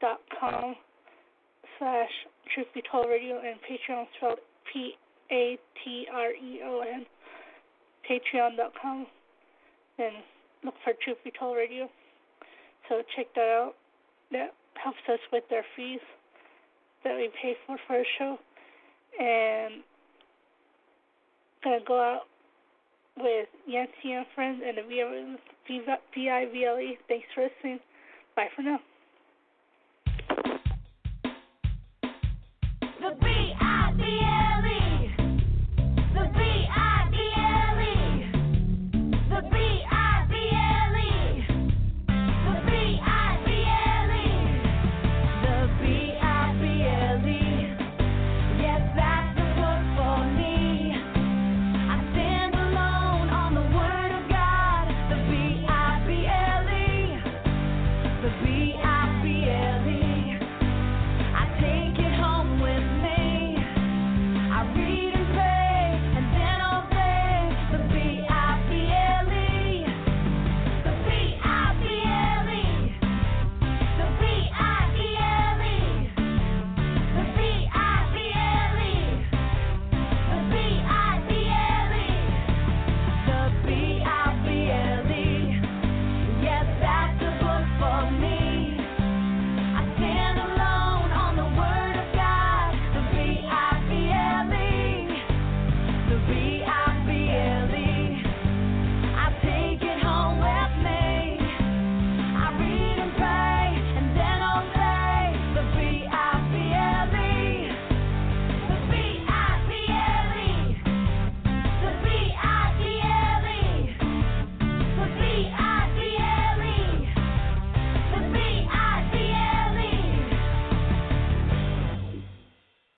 dot 0.00 0.20
com 0.38 0.74
slash 1.78 2.10
truth 2.54 2.66
be 2.74 2.82
told 2.90 3.08
radio 3.08 3.38
and 3.38 3.58
Patreon 3.60 4.04
spelled 4.16 4.38
P 4.72 4.92
A 5.30 5.58
T 5.84 6.06
R 6.12 6.30
E 6.30 6.60
O 6.64 6.80
N 6.80 7.06
Patreon 8.08 8.56
dot 8.56 8.72
com 8.80 9.06
and 9.98 10.16
look 10.64 10.74
for 10.84 10.92
Truth 11.02 11.18
Be 11.24 11.32
Told 11.38 11.56
Radio. 11.56 11.88
So 12.88 13.02
check 13.16 13.26
that 13.34 13.40
out. 13.40 13.74
That 14.32 14.54
helps 14.82 14.98
us 15.08 15.18
with 15.32 15.44
our 15.50 15.62
fees 15.74 16.00
that 17.04 17.16
we 17.16 17.30
pay 17.42 17.54
for 17.66 17.78
for 17.86 17.96
our 17.96 18.04
show. 18.18 18.38
And 19.18 19.82
gonna 21.64 21.78
go 21.86 22.00
out 22.00 22.22
with 23.16 23.48
Yancy 23.66 24.12
and 24.12 24.26
friends 24.34 24.62
and 24.66 24.76
the 24.76 24.82
B 24.86 26.28
I 26.28 26.46
B 26.52 26.64
L 26.64 26.78
E. 26.78 26.98
Thanks 27.08 27.26
for 27.34 27.44
listening. 27.44 27.80
Bye 28.34 28.48
for 28.54 28.62
now. 28.62 28.78